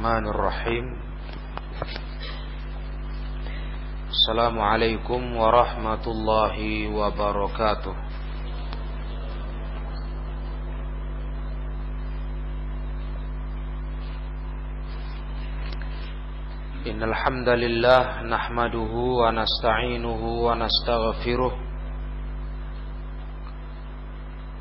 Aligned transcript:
Bismillahirrahmanirrahim. 0.00 0.96
Assalamualaikum 4.08 5.20
warahmatullahi 5.36 6.88
wabarakatuh. 6.88 7.92
Innal 16.88 17.12
hamdalillah 17.12 18.24
nahmaduhu 18.24 19.20
wa 19.20 20.56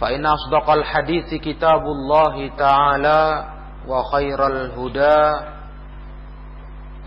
فإن 0.00 0.26
أصدق 0.26 0.70
الحديث 0.70 1.34
كتاب 1.34 1.82
الله 1.82 2.48
تعالى 2.56 3.44
وخير 3.88 4.46
الهدى 4.46 5.20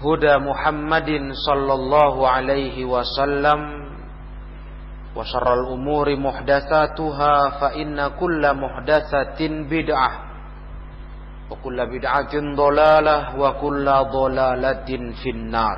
هدى 0.06 0.34
محمد 0.38 1.10
صلى 1.48 1.74
الله 1.74 2.30
عليه 2.30 2.86
وسلم 2.86 3.60
وشر 5.16 5.54
الأمور 5.54 6.16
محدثاتها 6.16 7.50
فإن 7.60 8.08
كل 8.08 8.44
محدثة 8.54 9.40
بدعة 9.70 10.12
وكل 11.52 11.78
بدعة 12.00 12.34
ضلالة 12.56 13.40
وكل 13.40 13.86
ضلالة 14.12 14.90
في 15.24 15.30
النار 15.30 15.78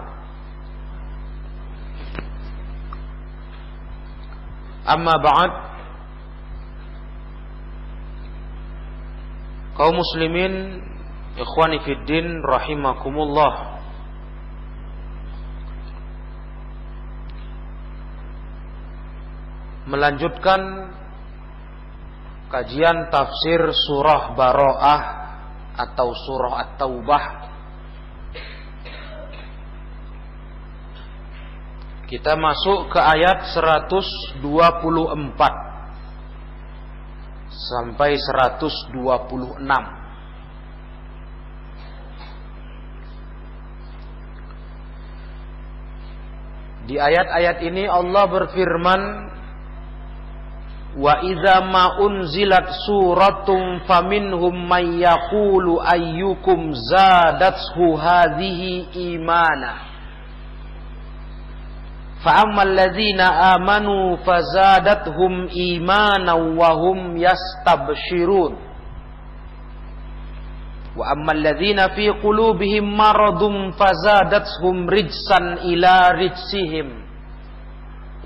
أما 4.93 5.13
بعد 5.23 5.51
kaum 9.76 9.96
muslimin 9.96 10.82
ikhwani 11.36 11.80
fiddin 11.84 12.42
rahimakumullah. 12.44 13.72
Melanjutkan 19.82 20.60
kajian 22.52 23.10
tafsir 23.10 23.60
surah 23.88 24.36
Baro'ah 24.38 25.02
atau 25.72 26.14
surah 26.14 26.54
At-Taubah. 26.68 27.24
Kita 32.12 32.36
masuk 32.36 32.92
ke 32.92 33.00
ayat 33.00 33.56
124 33.56 35.71
sampai 37.52 38.16
126. 38.16 38.92
Di 46.82 46.98
ayat-ayat 46.98 47.62
ini 47.62 47.86
Allah 47.86 48.24
berfirman 48.26 49.02
Wa 50.92 51.24
idza 51.24 51.64
ma 51.64 51.96
unzilat 52.04 52.68
suratum 52.84 53.80
faminhum 53.88 54.52
may 54.68 55.00
yaqulu 55.00 55.80
ayyukum 55.80 56.76
zadathu 56.76 57.96
hadhihi 57.96 58.92
imana 59.16 59.91
فأما 62.24 62.62
الذين 62.62 63.20
آمنوا 63.20 64.16
فزادتهم 64.16 65.48
إيمانا 65.48 66.32
وهم 66.32 67.16
يستبشرون. 67.16 68.56
وأما 70.96 71.32
الذين 71.32 71.88
في 71.96 72.10
قلوبهم 72.10 72.96
مرض 72.96 73.42
فزادتهم 73.80 74.76
رجسا 74.90 75.38
إلى 75.66 75.94
رجسهم 76.14 76.88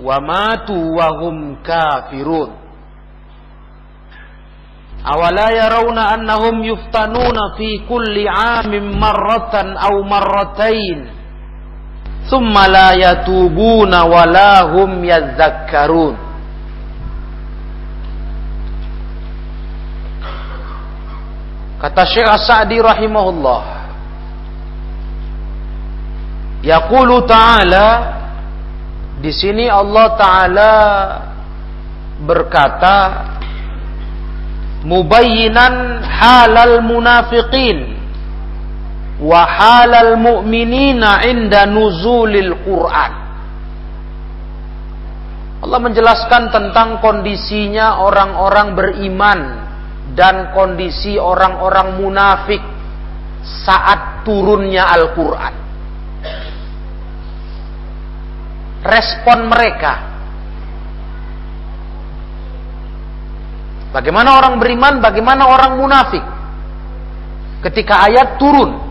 وماتوا 0.03 0.85
وهم 0.97 1.63
كافرون. 1.63 2.51
أولا 5.15 5.49
يرون 5.49 5.97
أنهم 5.97 6.63
يفتنون 6.63 7.37
في 7.57 7.81
كل 7.89 8.27
عام 8.27 8.99
مرة 8.99 9.55
أو 9.87 10.03
مرتين. 10.03 11.16
Summa 12.27 12.67
la 12.67 12.91
yatubuna 12.93 14.03
walahum 14.03 14.99
yazakkarun. 15.03 16.15
Kata 21.77 22.03
Syekh 22.09 22.27
Sa'di 22.43 22.77
rahimahullah. 22.83 23.61
Yaqulu 26.67 27.23
ta'ala 27.23 27.87
di 29.21 29.31
sini 29.33 29.69
Allah 29.69 30.13
taala 30.17 30.73
berkata 32.21 32.97
mubayyinan 34.85 36.01
halal 36.05 36.81
munafiqin 36.85 37.96
wa 39.17 39.41
halal 39.45 40.17
mu'minina 40.21 41.25
inda 41.25 41.65
nuzulil 41.65 42.53
Quran. 42.61 43.13
Allah 45.57 45.79
menjelaskan 45.81 46.53
tentang 46.53 47.01
kondisinya 47.01 48.05
orang-orang 48.05 48.77
beriman 48.77 49.39
dan 50.13 50.53
kondisi 50.53 51.17
orang-orang 51.17 51.97
munafik 51.97 52.61
saat 53.41 54.21
turunnya 54.21 54.85
Al-Quran. 54.85 55.53
Respon 58.85 59.39
mereka. 59.49 59.93
Bagaimana 63.91 64.37
orang 64.37 64.61
beriman, 64.61 65.01
bagaimana 65.01 65.49
orang 65.49 65.81
munafik. 65.81 66.23
Ketika 67.65 68.05
ayat 68.05 68.37
turun, 68.37 68.86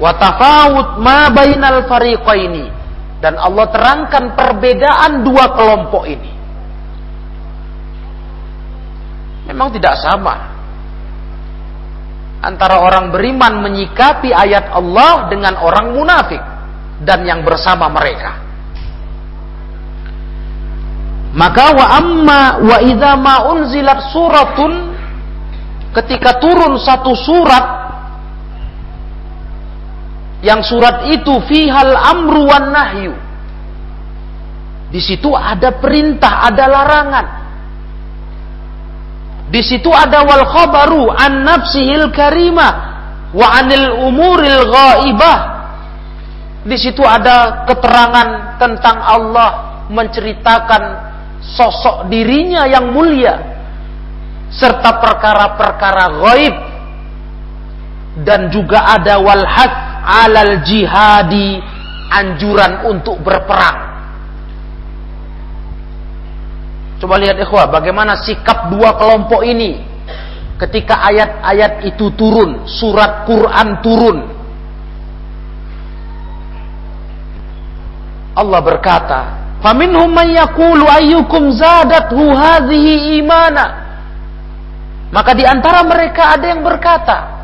watafawut 0.00 0.98
ma 0.98 1.28
bainal 1.30 1.84
fariqaini. 1.86 2.80
Dan 3.20 3.36
Allah 3.36 3.68
terangkan 3.68 4.32
perbedaan 4.32 5.20
dua 5.20 5.52
kelompok 5.52 6.08
ini. 6.08 6.32
Memang 9.52 9.68
tidak 9.76 10.00
sama. 10.00 10.56
Antara 12.40 12.80
orang 12.80 13.12
beriman 13.12 13.60
menyikapi 13.60 14.32
ayat 14.32 14.72
Allah 14.72 15.28
dengan 15.28 15.60
orang 15.60 15.92
munafik 15.92 16.40
dan 17.04 17.28
yang 17.28 17.44
bersama 17.44 17.92
mereka. 17.92 18.40
Maka 21.36 21.66
wa 21.76 21.86
amma 21.94 22.42
wa 22.64 22.76
idza 22.80 23.12
ma 23.20 23.52
unzilat 23.52 24.10
suratun 24.10 24.72
ketika 25.94 26.42
turun 26.42 26.74
satu 26.80 27.12
surat 27.14 27.79
yang 30.40 30.64
surat 30.64 31.08
itu 31.12 31.36
fihal 31.44 31.92
amru 31.92 32.48
wan 32.48 32.72
nahyu. 32.72 33.12
Di 34.90 34.98
situ 34.98 35.30
ada 35.36 35.76
perintah, 35.78 36.50
ada 36.50 36.64
larangan. 36.66 37.26
Di 39.50 39.62
situ 39.62 39.90
ada 39.90 40.22
wal 40.22 40.46
khabaru 40.46 41.10
an 41.10 41.42
nafsihil 41.46 42.10
karimah 42.10 42.72
wa 43.30 43.46
anil 43.54 44.06
umuril 44.06 44.66
ghaibah. 44.66 45.38
Di 46.66 46.76
situ 46.76 47.02
ada 47.02 47.64
keterangan 47.66 48.58
tentang 48.60 48.96
Allah 49.00 49.50
menceritakan 49.88 50.82
sosok 51.40 52.06
dirinya 52.12 52.68
yang 52.68 52.92
mulia 52.92 53.40
serta 54.50 54.98
perkara-perkara 54.98 56.04
gaib 56.20 56.56
dan 58.26 58.50
juga 58.50 58.98
ada 58.98 59.22
walhat 59.22 59.89
alal 60.10 60.66
jihadi 60.66 61.62
anjuran 62.10 62.90
untuk 62.90 63.22
berperang 63.22 63.90
Coba 67.00 67.16
lihat 67.16 67.40
ikhwah, 67.40 67.72
bagaimana 67.72 68.12
sikap 68.20 68.68
dua 68.68 68.92
kelompok 69.00 69.40
ini 69.40 69.80
ketika 70.60 71.00
ayat-ayat 71.08 71.88
itu 71.88 72.12
turun, 72.12 72.68
surat 72.68 73.24
Quran 73.24 73.68
turun. 73.80 74.18
Allah 78.36 78.60
berkata, 78.60 79.20
"Faminhum 79.64 80.12
man 80.12 80.28
yaqulu 80.28 80.84
ayyukum 80.84 81.56
zadathu 81.56 82.20
hadhihi 82.20 83.24
imana." 83.24 83.88
Maka 85.08 85.32
di 85.32 85.48
antara 85.48 85.80
mereka 85.80 86.36
ada 86.36 86.52
yang 86.52 86.60
berkata, 86.60 87.39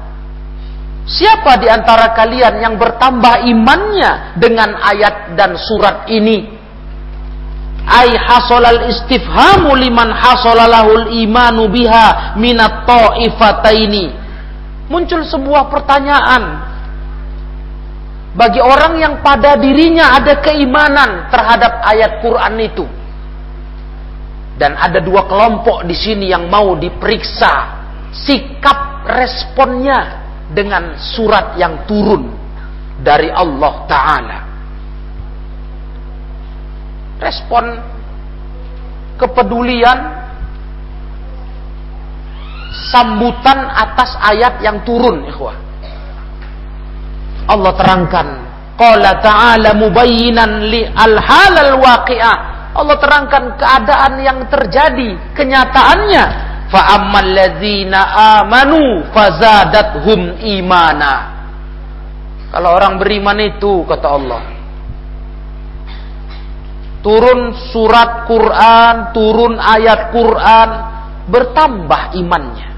Siapa 1.06 1.62
di 1.62 1.70
antara 1.70 2.10
kalian 2.18 2.58
yang 2.58 2.74
bertambah 2.74 3.46
imannya 3.46 4.42
dengan 4.42 4.74
ayat 4.74 5.38
dan 5.38 5.54
surat 5.54 6.10
ini? 6.10 6.56
ay 7.86 8.18
hasolal 8.18 8.90
istifhamu 8.90 9.78
liman 9.78 10.10
hasolalahul 10.10 11.06
imanu 11.22 11.70
biha 11.70 12.34
minat 12.34 12.82
ta'ifataini. 12.82 14.26
Muncul 14.90 15.22
sebuah 15.22 15.70
pertanyaan. 15.70 16.66
Bagi 18.36 18.60
orang 18.60 19.00
yang 19.00 19.14
pada 19.24 19.56
dirinya 19.56 20.12
ada 20.18 20.42
keimanan 20.44 21.30
terhadap 21.32 21.80
ayat 21.86 22.20
Quran 22.20 22.54
itu. 22.60 22.84
Dan 24.60 24.76
ada 24.76 25.00
dua 25.00 25.24
kelompok 25.24 25.86
di 25.86 25.96
sini 25.96 26.28
yang 26.28 26.50
mau 26.50 26.76
diperiksa 26.76 27.54
sikap 28.12 29.04
responnya 29.08 30.25
dengan 30.52 30.94
surat 30.98 31.58
yang 31.58 31.86
turun 31.90 32.30
dari 33.02 33.30
Allah 33.32 33.74
Ta'ala. 33.90 34.38
Respon 37.16 37.64
kepedulian 39.16 39.98
sambutan 42.92 43.72
atas 43.72 44.14
ayat 44.20 44.60
yang 44.60 44.84
turun 44.84 45.24
ikhwah. 45.26 45.56
Allah 47.46 47.72
terangkan 47.78 48.26
qala 48.76 49.16
ta'ala 49.24 49.70
mubayyinan 49.72 50.68
li 50.68 50.84
al-halal 50.84 51.80
waqi'ah. 51.80 52.36
Allah 52.76 52.96
terangkan 53.00 53.56
keadaan 53.56 54.12
yang 54.20 54.38
terjadi 54.52 55.16
kenyataannya 55.32 56.24
fa 56.76 57.00
ammal 57.00 57.32
ladzina 57.32 58.00
amanu 58.44 59.08
fazadathum 59.16 60.44
imana 60.44 61.12
kalau 62.52 62.76
orang 62.76 63.00
beriman 63.00 63.40
itu 63.40 63.80
kata 63.88 64.08
Allah 64.12 64.56
turun 67.06 67.54
surat 67.70 68.26
Quran, 68.26 69.14
turun 69.14 69.62
ayat 69.62 70.10
Quran, 70.10 70.68
bertambah 71.30 72.18
imannya. 72.18 72.68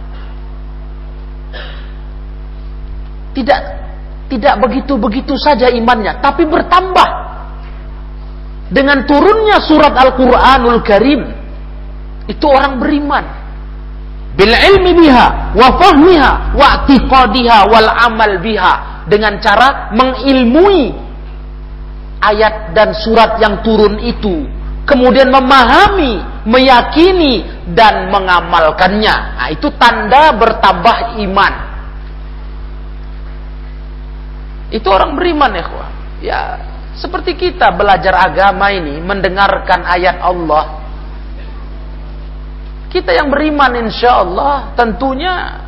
Tidak 3.33 3.61
tidak 4.29 4.55
begitu-begitu 4.61 5.33
saja 5.41 5.73
imannya, 5.73 6.21
tapi 6.21 6.45
bertambah. 6.45 7.09
Dengan 8.69 9.09
turunnya 9.09 9.65
surat 9.65 9.97
Al-Qur'anul 9.97 10.85
Karim, 10.85 11.25
itu 12.29 12.45
orang 12.45 12.77
beriman. 12.77 13.25
Bil 14.39 14.55
ilmi 14.55 14.95
biha, 14.95 15.53
wa 15.59 15.69
fahmiha, 15.75 16.55
wa 16.55 16.67
i'tiqadiha 16.87 17.59
wal 17.67 17.91
amal 17.91 18.39
biha. 18.39 19.03
Dengan 19.11 19.43
cara 19.43 19.91
mengilmui 19.91 20.95
ayat 22.23 22.71
dan 22.77 22.95
surat 22.95 23.41
yang 23.43 23.65
turun 23.67 23.99
itu 23.99 24.47
kemudian 24.89 25.29
memahami, 25.29 26.25
meyakini 26.49 27.45
dan 27.77 28.09
mengamalkannya. 28.09 29.17
Nah, 29.37 29.49
itu 29.53 29.69
tanda 29.77 30.33
bertambah 30.33 31.21
iman. 31.29 31.55
Itu 34.73 34.89
orang 34.89 35.13
beriman 35.13 35.53
ya, 35.53 35.65
Ya, 36.19 36.41
seperti 36.99 37.37
kita 37.37 37.71
belajar 37.77 38.17
agama 38.17 38.73
ini, 38.73 38.99
mendengarkan 39.05 39.85
ayat 39.85 40.19
Allah. 40.25 40.78
Kita 42.89 43.13
yang 43.13 43.29
beriman 43.29 43.89
insya 43.89 44.25
Allah 44.25 44.73
tentunya 44.73 45.61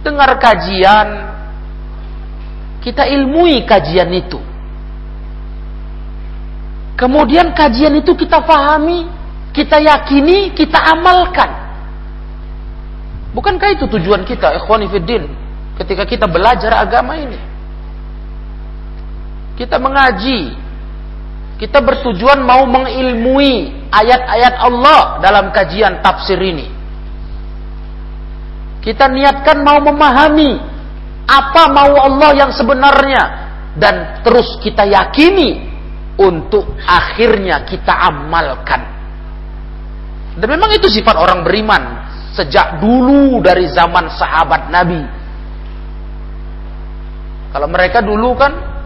dengar 0.00 0.32
kajian, 0.40 1.08
kita 2.80 3.04
ilmui 3.04 3.68
kajian 3.68 4.08
itu. 4.16 4.40
Kemudian 6.96 7.52
kajian 7.52 7.96
itu 8.00 8.12
kita 8.16 8.44
pahami, 8.44 9.08
kita 9.52 9.80
yakini, 9.80 10.52
kita 10.52 10.80
amalkan. 10.96 11.48
Bukankah 13.32 13.72
itu 13.76 13.84
tujuan 13.88 14.24
kita, 14.24 14.56
ikhwani 14.60 14.88
fiddin, 14.88 15.28
ketika 15.80 16.04
kita 16.08 16.26
belajar 16.28 16.76
agama 16.76 17.16
ini? 17.16 17.40
Kita 19.56 19.76
mengaji, 19.76 20.56
kita 21.60 21.84
bertujuan 21.84 22.40
mau 22.40 22.64
mengilmui 22.64 23.84
ayat-ayat 23.92 24.54
Allah 24.64 25.20
dalam 25.20 25.52
kajian 25.52 26.00
tafsir 26.00 26.40
ini. 26.40 26.72
Kita 28.80 29.12
niatkan 29.12 29.60
mau 29.60 29.76
memahami 29.84 30.56
apa 31.28 31.68
mau 31.68 31.92
Allah 32.00 32.32
yang 32.32 32.50
sebenarnya 32.56 33.22
dan 33.76 34.24
terus 34.24 34.56
kita 34.64 34.88
yakini 34.88 35.68
untuk 36.16 36.64
akhirnya 36.88 37.68
kita 37.68 37.92
amalkan. 38.08 38.80
Dan 40.40 40.48
memang 40.48 40.72
itu 40.72 40.88
sifat 40.88 41.12
orang 41.12 41.44
beriman 41.44 42.08
sejak 42.32 42.80
dulu 42.80 43.44
dari 43.44 43.68
zaman 43.68 44.08
sahabat 44.16 44.72
Nabi. 44.72 45.02
Kalau 47.52 47.68
mereka 47.68 48.00
dulu 48.00 48.32
kan 48.32 48.79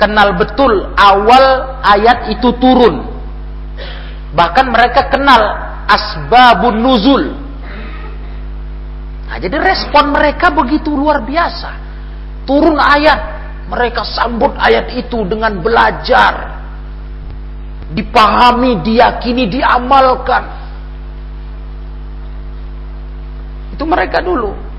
kenal 0.00 0.32
betul 0.40 0.96
awal 0.96 1.76
ayat 1.84 2.32
itu 2.32 2.48
turun. 2.56 3.04
Bahkan 4.32 4.66
mereka 4.72 5.12
kenal 5.12 5.42
asbabun 5.84 6.80
nuzul. 6.80 7.24
Nah, 9.28 9.38
jadi 9.38 9.60
respon 9.60 10.10
mereka 10.10 10.48
begitu 10.50 10.90
luar 10.90 11.22
biasa. 11.22 11.70
Turun 12.48 12.80
ayat 12.80 13.20
mereka 13.68 14.02
sambut 14.02 14.56
ayat 14.56 14.90
itu 14.96 15.22
dengan 15.28 15.60
belajar. 15.60 16.58
Dipahami, 17.90 18.82
diyakini, 18.86 19.50
diamalkan. 19.50 20.44
Itu 23.74 23.82
mereka 23.86 24.22
dulu. 24.22 24.69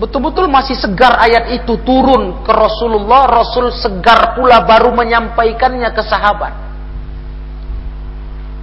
Betul-betul 0.00 0.48
masih 0.48 0.80
segar 0.80 1.20
ayat 1.20 1.60
itu 1.60 1.76
turun 1.84 2.40
ke 2.40 2.48
Rasulullah. 2.48 3.28
Rasul 3.28 3.68
segar 3.68 4.32
pula 4.32 4.64
baru 4.64 4.96
menyampaikannya 4.96 5.92
ke 5.92 6.00
sahabat. 6.00 6.56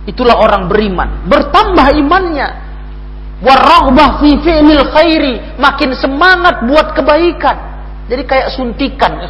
Itulah 0.10 0.34
orang 0.42 0.66
beriman. 0.66 1.30
Bertambah 1.30 1.94
imannya. 1.94 2.50
Warahbah 3.46 4.18
fi 4.18 4.34
fi'lil 4.42 4.82
khairi. 4.90 5.62
Makin 5.62 5.94
semangat 5.94 6.66
buat 6.66 6.98
kebaikan. 6.98 7.58
Jadi 8.10 8.24
kayak 8.26 8.58
suntikan. 8.58 9.22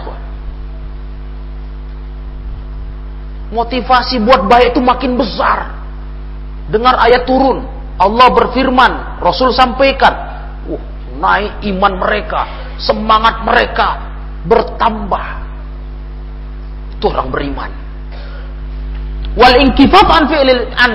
Motivasi 3.51 4.23
buat 4.23 4.47
baik 4.47 4.75
itu 4.75 4.79
makin 4.79 5.19
besar. 5.19 5.75
Dengar 6.67 6.99
ayat 6.99 7.23
turun, 7.23 7.63
Allah 7.95 8.27
berfirman, 8.31 9.23
Rasul 9.23 9.55
sampaikan. 9.55 10.26
Naik 11.17 11.65
iman 11.65 11.93
mereka, 11.97 12.41
semangat 12.77 13.41
mereka 13.41 13.87
bertambah. 14.45 15.27
Itu 16.93 17.09
orang 17.09 17.29
beriman. 17.33 17.71
Wal 19.37 19.53
inkifaf 19.61 20.09
an 20.09 20.25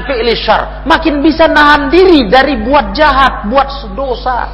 fi'li 0.02 0.35
syar, 0.35 0.83
makin 0.83 1.23
bisa 1.23 1.47
nahan 1.47 1.87
diri 1.91 2.26
dari 2.26 2.59
buat 2.59 2.91
jahat, 2.91 3.47
buat 3.47 3.71
dosa. 3.95 4.50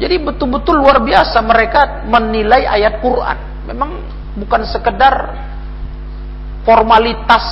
Jadi 0.00 0.16
betul-betul 0.16 0.80
luar 0.80 1.04
biasa 1.04 1.38
mereka 1.44 2.08
menilai 2.08 2.64
ayat 2.64 3.04
Quran. 3.04 3.68
Memang 3.68 4.00
bukan 4.40 4.64
sekedar 4.64 5.14
formalitas 6.64 7.44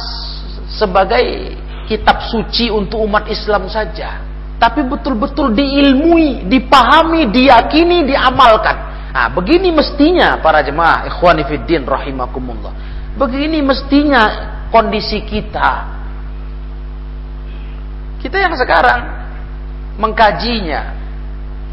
sebagai 0.80 1.54
kitab 1.84 2.24
suci 2.32 2.72
untuk 2.72 3.04
umat 3.04 3.28
Islam 3.28 3.68
saja, 3.68 4.16
tapi 4.62 4.86
betul-betul 4.86 5.58
diilmui, 5.58 6.46
dipahami, 6.46 7.34
diyakini, 7.34 8.06
diamalkan. 8.06 9.10
Nah, 9.10 9.26
begini 9.34 9.74
mestinya 9.74 10.38
para 10.38 10.62
jemaah 10.62 11.10
ikhwani 11.10 11.42
fiddin 11.50 11.82
rahimakumullah. 11.82 12.70
Begini 13.18 13.58
mestinya 13.58 14.22
kondisi 14.70 15.18
kita. 15.26 15.70
Kita 18.22 18.38
yang 18.38 18.54
sekarang 18.54 19.02
mengkajinya, 19.98 20.94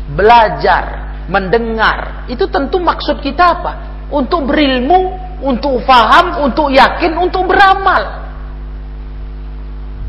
belajar, 0.10 0.84
mendengar, 1.29 2.25
itu 2.25 2.50
tentu 2.50 2.81
maksud 2.81 3.22
kita 3.22 3.53
apa? 3.53 3.74
Untuk 4.10 4.50
berilmu, 4.50 5.13
untuk 5.46 5.77
faham, 5.86 6.41
untuk 6.41 6.74
yakin, 6.74 7.22
untuk 7.22 7.46
beramal. 7.46 8.34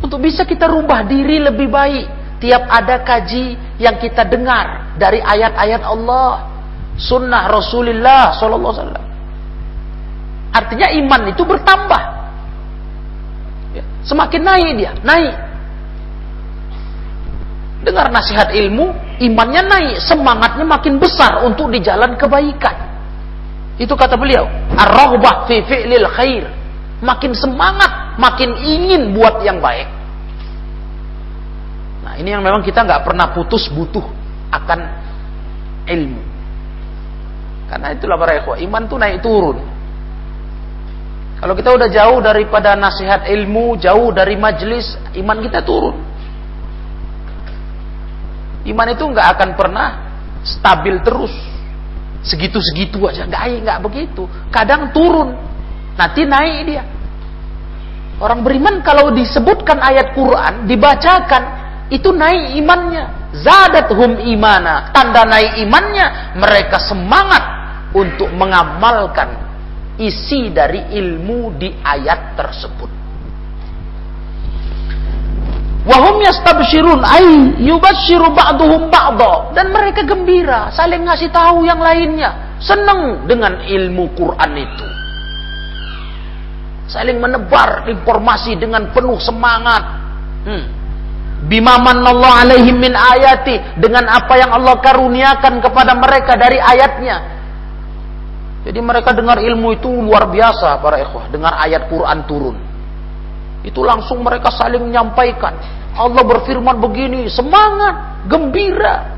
Untuk 0.01 0.25
bisa 0.25 0.49
kita 0.49 0.65
rubah 0.65 1.05
diri 1.05 1.45
lebih 1.45 1.69
baik. 1.69 2.20
Tiap 2.40 2.62
ada 2.73 3.04
kaji 3.04 3.76
yang 3.76 4.00
kita 4.00 4.25
dengar 4.25 4.97
dari 4.97 5.20
ayat-ayat 5.20 5.85
Allah, 5.85 6.49
sunnah 6.97 7.52
Rasulullah 7.52 8.32
Sallallahu 8.32 8.73
Alaihi 8.73 8.82
Wasallam. 8.85 9.06
Artinya 10.50 10.88
iman 10.88 11.23
itu 11.28 11.42
bertambah. 11.44 12.02
Ya, 13.76 13.85
semakin 14.02 14.40
naik 14.40 14.73
dia, 14.80 14.92
naik. 15.04 15.37
Dengar 17.85 18.09
nasihat 18.09 18.52
ilmu, 18.56 18.92
imannya 19.20 19.62
naik, 19.68 19.97
semangatnya 20.00 20.64
makin 20.64 20.97
besar 20.97 21.44
untuk 21.44 21.68
di 21.68 21.80
jalan 21.85 22.16
kebaikan. 22.16 22.76
Itu 23.76 23.97
kata 23.97 24.16
beliau, 24.16 24.49
ar-raghbah 24.76 25.49
fi 25.49 25.61
fi'lil 25.64 26.09
khair 26.12 26.44
makin 27.00 27.32
semangat, 27.32 28.16
makin 28.20 28.54
ingin 28.61 29.16
buat 29.16 29.40
yang 29.40 29.59
baik. 29.59 29.88
Nah, 32.11 32.19
ini 32.19 32.35
yang 32.35 32.43
memang 32.43 32.67
kita 32.67 32.83
nggak 32.83 33.07
pernah 33.07 33.31
putus 33.31 33.71
butuh 33.71 34.02
akan 34.50 34.81
ilmu. 35.87 36.23
Karena 37.71 37.95
itulah 37.95 38.19
para 38.19 38.35
ikhwah, 38.43 38.59
iman 38.59 38.83
tuh 38.90 38.99
naik 38.99 39.23
turun. 39.23 39.62
Kalau 41.38 41.55
kita 41.55 41.71
udah 41.71 41.87
jauh 41.87 42.19
daripada 42.19 42.75
nasihat 42.75 43.31
ilmu, 43.31 43.79
jauh 43.79 44.11
dari 44.11 44.35
majelis, 44.35 44.99
iman 45.14 45.38
kita 45.38 45.62
turun. 45.62 46.02
Iman 48.67 48.90
itu 48.90 49.07
nggak 49.07 49.29
akan 49.38 49.50
pernah 49.55 49.87
stabil 50.43 50.99
terus. 51.07 51.31
Segitu-segitu 52.26 53.07
aja, 53.07 53.23
nggak 53.23 53.62
nggak 53.62 53.79
begitu. 53.87 54.26
Kadang 54.50 54.90
turun, 54.90 55.31
Nanti 56.00 56.25
naik 56.25 56.59
dia. 56.64 56.85
Orang 58.21 58.40
beriman 58.40 58.81
kalau 58.81 59.12
disebutkan 59.12 59.81
ayat 59.85 60.17
Quran, 60.17 60.64
dibacakan, 60.64 61.60
itu 61.90 62.09
naik 62.14 62.56
imannya. 62.56 63.35
Zadat 63.35 63.90
hum 63.94 64.18
imana. 64.23 64.90
Tanda 64.94 65.26
naik 65.26 65.62
imannya, 65.62 66.38
mereka 66.38 66.78
semangat 66.78 67.42
untuk 67.94 68.30
mengamalkan 68.35 69.35
isi 69.99 70.54
dari 70.54 70.94
ilmu 70.97 71.59
di 71.59 71.68
ayat 71.82 72.38
tersebut. 72.38 72.90
Wahum 75.80 76.20
yastabshirun 76.23 77.00
ay 77.02 77.26
yubashiru 77.64 78.30
ba'duhum 78.37 78.92
ba'da 78.92 79.56
dan 79.56 79.73
mereka 79.73 80.04
gembira 80.04 80.68
saling 80.76 81.09
ngasih 81.09 81.32
tahu 81.32 81.64
yang 81.64 81.80
lainnya 81.80 82.61
senang 82.61 83.25
dengan 83.25 83.64
ilmu 83.64 84.12
Quran 84.12 84.61
itu 84.61 84.87
saling 86.90 87.23
menebar 87.23 87.87
informasi 87.87 88.59
dengan 88.59 88.90
penuh 88.90 89.16
semangat. 89.23 89.82
Hmm. 90.42 90.64
Bimaman 91.40 92.04
Allah 92.04 92.44
alaihim 92.44 92.76
min 92.76 92.92
ayati 92.92 93.80
dengan 93.80 94.04
apa 94.12 94.37
yang 94.37 94.52
Allah 94.52 94.76
karuniakan 94.76 95.64
kepada 95.64 95.97
mereka 95.97 96.37
dari 96.37 96.61
ayatnya. 96.61 97.40
Jadi 98.61 98.76
mereka 98.85 99.16
dengar 99.16 99.40
ilmu 99.40 99.73
itu 99.73 99.88
luar 99.88 100.28
biasa 100.28 100.85
para 100.85 101.00
ikhwah, 101.00 101.32
dengar 101.32 101.56
ayat 101.64 101.88
Quran 101.88 102.18
turun. 102.28 102.56
Itu 103.64 103.80
langsung 103.80 104.20
mereka 104.20 104.52
saling 104.52 104.85
menyampaikan. 104.85 105.56
Allah 105.97 106.20
berfirman 106.20 106.76
begini, 106.76 107.25
semangat, 107.32 108.28
gembira. 108.28 109.16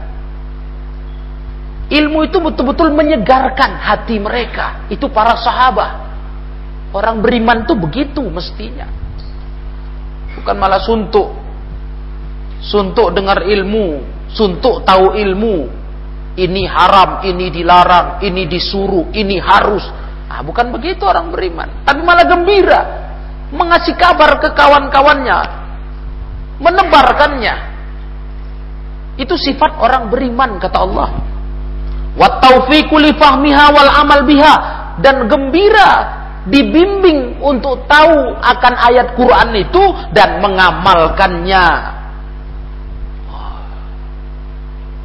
Ilmu 1.90 2.22
itu 2.22 2.38
betul-betul 2.38 2.94
menyegarkan 2.94 3.82
hati 3.82 4.22
mereka. 4.22 4.86
Itu 4.86 5.10
para 5.10 5.34
sahabat. 5.36 6.06
Orang 6.94 7.18
beriman 7.18 7.66
tuh 7.66 7.76
begitu 7.76 8.22
mestinya. 8.30 8.86
Bukan 10.38 10.54
malah 10.56 10.80
suntuk. 10.80 11.41
Suntuk 12.62 13.11
dengar 13.11 13.42
ilmu, 13.42 14.00
suntuk 14.31 14.87
tahu 14.87 15.19
ilmu. 15.19 15.83
Ini 16.33 16.62
haram, 16.64 17.21
ini 17.26 17.52
dilarang, 17.52 18.23
ini 18.25 18.49
disuruh, 18.49 19.12
ini 19.12 19.37
harus. 19.37 19.85
Ah, 20.33 20.40
bukan 20.40 20.73
begitu 20.73 21.04
orang 21.04 21.28
beriman, 21.28 21.85
tapi 21.85 22.00
malah 22.00 22.25
gembira 22.25 22.81
mengasih 23.52 23.95
kabar 24.00 24.40
ke 24.40 24.49
kawan-kawannya, 24.57 25.38
menebarkannya. 26.59 27.54
Itu 29.21 29.37
sifat 29.37 29.76
orang 29.76 30.09
beriman 30.09 30.57
kata 30.57 30.78
Allah. 30.81 31.11
Wa 32.16 32.40
taufiqu 32.40 32.97
amal 32.97 34.25
biha 34.25 34.54
dan 35.04 35.28
gembira 35.28 35.90
dibimbing 36.49 37.38
untuk 37.45 37.85
tahu 37.87 38.37
akan 38.40 38.75
ayat 38.88 39.12
Quran 39.14 39.49
itu 39.52 39.85
dan 40.16 40.40
mengamalkannya. 40.40 41.91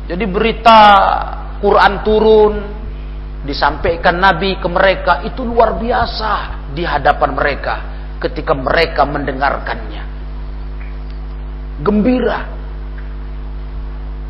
Jadi 0.07 0.23
berita 0.23 0.79
Quran 1.59 1.93
turun 2.07 2.53
disampaikan 3.43 4.19
Nabi 4.19 4.55
ke 4.59 4.67
mereka 4.71 5.23
itu 5.27 5.43
luar 5.43 5.75
biasa 5.75 6.31
di 6.71 6.87
hadapan 6.87 7.31
mereka 7.35 7.75
ketika 8.23 8.55
mereka 8.55 9.03
mendengarkannya. 9.03 10.03
Gembira. 11.83 12.39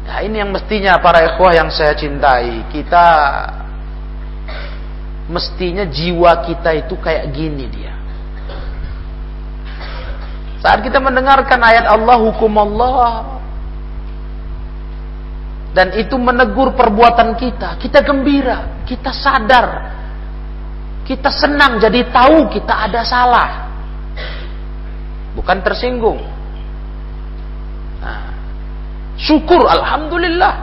Nah, 0.07 0.19
ini 0.23 0.39
yang 0.39 0.51
mestinya 0.51 0.97
para 1.03 1.23
ikhwah 1.23 1.51
yang 1.51 1.69
saya 1.69 1.91
cintai, 1.93 2.67
kita 2.71 3.05
mestinya 5.27 5.83
jiwa 5.83 6.47
kita 6.47 6.71
itu 6.73 6.95
kayak 6.95 7.27
gini 7.35 7.67
dia. 7.67 7.93
Saat 10.63 10.81
kita 10.81 10.97
mendengarkan 10.97 11.59
ayat 11.59 11.85
Allah, 11.85 12.17
hukum 12.23 12.49
Allah, 12.55 13.36
dan 15.77 15.93
itu 15.93 16.17
menegur 16.17 16.73
perbuatan 16.73 17.37
kita, 17.37 17.77
kita 17.77 18.01
gembira, 18.01 18.81
kita 18.89 19.13
sadar, 19.13 19.93
kita 21.05 21.29
senang 21.29 21.77
jadi 21.77 22.01
tahu 22.09 22.49
kita 22.49 22.73
ada 22.89 23.05
salah, 23.05 23.49
bukan 25.37 25.61
tersinggung. 25.61 26.17
Nah, 28.01 28.25
syukur, 29.21 29.69
alhamdulillah, 29.69 30.53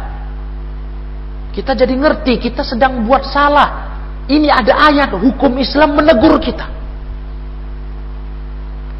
kita 1.54 1.78
jadi 1.78 1.94
ngerti 1.94 2.50
kita 2.50 2.66
sedang 2.66 3.06
buat 3.06 3.22
salah, 3.30 3.94
ini 4.26 4.50
ada 4.50 4.90
ayat 4.90 5.14
hukum 5.14 5.54
Islam 5.62 5.94
menegur 5.94 6.42
kita. 6.42 6.66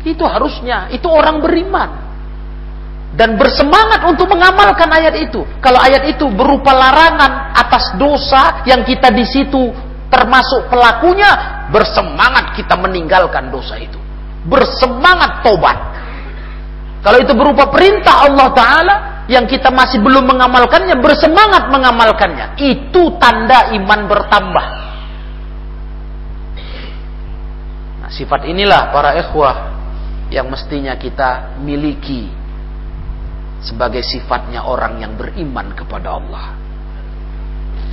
Itu 0.07 0.23
harusnya, 0.31 0.95
itu 0.95 1.11
orang 1.11 1.43
beriman. 1.43 1.91
Dan 3.15 3.39
bersemangat 3.39 4.11
untuk 4.11 4.27
mengamalkan 4.27 4.91
ayat 4.91 5.15
itu. 5.15 5.47
Kalau 5.63 5.79
ayat 5.79 6.03
itu 6.11 6.27
berupa 6.35 6.75
larangan 6.75 7.55
atas 7.55 7.95
dosa 7.95 8.67
yang 8.67 8.83
kita 8.83 9.15
di 9.15 9.23
situ 9.23 9.71
termasuk 10.11 10.71
pelakunya, 10.71 11.67
bersemangat 11.71 12.55
kita 12.59 12.75
meninggalkan 12.79 13.51
dosa 13.55 13.79
itu. 13.79 13.99
Bersemangat 14.47 15.47
tobat. 15.47 15.79
Kalau 17.03 17.19
itu 17.23 17.33
berupa 17.35 17.71
perintah 17.71 18.27
Allah 18.27 18.49
Ta'ala, 18.55 18.95
yang 19.25 19.49
kita 19.49 19.73
masih 19.73 20.05
belum 20.05 20.29
mengamalkannya, 20.29 21.01
bersemangat 21.01 21.73
mengamalkannya. 21.73 22.61
Itu 22.61 23.17
tanda 23.17 23.73
iman 23.73 24.01
bertambah. 24.05 24.67
Sifat 28.15 28.47
inilah 28.47 28.95
para 28.95 29.17
ikhwah 29.19 29.75
yang 30.31 30.47
mestinya 30.47 30.95
kita 30.95 31.59
miliki. 31.59 32.31
Sebagai 33.63 34.03
sifatnya 34.03 34.65
orang 34.65 35.03
yang 35.05 35.13
beriman 35.15 35.71
kepada 35.77 36.19
Allah. 36.19 36.47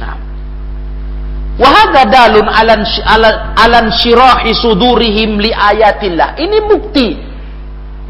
Nah, 0.02 0.16
wahada 1.60 2.08
dalun 2.10 2.48
alan 2.50 2.82
alan 3.60 3.86
syirahi 3.94 4.56
sudurihim 4.56 5.38
li 5.38 5.52
ayatillah. 5.54 6.40
Ini 6.40 6.58
bukti 6.66 7.08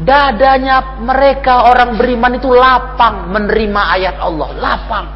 dadanya 0.02 0.98
mereka 0.98 1.70
orang 1.70 1.94
beriman 1.94 2.38
itu 2.38 2.50
lapang 2.50 3.30
menerima 3.30 3.82
ayat 3.98 4.16
Allah, 4.18 4.48
lapang. 4.58 5.06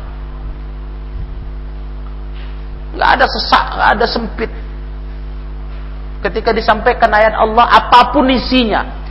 Gak 2.96 3.10
ada 3.20 3.26
sesak, 3.28 3.64
gak 3.76 3.90
ada 3.98 4.06
sempit. 4.08 4.50
Ketika 6.24 6.50
disampaikan 6.56 7.12
ayat 7.12 7.36
Allah, 7.36 7.68
apa 7.68 8.10
pun 8.10 8.24
isinya, 8.32 9.05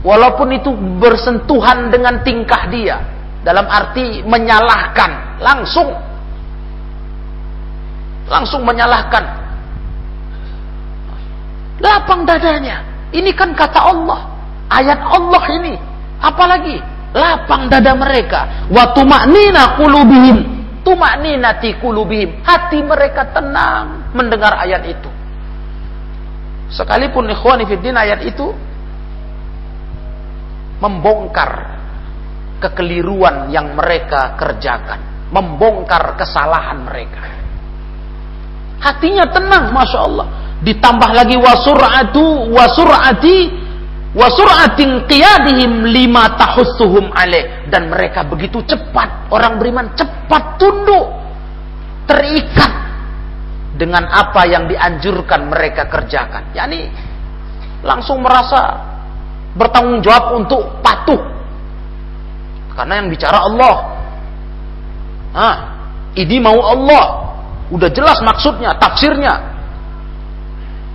walaupun 0.00 0.48
itu 0.56 0.70
bersentuhan 1.00 1.92
dengan 1.92 2.20
tingkah 2.24 2.68
dia, 2.72 2.96
dalam 3.40 3.64
arti 3.68 4.20
menyalahkan, 4.24 5.40
langsung, 5.40 5.90
langsung 8.28 8.62
menyalahkan. 8.64 9.24
Lapang 11.80 12.28
dadanya. 12.28 12.84
Ini 13.10 13.32
kan 13.32 13.56
kata 13.56 13.80
Allah. 13.80 14.28
Ayat 14.68 15.00
Allah 15.00 15.44
ini. 15.56 15.74
Apalagi 16.20 16.76
lapang 17.16 17.72
dada 17.72 17.96
mereka. 17.96 18.68
Wa 18.68 18.92
tuma'nina 18.92 19.80
qulubihim. 19.80 20.38
Tuma'ninati 20.84 21.80
qulubihim. 21.80 22.44
Hati 22.44 22.84
mereka 22.84 23.32
tenang 23.32 24.12
mendengar 24.12 24.60
ayat 24.60 24.84
itu. 24.84 25.10
Sekalipun 26.70 27.26
ikhwani 27.32 27.66
ayat 27.66 28.22
itu 28.22 28.54
membongkar 30.80 31.80
kekeliruan 32.60 33.52
yang 33.52 33.72
mereka 33.76 34.36
kerjakan, 34.36 35.30
membongkar 35.32 36.16
kesalahan 36.16 36.84
mereka. 36.84 37.24
Hatinya 38.80 39.28
tenang, 39.28 39.76
masya 39.76 40.00
Allah. 40.00 40.26
Ditambah 40.60 41.10
lagi 41.12 41.36
wasuratu 41.40 42.52
wasurati 42.52 43.38
wasuratin 44.10 45.06
qiyadihim 45.06 45.86
lima 45.86 46.34
tahussuhum 46.34 47.14
alaih 47.14 47.70
dan 47.70 47.86
mereka 47.86 48.26
begitu 48.26 48.58
cepat 48.66 49.30
orang 49.30 49.54
beriman 49.62 49.94
cepat 49.94 50.58
tunduk 50.58 51.06
terikat 52.10 52.72
dengan 53.78 54.10
apa 54.10 54.50
yang 54.50 54.66
dianjurkan 54.66 55.46
mereka 55.46 55.86
kerjakan 55.86 56.50
yakni 56.58 56.90
langsung 57.86 58.18
merasa 58.18 58.89
bertanggung 59.54 60.00
jawab 60.02 60.38
untuk 60.40 60.62
patuh. 60.82 61.20
Karena 62.74 63.02
yang 63.02 63.08
bicara 63.10 63.38
Allah. 63.38 63.76
Nah 65.34 65.56
ini 66.14 66.36
mau 66.38 66.58
Allah. 66.58 67.04
Udah 67.70 67.86
jelas 67.90 68.18
maksudnya 68.26 68.74
tafsirnya 68.74 69.46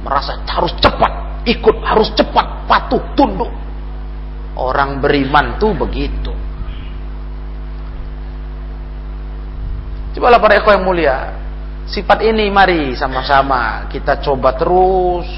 merasa 0.04 0.38
harus 0.44 0.76
cepat 0.84 1.44
ikut 1.48 1.78
harus 1.82 2.12
cepat 2.14 2.68
patuh 2.68 3.02
tunduk. 3.16 3.52
Orang 4.56 5.04
beriman 5.04 5.60
tuh 5.60 5.76
begitu. 5.76 6.32
Cobalah 10.16 10.40
para 10.40 10.60
ekor 10.64 10.80
yang 10.80 10.88
mulia 10.88 11.46
sifat 11.86 12.26
ini 12.26 12.50
mari 12.50 12.98
sama-sama 12.98 13.86
kita 13.94 14.18
coba 14.18 14.58
terus 14.58 15.30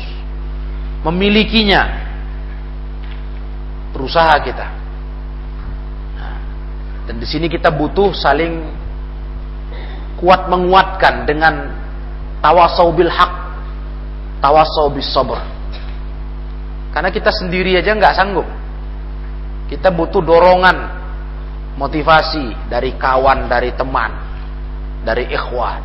memilikinya 1.03 2.06
berusaha 3.97 4.37
kita 4.45 4.67
nah, 6.13 6.37
dan 7.09 7.15
di 7.17 7.25
sini 7.25 7.49
kita 7.49 7.73
butuh 7.73 8.13
saling 8.13 8.61
kuat 10.21 10.45
menguatkan 10.45 11.25
dengan 11.25 11.73
tawasau 12.45 12.93
bil 12.93 13.09
haq 13.09 13.33
tawasau 14.45 14.93
bis 14.93 15.09
sabr 15.09 15.57
karena 16.97 17.13
kita 17.13 17.29
sendiri 17.29 17.77
aja 17.77 17.93
nggak 17.93 18.17
sanggup. 18.17 18.49
Kita 19.69 19.93
butuh 19.93 20.17
dorongan, 20.17 20.77
motivasi 21.77 22.73
dari 22.73 22.97
kawan, 22.97 23.45
dari 23.45 23.69
teman, 23.77 24.10
dari 25.05 25.29
ikhwan. 25.29 25.77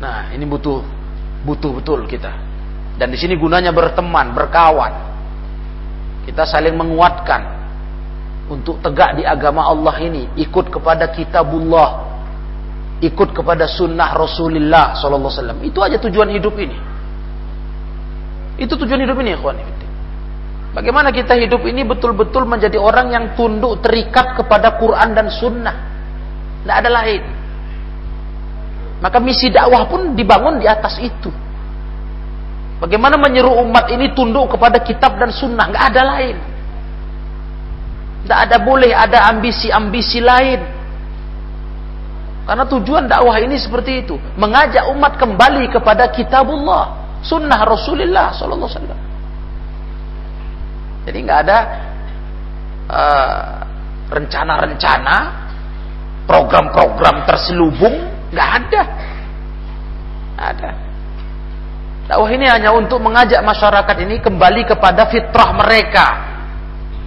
Nah, 0.00 0.32
ini 0.32 0.40
butuh 0.48 0.80
butuh 1.44 1.84
betul 1.84 2.08
kita. 2.08 2.32
Dan 2.96 3.12
di 3.12 3.20
sini 3.20 3.36
gunanya 3.36 3.76
berteman, 3.76 4.32
berkawan. 4.32 5.09
Kita 6.28 6.44
saling 6.44 6.76
menguatkan 6.76 7.42
untuk 8.50 8.82
tegak 8.82 9.16
di 9.16 9.24
agama 9.24 9.66
Allah 9.66 9.94
ini, 10.02 10.26
ikut 10.36 10.68
kepada 10.68 11.08
kitabullah, 11.14 12.10
ikut 13.00 13.30
kepada 13.32 13.64
sunnah 13.70 14.12
Rasulullah 14.12 14.98
sallallahu 14.98 15.30
alaihi 15.30 15.38
wasallam. 15.40 15.58
Itu 15.64 15.78
aja 15.80 15.96
tujuan 16.02 16.28
hidup 16.34 16.54
ini. 16.58 16.76
Itu 18.60 18.76
tujuan 18.76 19.00
hidup 19.00 19.16
ini, 19.22 19.38
ikhwan. 19.38 19.56
Bagaimana 20.70 21.10
kita 21.10 21.34
hidup 21.34 21.66
ini 21.66 21.82
betul-betul 21.82 22.46
menjadi 22.46 22.78
orang 22.78 23.10
yang 23.10 23.24
tunduk 23.34 23.82
terikat 23.82 24.38
kepada 24.38 24.78
Quran 24.78 25.18
dan 25.18 25.26
Sunnah. 25.26 25.76
Tidak 26.62 26.76
ada 26.76 26.90
lain. 26.92 27.22
Maka 29.00 29.18
misi 29.18 29.50
dakwah 29.50 29.88
pun 29.88 30.14
dibangun 30.14 30.60
di 30.62 30.68
atas 30.70 31.00
itu. 31.02 31.32
Bagaimana 32.80 33.20
menyeru 33.20 33.52
umat 33.68 33.92
ini 33.92 34.16
tunduk 34.16 34.56
kepada 34.56 34.80
kitab 34.80 35.20
dan 35.20 35.28
sunnah. 35.28 35.68
Nggak 35.68 35.84
ada 35.92 36.02
lain. 36.16 36.36
Tidak 38.24 38.38
ada 38.48 38.56
boleh 38.56 38.96
ada 38.96 39.28
ambisi-ambisi 39.28 40.24
lain. 40.24 40.60
Karena 42.48 42.64
tujuan 42.64 43.04
dakwah 43.04 43.36
ini 43.36 43.60
seperti 43.60 44.02
itu. 44.02 44.16
Mengajak 44.40 44.88
umat 44.96 45.20
kembali 45.20 45.68
kepada 45.68 46.08
kitabullah 46.08 46.98
sunnah 47.20 47.60
Rasulullah 47.68 48.32
Sallallahu 48.32 48.64
Alaihi 48.64 48.80
Wasallam. 48.80 49.00
Jadi 51.04 51.18
nggak 51.20 51.40
ada 51.48 51.58
uh, 52.88 53.60
rencana-rencana, 54.08 55.16
program-program 56.24 57.28
terselubung, 57.28 58.08
nggak 58.32 58.50
ada, 58.56 58.82
ada. 60.36 60.70
Dakwah 62.10 62.26
ini 62.34 62.50
hanya 62.50 62.74
untuk 62.74 62.98
mengajak 62.98 63.38
masyarakat 63.38 63.96
ini 64.02 64.18
kembali 64.18 64.66
kepada 64.66 65.06
fitrah 65.06 65.54
mereka, 65.54 66.06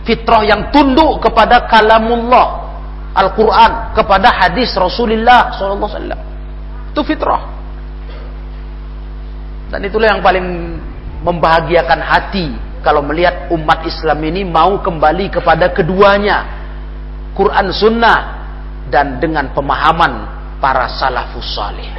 fitrah 0.07 0.47
yang 0.47 0.71
tunduk 0.71 1.19
kepada 1.19 1.67
kalamullah, 1.67 2.71
Al-Quran, 3.11 3.91
kepada 3.99 4.31
hadis 4.31 4.71
Rasulullah 4.71 5.51
Wasallam. 5.59 6.19
Itu 6.95 7.03
fitrah. 7.03 7.43
Dan 9.75 9.83
itulah 9.83 10.07
yang 10.15 10.23
paling 10.23 10.79
membahagiakan 11.19 11.99
hati 11.99 12.55
kalau 12.79 13.03
melihat 13.03 13.51
umat 13.51 13.83
Islam 13.83 14.23
ini 14.23 14.47
mau 14.47 14.79
kembali 14.79 15.35
kepada 15.35 15.67
keduanya. 15.75 16.47
Quran 17.35 17.75
Sunnah 17.75 18.19
dan 18.87 19.19
dengan 19.19 19.51
pemahaman 19.51 20.13
para 20.63 20.87
salafus 20.87 21.59
salih. 21.59 21.91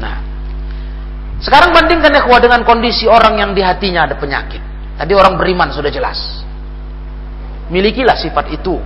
Nah, 0.00 0.25
sekarang 1.40 1.76
bandingkan 1.76 2.16
ikhwah 2.16 2.40
dengan 2.40 2.64
kondisi 2.64 3.04
orang 3.04 3.36
yang 3.36 3.50
di 3.52 3.60
hatinya 3.60 4.08
ada 4.08 4.16
penyakit. 4.16 4.62
Tadi 4.96 5.12
orang 5.12 5.36
beriman 5.36 5.68
sudah 5.68 5.92
jelas. 5.92 6.16
Milikilah 7.68 8.16
sifat 8.16 8.56
itu. 8.56 8.80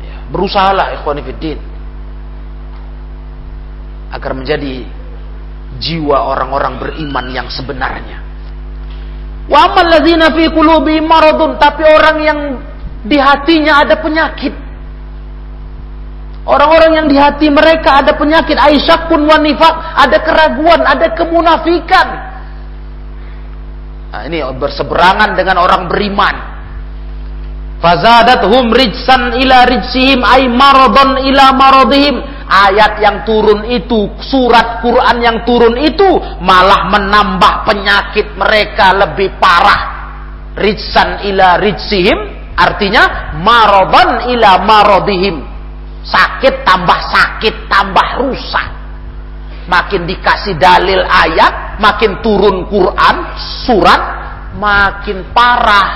Ya, 0.00 0.16
berusahalah 0.32 0.96
ikhwanifiddin 1.00 1.60
agar 4.12 4.32
menjadi 4.36 4.84
jiwa 5.80 6.32
orang-orang 6.32 6.80
beriman 6.80 7.26
yang 7.32 7.48
sebenarnya. 7.52 8.20
Wa 9.48 9.72
amal 9.72 9.88
ladzina 9.88 10.32
fi 10.32 10.48
qulubihim 10.48 11.04
maradun, 11.04 11.58
tapi 11.58 11.82
orang 11.84 12.16
yang 12.22 12.38
di 13.04 13.18
hatinya 13.18 13.82
ada 13.84 13.98
penyakit. 13.98 14.54
Orang-orang 16.42 16.98
yang 16.98 17.06
di 17.06 17.14
hati 17.14 17.46
mereka 17.54 18.02
ada 18.02 18.18
penyakit 18.18 18.58
pun 19.06 19.22
wanifak, 19.22 19.74
ada 19.94 20.18
keraguan, 20.26 20.82
ada 20.82 21.14
kemunafikan. 21.14 22.08
Nah, 24.10 24.22
ini 24.26 24.42
berseberangan 24.58 25.38
dengan 25.38 25.62
orang 25.62 25.86
beriman. 25.86 26.34
Fazadathum 27.78 28.74
rijsan 28.74 29.38
ila 29.38 29.66
rijsihim 29.66 30.22
ay 30.22 30.50
maradun 30.50 31.18
ila 31.30 31.46
maradihim 31.54 32.18
ayat 32.46 32.98
yang 32.98 33.22
turun 33.22 33.62
itu, 33.70 34.10
surat 34.22 34.82
Quran 34.82 35.16
yang 35.22 35.38
turun 35.46 35.78
itu 35.78 36.18
malah 36.42 36.90
menambah 36.90 37.66
penyakit 37.70 38.34
mereka 38.34 38.98
lebih 38.98 39.38
parah. 39.38 39.82
Rijsan 40.58 41.22
ila 41.26 41.58
rijsihim 41.62 42.18
artinya 42.58 43.34
maroban 43.38 44.26
ila 44.34 44.58
marodihim. 44.66 45.51
Sakit 46.02 46.66
tambah 46.66 46.98
sakit 47.10 47.70
tambah 47.70 48.08
rusak. 48.18 48.66
Makin 49.70 50.10
dikasih 50.10 50.58
dalil 50.58 51.06
ayat, 51.06 51.78
makin 51.78 52.18
turun 52.18 52.66
Quran, 52.66 53.16
surat, 53.62 54.02
makin 54.58 55.22
parah. 55.30 55.90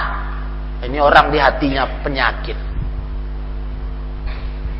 Ini 0.86 1.02
orang 1.02 1.34
di 1.34 1.38
hatinya 1.42 1.82
penyakit. 2.06 2.54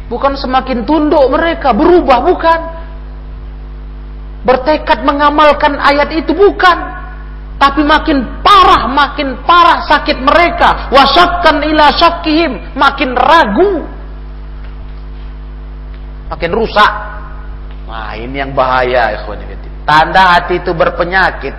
Bukan 0.06 0.38
semakin 0.38 0.86
tunduk 0.86 1.26
mereka, 1.34 1.74
berubah 1.74 2.22
bukan. 2.22 2.60
Bertekad 4.46 5.02
mengamalkan 5.02 5.74
ayat 5.82 6.14
itu 6.14 6.30
bukan. 6.30 6.78
Tapi 7.58 7.82
makin 7.82 8.22
parah, 8.46 8.86
makin 8.86 9.42
parah 9.42 9.82
sakit 9.90 10.22
mereka. 10.22 10.94
Wasakkan 10.94 11.66
ila 11.66 11.90
syakihim, 11.90 12.78
makin 12.78 13.18
ragu. 13.18 13.95
Makin 16.26 16.50
rusak. 16.50 16.92
Nah, 17.86 18.18
ini 18.18 18.42
yang 18.42 18.50
bahaya, 18.50 19.14
ikhwan 19.14 19.38
Tanda 19.86 20.34
hati 20.34 20.58
itu 20.58 20.74
berpenyakit. 20.74 21.54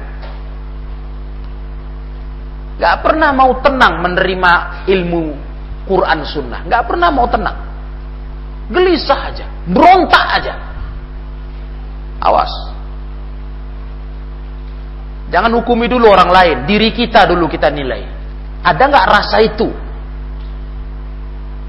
Gak 2.78 2.96
pernah 3.02 3.32
mau 3.34 3.58
tenang 3.64 4.04
menerima 4.04 4.86
ilmu 4.86 5.24
Quran 5.88 6.20
Sunnah. 6.28 6.62
Gak 6.68 6.84
pernah 6.86 7.10
mau 7.10 7.26
tenang. 7.32 7.58
Gelisah 8.68 9.22
aja. 9.32 9.46
Berontak 9.66 10.26
aja. 10.44 10.54
Awas. 12.20 12.52
Jangan 15.32 15.52
hukumi 15.60 15.88
dulu 15.88 16.12
orang 16.12 16.30
lain. 16.30 16.58
Diri 16.68 16.92
kita 16.92 17.24
dulu 17.28 17.48
kita 17.48 17.72
nilai. 17.72 18.04
Ada 18.64 18.84
nggak 18.84 19.08
rasa 19.08 19.38
itu? 19.40 19.68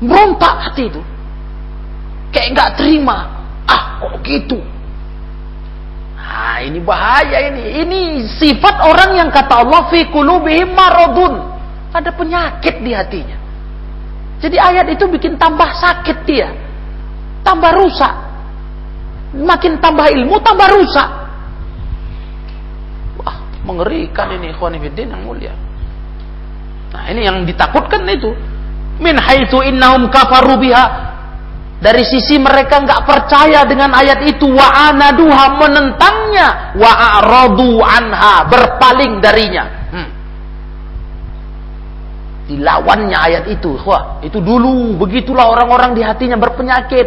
Berontak 0.02 0.54
hati 0.66 0.90
itu. 0.90 1.02
Kayak 2.28 2.48
nggak 2.54 2.70
terima. 2.76 3.18
Ah, 3.68 4.00
kok 4.00 4.20
gitu? 4.24 4.60
Nah, 6.16 6.60
ini 6.60 6.78
bahaya 6.84 7.48
ini. 7.48 7.82
Ini 7.84 8.00
sifat 8.36 8.84
orang 8.84 9.16
yang 9.16 9.28
kata 9.32 9.64
Allah 9.64 9.88
fi 9.88 10.04
maradun. 10.68 11.34
Ada 11.88 12.12
penyakit 12.12 12.84
di 12.84 12.92
hatinya. 12.92 13.38
Jadi 14.38 14.56
ayat 14.60 14.86
itu 14.92 15.08
bikin 15.08 15.40
tambah 15.40 15.66
sakit 15.72 16.18
dia. 16.28 16.52
Tambah 17.42 17.72
rusak. 17.80 18.14
Makin 19.34 19.80
tambah 19.80 20.06
ilmu 20.12 20.36
tambah 20.44 20.68
rusak. 20.68 21.08
Wah, 23.24 23.36
mengerikan 23.64 24.28
ini 24.36 24.52
ikhwan 24.52 24.76
yang 24.76 25.24
mulia. 25.24 25.56
Nah, 26.92 27.08
ini 27.08 27.24
yang 27.24 27.48
ditakutkan 27.48 28.04
itu. 28.08 28.36
Min 29.00 29.16
haitsu 29.16 29.64
innahum 29.64 30.12
kafaru 30.12 30.60
biha 30.60 30.84
dari 31.78 32.02
sisi 32.02 32.42
mereka 32.42 32.82
nggak 32.82 33.06
percaya 33.06 33.62
dengan 33.62 33.94
ayat 33.94 34.26
itu 34.26 34.50
wa 34.50 34.90
anaduha 34.90 35.62
menentangnya 35.62 36.74
wa 36.74 36.92
anha 37.86 38.34
berpaling 38.50 39.22
darinya. 39.22 39.64
Hmm. 39.94 40.10
Dilawannya 42.50 43.14
ayat 43.14 43.44
itu. 43.46 43.78
Wah, 43.86 44.18
itu 44.26 44.42
dulu 44.42 44.98
begitulah 44.98 45.54
orang-orang 45.54 45.94
di 45.94 46.02
hatinya 46.02 46.34
berpenyakit. 46.34 47.06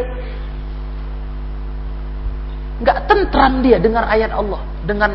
Nggak 2.79 3.11
tentram 3.11 3.59
dia 3.59 3.75
dengan 3.75 4.07
ayat 4.07 4.31
Allah, 4.31 4.63
dengan 4.87 5.11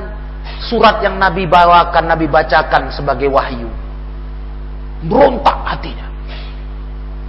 surat 0.68 1.00
yang 1.00 1.16
Nabi 1.16 1.48
bawakan, 1.48 2.04
Nabi 2.04 2.28
bacakan 2.28 2.92
sebagai 2.92 3.32
wahyu. 3.32 3.72
Berontak 5.08 5.64
hatinya. 5.64 6.12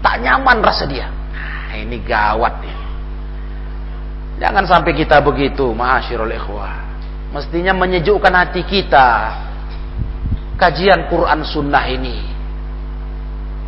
Tak 0.03 0.19
nyaman 0.19 0.59
rasa 0.59 0.83
dia 0.91 1.16
ini 1.85 2.01
gawat 2.01 2.55
ya. 2.63 2.79
Jangan 4.37 4.65
sampai 4.69 4.93
kita 4.93 5.17
begitu, 5.21 5.73
ma'asyirul 5.73 6.29
ikhwah. 6.29 6.77
Mestinya 7.33 7.73
menyejukkan 7.73 8.33
hati 8.33 8.61
kita 8.63 9.09
kajian 10.57 11.09
Quran 11.09 11.41
Sunnah 11.45 11.85
ini. 11.89 12.17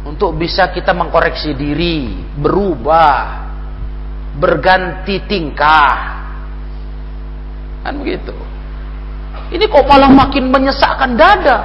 Untuk 0.05 0.37
bisa 0.37 0.69
kita 0.73 0.93
mengkoreksi 0.95 1.53
diri, 1.53 2.17
berubah, 2.37 3.45
berganti 4.37 5.21
tingkah. 5.25 5.97
Kan 7.83 7.99
begitu. 7.99 8.33
Ini 9.49 9.65
kok 9.65 9.85
malah 9.89 10.09
makin 10.13 10.53
menyesakkan 10.53 11.17
dada 11.17 11.57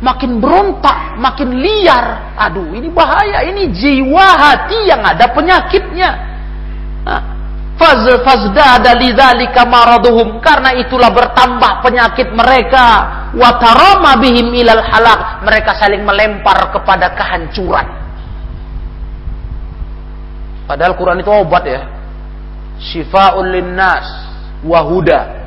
makin 0.00 0.40
berontak, 0.40 1.20
makin 1.20 1.60
liar. 1.60 2.34
Aduh, 2.36 2.72
ini 2.74 2.88
bahaya. 2.90 3.44
Ini 3.46 3.70
jiwa 3.70 4.26
hati 4.36 4.88
yang 4.88 5.04
ada 5.04 5.28
penyakitnya. 5.30 6.10
Faz 7.80 8.04
fazdada 8.24 8.96
lidzalika 8.96 9.64
maraduhum. 9.64 10.40
Karena 10.44 10.76
itulah 10.76 11.12
bertambah 11.12 11.84
penyakit 11.84 12.28
mereka. 12.32 12.86
Wa 13.36 13.56
tarama 13.60 14.18
bihim 14.18 14.50
ilal 14.52 14.82
halak. 14.82 15.44
Mereka 15.44 15.76
saling 15.78 16.02
melempar 16.02 16.72
kepada 16.74 17.14
kehancuran. 17.14 17.86
Padahal 20.66 20.94
Quran 20.94 21.20
itu 21.22 21.30
obat 21.30 21.64
ya. 21.66 21.82
Syifaul 22.80 23.52
linnas 23.52 24.06
wahuda 24.64 25.40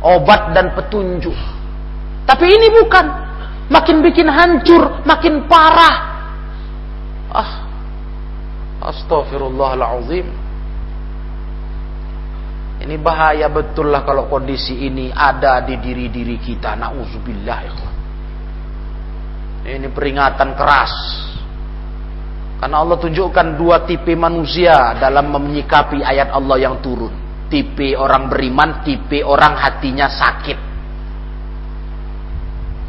obat 0.00 0.56
dan 0.56 0.72
petunjuk. 0.72 1.36
Tapi 2.24 2.44
ini 2.48 2.68
bukan 2.72 3.29
makin 3.70 4.02
bikin 4.02 4.26
hancur, 4.26 5.06
makin 5.06 5.46
parah. 5.46 5.96
Ah, 7.30 7.52
astagfirullahaladzim. 8.90 10.26
Ini 12.80 12.96
bahaya 12.96 13.46
betul 13.52 13.92
lah 13.92 14.02
kalau 14.02 14.26
kondisi 14.26 14.88
ini 14.88 15.12
ada 15.14 15.62
di 15.62 15.76
diri-diri 15.78 16.40
kita. 16.40 16.74
Nauzubillah 16.80 17.58
ya 17.60 17.72
Ini 19.76 19.88
peringatan 19.92 20.56
keras. 20.56 20.94
Karena 22.56 22.80
Allah 22.80 22.96
tunjukkan 22.96 23.56
dua 23.56 23.84
tipe 23.84 24.16
manusia 24.16 24.96
dalam 24.96 25.28
menyikapi 25.28 26.00
ayat 26.00 26.32
Allah 26.32 26.56
yang 26.56 26.80
turun. 26.80 27.12
Tipe 27.52 27.92
orang 27.96 28.32
beriman, 28.32 28.80
tipe 28.80 29.20
orang 29.20 29.60
hatinya 29.60 30.08
sakit. 30.08 30.58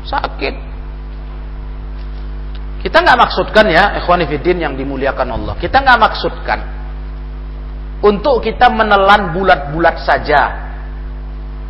Sakit. 0.07 0.70
Kita 2.81 2.97
nggak 2.97 3.19
maksudkan 3.29 3.65
ya, 3.69 4.01
ikhwanifidin 4.01 4.57
yang 4.65 4.73
dimuliakan 4.73 5.37
Allah. 5.37 5.53
Kita 5.61 5.85
nggak 5.85 5.99
maksudkan 6.01 6.59
untuk 8.01 8.41
kita 8.41 8.73
menelan 8.73 9.29
bulat-bulat 9.37 10.01
saja 10.01 10.41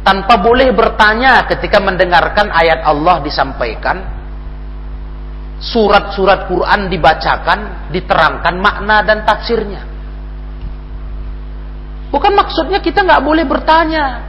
tanpa 0.07 0.39
boleh 0.39 0.71
bertanya 0.71 1.43
ketika 1.45 1.83
mendengarkan 1.83 2.47
ayat 2.49 2.87
Allah 2.87 3.19
disampaikan, 3.19 3.99
surat-surat 5.59 6.47
Quran 6.47 6.87
dibacakan, 6.87 7.91
diterangkan 7.91 8.55
makna 8.57 9.03
dan 9.03 9.27
tafsirnya. 9.27 9.83
Bukan 12.11 12.33
maksudnya 12.35 12.79
kita 12.79 13.03
nggak 13.03 13.23
boleh 13.23 13.43
bertanya 13.43 14.23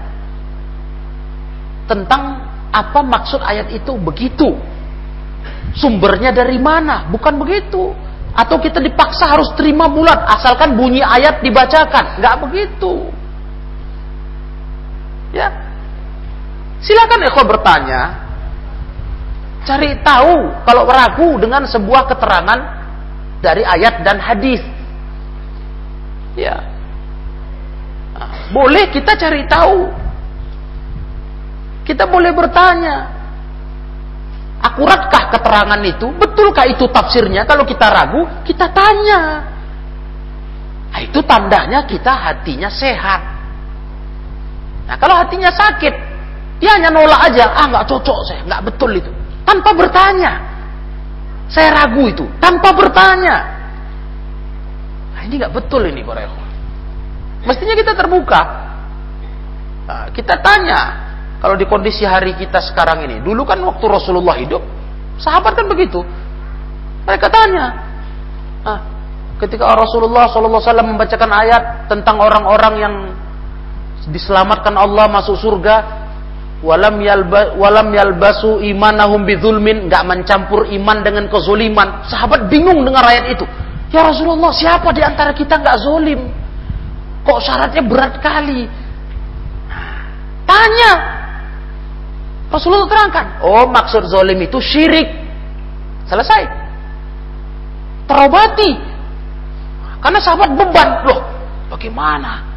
tentang 1.86 2.50
apa 2.74 3.00
maksud 3.02 3.42
ayat 3.42 3.70
itu 3.74 3.94
begitu 3.98 4.54
Sumbernya 5.72 6.32
dari 6.32 6.60
mana? 6.60 7.08
Bukan 7.08 7.40
begitu. 7.40 7.96
Atau 8.32 8.60
kita 8.60 8.80
dipaksa 8.80 9.28
harus 9.28 9.52
terima 9.56 9.88
bulat 9.92 10.24
asalkan 10.28 10.76
bunyi 10.76 11.04
ayat 11.04 11.44
dibacakan. 11.44 12.20
Nggak 12.20 12.36
begitu. 12.48 12.94
Ya. 15.32 15.48
Silakan 16.80 17.28
Eko 17.28 17.42
bertanya. 17.44 18.02
Cari 19.62 19.94
tahu 20.02 20.64
kalau 20.66 20.84
ragu 20.88 21.38
dengan 21.38 21.64
sebuah 21.64 22.10
keterangan 22.10 22.60
dari 23.40 23.62
ayat 23.62 24.02
dan 24.02 24.18
hadis. 24.18 24.60
Ya. 26.34 26.56
Nah, 28.16 28.50
boleh 28.50 28.90
kita 28.90 29.14
cari 29.16 29.46
tahu. 29.46 29.88
Kita 31.86 32.08
boleh 32.10 32.32
bertanya. 32.34 33.21
Akuratkah 34.62 35.34
keterangan 35.34 35.80
itu? 35.82 36.06
Betulkah 36.14 36.70
itu 36.70 36.86
tafsirnya? 36.86 37.42
Kalau 37.42 37.66
kita 37.66 37.90
ragu, 37.90 38.22
kita 38.46 38.70
tanya. 38.70 39.20
Nah, 40.92 41.00
itu 41.02 41.18
tandanya 41.26 41.82
kita 41.82 42.12
hatinya 42.14 42.70
sehat. 42.70 43.20
Nah, 44.86 44.96
kalau 45.02 45.18
hatinya 45.18 45.50
sakit, 45.50 45.94
dia 46.62 46.78
hanya 46.78 46.94
nolak 46.94 47.32
aja. 47.32 47.50
Ah, 47.58 47.66
nggak 47.66 47.90
cocok 47.90 48.18
saya, 48.22 48.40
nggak 48.46 48.62
betul 48.70 48.94
itu. 48.94 49.10
Tanpa 49.42 49.74
bertanya. 49.74 50.32
Saya 51.50 51.74
ragu 51.82 52.06
itu, 52.06 52.24
tanpa 52.38 52.70
bertanya. 52.70 53.36
Nah, 55.12 55.22
ini 55.26 55.42
nggak 55.42 55.52
betul 55.52 55.84
ini 55.90 56.06
para 56.06 56.24
Mestinya 57.42 57.74
kita 57.74 57.92
terbuka. 57.98 58.42
Nah, 59.90 60.06
kita 60.14 60.38
tanya, 60.38 60.80
kalau 61.42 61.58
di 61.58 61.66
kondisi 61.66 62.06
hari 62.06 62.38
kita 62.38 62.62
sekarang 62.62 63.02
ini, 63.02 63.18
dulu 63.18 63.42
kan 63.42 63.58
waktu 63.66 63.82
Rasulullah 63.90 64.38
hidup, 64.38 64.62
sahabat 65.18 65.58
kan 65.58 65.66
begitu. 65.66 65.98
Mereka 67.02 67.26
tanya, 67.34 67.66
ah, 68.62 68.78
ketika 69.42 69.74
Rasulullah 69.74 70.30
SAW 70.30 70.62
membacakan 70.86 71.30
ayat 71.34 71.90
tentang 71.90 72.22
orang-orang 72.22 72.74
yang 72.78 72.94
diselamatkan 74.06 74.70
Allah 74.78 75.10
masuk 75.10 75.34
surga, 75.34 75.82
walam 76.62 77.02
yalba, 77.02 77.58
walam 77.58 77.90
yalbasu 77.90 78.62
imanahum 78.62 79.26
bidzulmin, 79.26 79.90
enggak 79.90 80.06
mencampur 80.06 80.70
iman 80.70 81.02
dengan 81.02 81.26
kezuliman. 81.26 82.06
Sahabat 82.06 82.46
bingung 82.46 82.86
dengar 82.86 83.02
ayat 83.02 83.34
itu. 83.34 83.42
Ya 83.90 84.06
Rasulullah, 84.06 84.54
siapa 84.54 84.94
di 84.94 85.02
antara 85.02 85.34
kita 85.34 85.58
enggak 85.58 85.82
zolim? 85.82 86.22
Kok 87.26 87.38
syaratnya 87.42 87.82
berat 87.82 88.14
kali? 88.22 88.70
Tanya. 90.46 91.21
Rasulullah 92.52 92.84
terangkan. 92.84 93.26
Oh, 93.40 93.64
maksud 93.72 94.04
zolim 94.12 94.36
itu 94.44 94.60
syirik. 94.60 95.08
Selesai. 96.04 96.42
Terobati. 98.04 98.70
Karena 100.04 100.20
sahabat 100.20 100.52
beban. 100.52 100.88
Loh, 101.08 101.20
bagaimana? 101.72 102.52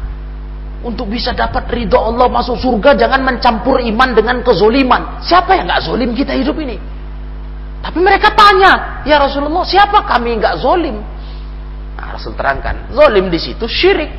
Untuk 0.84 1.08
bisa 1.08 1.32
dapat 1.32 1.66
ridho 1.72 1.96
Allah 1.96 2.28
masuk 2.28 2.60
surga 2.60 2.94
jangan 2.94 3.24
mencampur 3.24 3.80
iman 3.80 4.12
dengan 4.12 4.44
kezoliman. 4.44 5.24
Siapa 5.24 5.56
yang 5.56 5.64
nggak 5.66 5.82
zolim 5.88 6.12
kita 6.12 6.36
hidup 6.36 6.54
ini? 6.60 6.76
Tapi 7.80 7.98
mereka 8.02 8.34
tanya, 8.34 9.02
ya 9.06 9.16
Rasulullah, 9.16 9.64
siapa 9.64 10.04
kami 10.04 10.36
nggak 10.42 10.58
zolim? 10.58 11.00
Nah, 11.96 12.18
Rasul 12.18 12.34
terangkan, 12.36 12.92
zolim 12.92 13.32
di 13.32 13.38
situ 13.40 13.64
syirik. 13.64 14.10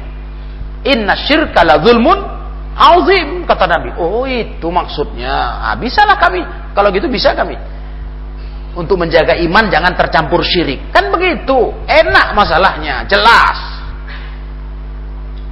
Inna 0.87 1.13
syirka 1.19 1.67
la 1.67 1.77
zulmun 1.83 2.36
azim 2.77 3.43
kata 3.49 3.65
Nabi. 3.65 3.89
Oh 3.97 4.29
itu 4.29 4.69
maksudnya. 4.69 5.33
Ah, 5.65 5.75
bisalah 5.75 6.21
kami. 6.21 6.45
Kalau 6.77 6.93
gitu 6.93 7.09
bisa 7.09 7.33
kami. 7.33 7.57
Untuk 8.77 9.01
menjaga 9.01 9.33
iman 9.41 9.73
jangan 9.73 9.97
tercampur 9.97 10.45
syirik. 10.45 10.93
Kan 10.93 11.09
begitu. 11.09 11.73
Enak 11.89 12.37
masalahnya, 12.37 13.09
jelas. 13.09 13.57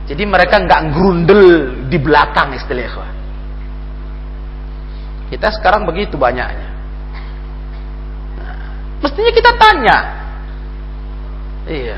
Jadi 0.06 0.22
mereka 0.30 0.62
nggak 0.62 0.82
grundel 0.94 1.44
di 1.90 1.98
belakang 1.98 2.54
istilahnya. 2.54 3.10
Kita 5.34 5.50
sekarang 5.58 5.90
begitu 5.90 6.14
banyaknya. 6.22 6.70
Nah, 8.38 8.58
mestinya 9.02 9.32
kita 9.34 9.52
tanya. 9.58 9.98
Iya. 11.66 11.98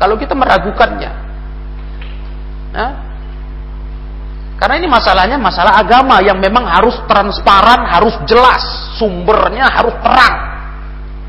Kalau 0.00 0.16
kita 0.16 0.32
meragukannya. 0.32 1.12
Nah, 2.72 3.03
karena 4.64 4.80
ini 4.80 4.88
masalahnya 4.88 5.36
masalah 5.36 5.76
agama 5.76 6.24
yang 6.24 6.40
memang 6.40 6.64
harus 6.64 6.96
transparan, 7.04 7.84
harus 7.84 8.16
jelas, 8.24 8.64
sumbernya 8.96 9.68
harus 9.68 9.92
terang. 10.00 10.36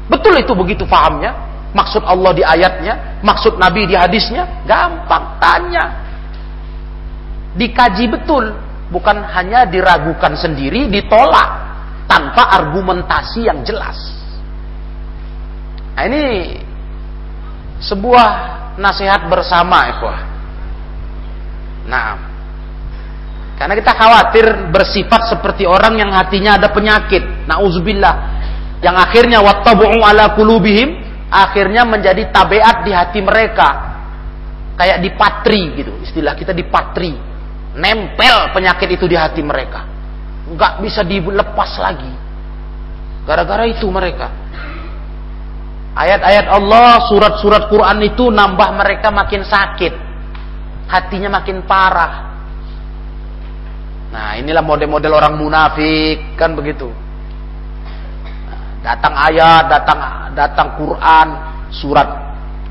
Betul 0.08 0.39
itu 0.39 0.56
begitu 0.56 0.88
fahamnya? 0.88 1.36
Maksud 1.76 2.00
Allah 2.08 2.32
di 2.32 2.48
ayatnya, 2.48 3.19
maksud 3.19 3.60
Nabi 3.60 3.91
di 3.91 3.95
hadisnya, 4.00 4.63
gampang 4.63 5.36
tanya 5.43 6.00
dikaji 7.60 8.08
betul, 8.08 8.56
bukan 8.88 9.28
hanya 9.28 9.67
diragukan 9.67 10.32
sendiri, 10.39 10.88
ditolak 10.88 11.60
tanpa 12.08 12.56
argumentasi 12.56 13.52
yang 13.52 13.67
jelas. 13.67 14.00
Nah, 16.00 16.08
ini 16.08 16.56
sebuah 17.84 18.28
nasihat 18.80 19.28
bersama, 19.28 19.91
ikhwah. 19.91 20.19
Nah, 21.91 22.35
karena 23.56 23.74
kita 23.80 23.91
khawatir 23.96 24.46
bersifat 24.72 25.32
seperti 25.32 25.63
orang 25.63 25.96
yang 25.96 26.12
hatinya 26.12 26.60
ada 26.60 26.70
penyakit. 26.76 27.48
Nauzubillah. 27.48 28.15
Yang 28.84 28.96
akhirnya 29.00 29.39
wattabu'u 29.39 30.04
ala 30.04 30.36
kulubihim 30.36 31.00
akhirnya 31.32 31.88
menjadi 31.88 32.30
tabiat 32.36 32.84
di 32.84 32.91
hati 32.91 33.20
mereka. 33.24 33.68
Kayak 34.76 35.00
dipatri 35.08 35.62
gitu. 35.80 35.96
Istilah 36.04 36.36
kita 36.36 36.52
dipatri 36.52 37.36
nempel 37.76 38.56
penyakit 38.56 38.88
itu 38.88 39.06
di 39.06 39.20
hati 39.20 39.44
mereka 39.44 39.84
nggak 40.46 40.74
bisa 40.80 41.04
dilepas 41.04 41.72
lagi 41.82 42.12
gara-gara 43.28 43.68
itu 43.68 43.86
mereka 43.91 44.32
ayat-ayat 45.96 46.46
Allah 46.48 47.04
surat-surat 47.12 47.68
Quran 47.68 48.00
itu 48.08 48.32
nambah 48.32 48.70
mereka 48.80 49.12
makin 49.12 49.44
sakit 49.44 49.94
hatinya 50.88 51.41
makin 51.41 51.65
parah 51.68 52.35
nah 54.15 54.39
inilah 54.39 54.63
model-model 54.63 55.12
orang 55.12 55.36
munafik 55.36 56.39
kan 56.39 56.56
begitu. 56.56 56.88
Datang 58.80 59.12
ayat 59.12 59.67
datang 59.67 59.99
datang 60.32 60.80
Quran 60.80 61.28
surat 61.67 62.08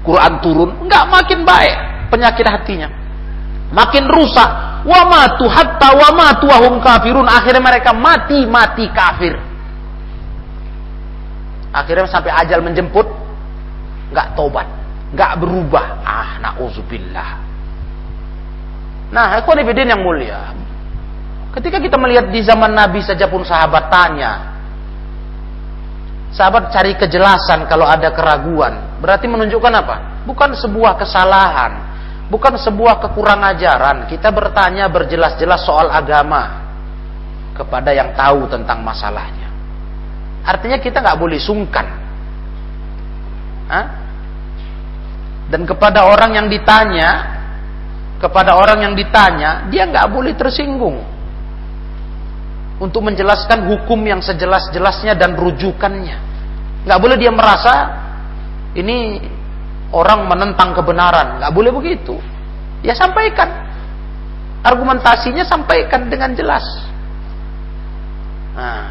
Quran 0.00 0.40
turun 0.40 0.70
nggak 0.88 1.04
makin 1.12 1.44
baik 1.44 1.76
penyakit 2.08 2.48
hatinya. 2.48 2.88
Makin 3.76 4.08
rusak. 4.08 4.50
Wa 4.88 5.04
hatta 5.28 5.88
wa 5.96 6.08
matu 6.16 6.48
kafirun. 6.80 7.28
Akhirnya 7.28 7.60
mereka 7.60 7.92
mati 7.92 8.48
mati 8.48 8.88
kafir. 8.88 9.36
Akhirnya 11.74 12.08
sampai 12.08 12.32
ajal 12.32 12.64
menjemput 12.64 13.04
nggak 14.16 14.32
tobat 14.32 14.64
nggak 15.12 15.32
berubah. 15.42 16.00
Ah 16.06 16.40
nauzubillah 16.40 17.44
nah 19.14 19.38
ekonibidin 19.38 19.94
yang 19.94 20.02
mulia 20.02 20.50
ketika 21.54 21.78
kita 21.78 21.96
melihat 21.96 22.28
di 22.28 22.40
zaman 22.42 22.74
Nabi 22.74 23.00
saja 23.00 23.30
pun 23.30 23.46
sahabat 23.46 23.88
tanya 23.88 24.32
sahabat 26.34 26.74
cari 26.74 26.98
kejelasan 26.98 27.70
kalau 27.70 27.86
ada 27.86 28.10
keraguan 28.10 28.98
berarti 28.98 29.30
menunjukkan 29.30 29.72
apa 29.72 29.96
bukan 30.26 30.50
sebuah 30.58 30.98
kesalahan 30.98 31.94
bukan 32.28 32.56
sebuah 32.56 33.00
kekurangan 33.04 33.56
ajaran. 33.56 33.96
Kita 34.08 34.32
bertanya 34.32 34.88
berjelas-jelas 34.88 35.64
soal 35.64 35.92
agama 35.92 36.62
kepada 37.54 37.92
yang 37.92 38.12
tahu 38.16 38.48
tentang 38.48 38.80
masalahnya. 38.82 39.48
Artinya 40.44 40.78
kita 40.80 41.00
nggak 41.00 41.18
boleh 41.20 41.40
sungkan. 41.40 41.86
Hah? 43.70 43.86
Dan 45.48 45.68
kepada 45.68 46.08
orang 46.08 46.36
yang 46.36 46.46
ditanya, 46.48 47.10
kepada 48.20 48.56
orang 48.56 48.82
yang 48.82 48.94
ditanya, 48.96 49.68
dia 49.68 49.84
nggak 49.88 50.08
boleh 50.08 50.32
tersinggung 50.36 51.13
untuk 52.82 53.06
menjelaskan 53.06 53.70
hukum 53.70 54.00
yang 54.02 54.18
sejelas-jelasnya 54.18 55.14
dan 55.14 55.38
rujukannya. 55.38 56.16
Nggak 56.84 57.00
boleh 57.00 57.16
dia 57.16 57.30
merasa 57.30 57.74
ini 58.74 59.22
orang 59.94 60.26
menentang 60.26 60.74
kebenaran. 60.74 61.38
Nggak 61.40 61.52
boleh 61.54 61.70
begitu. 61.70 62.18
Ya 62.82 62.92
sampaikan. 62.98 63.48
Argumentasinya 64.64 65.44
sampaikan 65.46 66.08
dengan 66.10 66.34
jelas. 66.34 66.64
Nah, 68.54 68.86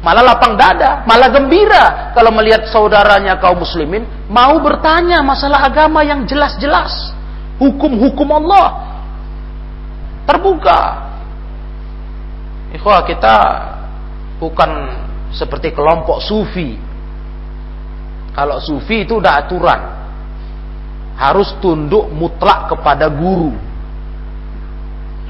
malah 0.00 0.22
lapang 0.22 0.54
dada, 0.54 1.02
malah 1.04 1.28
gembira 1.28 2.14
kalau 2.14 2.30
melihat 2.30 2.68
saudaranya 2.68 3.40
kaum 3.40 3.58
muslimin 3.60 4.06
mau 4.30 4.60
bertanya 4.62 5.20
masalah 5.20 5.66
agama 5.66 6.06
yang 6.06 6.24
jelas-jelas. 6.24 7.12
Hukum-hukum 7.58 8.28
Allah. 8.32 8.68
Terbuka. 10.24 11.09
Ikhwah 12.70 13.02
kita 13.02 13.36
bukan 14.38 14.70
seperti 15.34 15.74
kelompok 15.74 16.22
sufi. 16.22 16.78
Kalau 18.30 18.62
sufi 18.62 19.02
itu 19.02 19.18
udah 19.18 19.42
aturan. 19.42 19.80
Harus 21.18 21.52
tunduk 21.58 22.08
mutlak 22.14 22.70
kepada 22.70 23.10
guru. 23.10 23.52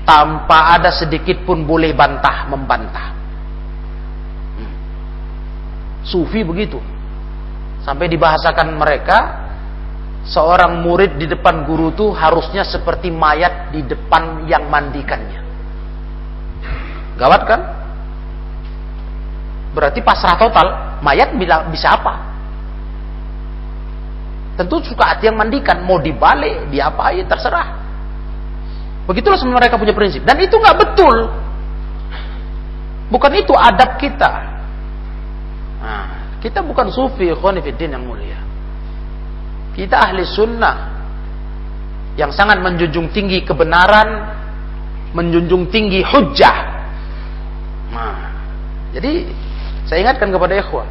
Tanpa 0.05 0.76
ada 0.76 0.92
sedikit 0.92 1.42
pun 1.48 1.64
boleh 1.64 1.96
bantah 1.96 2.46
membantah. 2.46 3.09
Sufi 6.05 6.44
begitu. 6.44 6.76
Sampai 7.81 8.12
dibahasakan 8.12 8.76
mereka 8.76 9.18
seorang 10.29 10.85
murid 10.85 11.16
di 11.16 11.24
depan 11.24 11.64
guru 11.64 11.96
itu 11.96 12.12
harusnya 12.12 12.61
seperti 12.68 13.09
mayat 13.09 13.72
di 13.72 13.81
depan 13.81 14.44
yang 14.44 14.68
mandikannya 14.68 15.50
gawat 17.21 17.45
kan 17.45 17.61
berarti 19.77 20.01
pasrah 20.01 20.41
total 20.41 20.99
mayat 21.05 21.37
bisa 21.37 21.95
apa 21.95 22.31
Tentu 24.61 24.77
suka 24.85 25.17
hati 25.17 25.25
yang 25.25 25.41
mandikan, 25.41 25.81
mau 25.89 25.97
dibalik, 25.97 26.69
diapain, 26.69 27.25
terserah. 27.25 27.81
Begitulah 29.09 29.41
semua 29.41 29.57
mereka 29.57 29.81
punya 29.81 29.97
prinsip. 29.97 30.21
Dan 30.21 30.37
itu 30.37 30.53
nggak 30.53 30.77
betul. 30.77 31.33
Bukan 33.09 33.33
itu 33.41 33.57
adab 33.57 33.97
kita. 33.97 34.31
Nah, 35.81 36.37
kita 36.45 36.61
bukan 36.61 36.93
sufi, 36.93 37.33
khonifidin 37.33 37.97
yang 37.97 38.05
mulia. 38.05 38.37
Kita 39.73 39.97
ahli 39.97 40.29
sunnah. 40.29 40.77
Yang 42.21 42.37
sangat 42.37 42.61
menjunjung 42.61 43.09
tinggi 43.17 43.41
kebenaran, 43.41 44.29
menjunjung 45.17 45.73
tinggi 45.73 46.05
hujah. 46.05 46.70
Jadi 48.90 49.31
saya 49.87 49.98
ingatkan 50.03 50.31
kepada 50.31 50.55
ikhwah. 50.59 50.87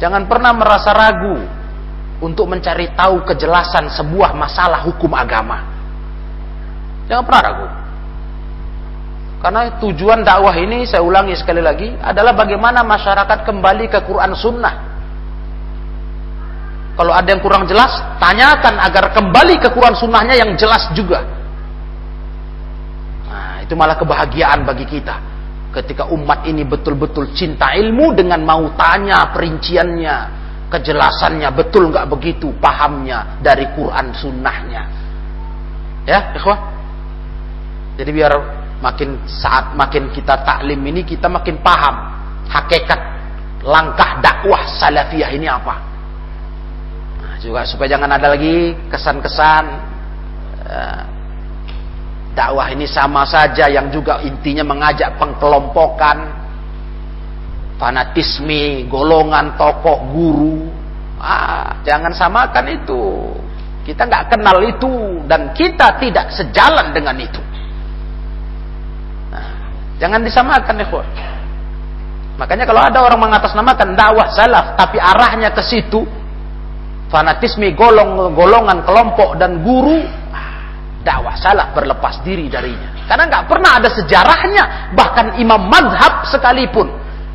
Jangan 0.00 0.26
pernah 0.26 0.52
merasa 0.56 0.90
ragu 0.90 1.38
untuk 2.22 2.50
mencari 2.50 2.90
tahu 2.94 3.22
kejelasan 3.26 3.92
sebuah 3.92 4.34
masalah 4.34 4.82
hukum 4.86 5.12
agama. 5.14 5.62
Jangan 7.06 7.24
pernah 7.26 7.42
ragu. 7.44 7.68
Karena 9.42 9.62
tujuan 9.82 10.22
dakwah 10.22 10.54
ini 10.54 10.86
saya 10.86 11.02
ulangi 11.02 11.34
sekali 11.34 11.58
lagi 11.58 11.90
adalah 11.98 12.30
bagaimana 12.30 12.86
masyarakat 12.86 13.42
kembali 13.42 13.90
ke 13.90 13.98
Quran 14.06 14.32
Sunnah. 14.38 14.74
Kalau 16.94 17.10
ada 17.10 17.26
yang 17.26 17.42
kurang 17.42 17.66
jelas, 17.66 17.90
tanyakan 18.22 18.78
agar 18.78 19.10
kembali 19.10 19.58
ke 19.58 19.72
Quran 19.74 19.98
Sunnahnya 19.98 20.38
yang 20.38 20.54
jelas 20.54 20.86
juga. 20.94 21.26
Nah, 23.26 23.64
itu 23.64 23.74
malah 23.74 23.98
kebahagiaan 23.98 24.62
bagi 24.62 24.86
kita. 24.86 25.31
Ketika 25.72 26.04
umat 26.12 26.44
ini 26.44 26.68
betul-betul 26.68 27.32
cinta 27.32 27.72
ilmu 27.72 28.12
dengan 28.12 28.44
mau 28.44 28.68
tanya 28.76 29.32
perinciannya, 29.32 30.16
kejelasannya, 30.68 31.48
betul 31.56 31.88
nggak 31.88 32.12
begitu 32.12 32.52
pahamnya 32.60 33.40
dari 33.40 33.64
Quran 33.72 34.12
Sunnahnya. 34.12 34.82
Ya, 36.04 36.36
ikhwah. 36.36 36.60
Jadi 37.96 38.10
biar 38.12 38.32
makin 38.84 39.16
saat 39.24 39.72
makin 39.72 40.10
kita 40.12 40.42
taklim 40.42 40.80
ini 40.82 41.06
kita 41.06 41.30
makin 41.30 41.62
paham 41.62 41.94
hakikat 42.50 43.00
langkah 43.62 44.18
dakwah 44.18 44.66
salafiyah 44.66 45.30
ini 45.32 45.46
apa. 45.46 45.74
Nah, 47.22 47.34
juga 47.38 47.62
supaya 47.62 47.94
jangan 47.94 48.10
ada 48.10 48.34
lagi 48.34 48.74
kesan-kesan 48.90 49.64
uh, 50.66 51.02
dakwah 52.32 52.72
ini 52.72 52.88
sama 52.88 53.24
saja 53.28 53.68
yang 53.68 53.92
juga 53.92 54.20
intinya 54.24 54.64
mengajak 54.64 55.16
pengkelompokan 55.20 56.42
fanatisme, 57.76 58.86
golongan 58.86 59.58
tokoh 59.58 59.98
guru. 60.14 60.56
Ah, 61.18 61.82
jangan 61.82 62.14
samakan 62.14 62.66
itu. 62.70 63.02
Kita 63.82 64.06
nggak 64.06 64.38
kenal 64.38 64.62
itu 64.62 65.22
dan 65.26 65.50
kita 65.54 65.98
tidak 65.98 66.30
sejalan 66.30 66.94
dengan 66.94 67.18
itu. 67.18 67.42
Jangan 70.02 70.18
disamakan 70.26 70.82
ikhwan. 70.82 71.06
Makanya 72.34 72.66
kalau 72.66 72.82
ada 72.82 72.98
orang 73.06 73.22
mengatasnamakan 73.22 73.94
dakwah 73.94 74.26
salaf 74.34 74.74
tapi 74.74 74.98
arahnya 74.98 75.54
ke 75.54 75.62
situ 75.62 76.02
fanatisme 77.06 77.70
golong 77.76 78.34
golongan 78.34 78.82
kelompok 78.82 79.36
dan 79.38 79.62
guru 79.62 80.02
dakwah 81.02 81.34
salaf 81.34 81.74
berlepas 81.74 82.22
diri 82.22 82.46
darinya. 82.46 83.06
Karena 83.06 83.28
nggak 83.28 83.44
pernah 83.50 83.70
ada 83.82 83.90
sejarahnya 83.90 84.94
bahkan 84.94 85.36
imam 85.38 85.62
mazhab 85.68 86.26
sekalipun. 86.30 86.88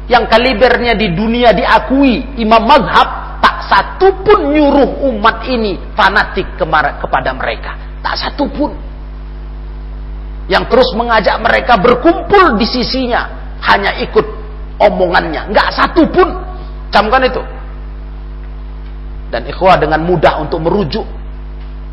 Yang 0.08 0.32
kalibernya 0.32 0.96
di 0.96 1.12
dunia 1.12 1.52
diakui 1.52 2.40
imam 2.40 2.64
mazhab 2.64 3.40
tak 3.44 3.68
satu 3.68 4.24
pun 4.24 4.56
nyuruh 4.56 5.04
umat 5.12 5.44
ini 5.46 5.76
fanatik 5.94 6.48
kepada 6.58 7.36
mereka. 7.36 8.00
Tak 8.00 8.16
satu 8.16 8.48
pun. 8.48 8.72
Yang 10.48 10.72
terus 10.72 10.90
mengajak 10.96 11.36
mereka 11.44 11.76
berkumpul 11.76 12.56
di 12.56 12.64
sisinya 12.64 13.28
hanya 13.68 14.00
ikut 14.00 14.26
omongannya. 14.80 15.52
Nggak 15.52 15.70
satu 15.76 16.08
pun. 16.08 16.28
Camkan 16.88 17.28
itu. 17.28 17.44
Dan 19.28 19.44
ikhwah 19.44 19.76
dengan 19.76 20.08
mudah 20.08 20.40
untuk 20.40 20.64
merujuk 20.64 21.04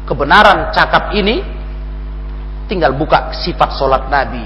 kebenaran 0.07 0.71
cakap 0.71 1.11
ini 1.19 1.43
tinggal 2.67 2.97
buka 2.97 3.33
sifat 3.35 3.77
solat 3.77 4.09
Nabi 4.09 4.45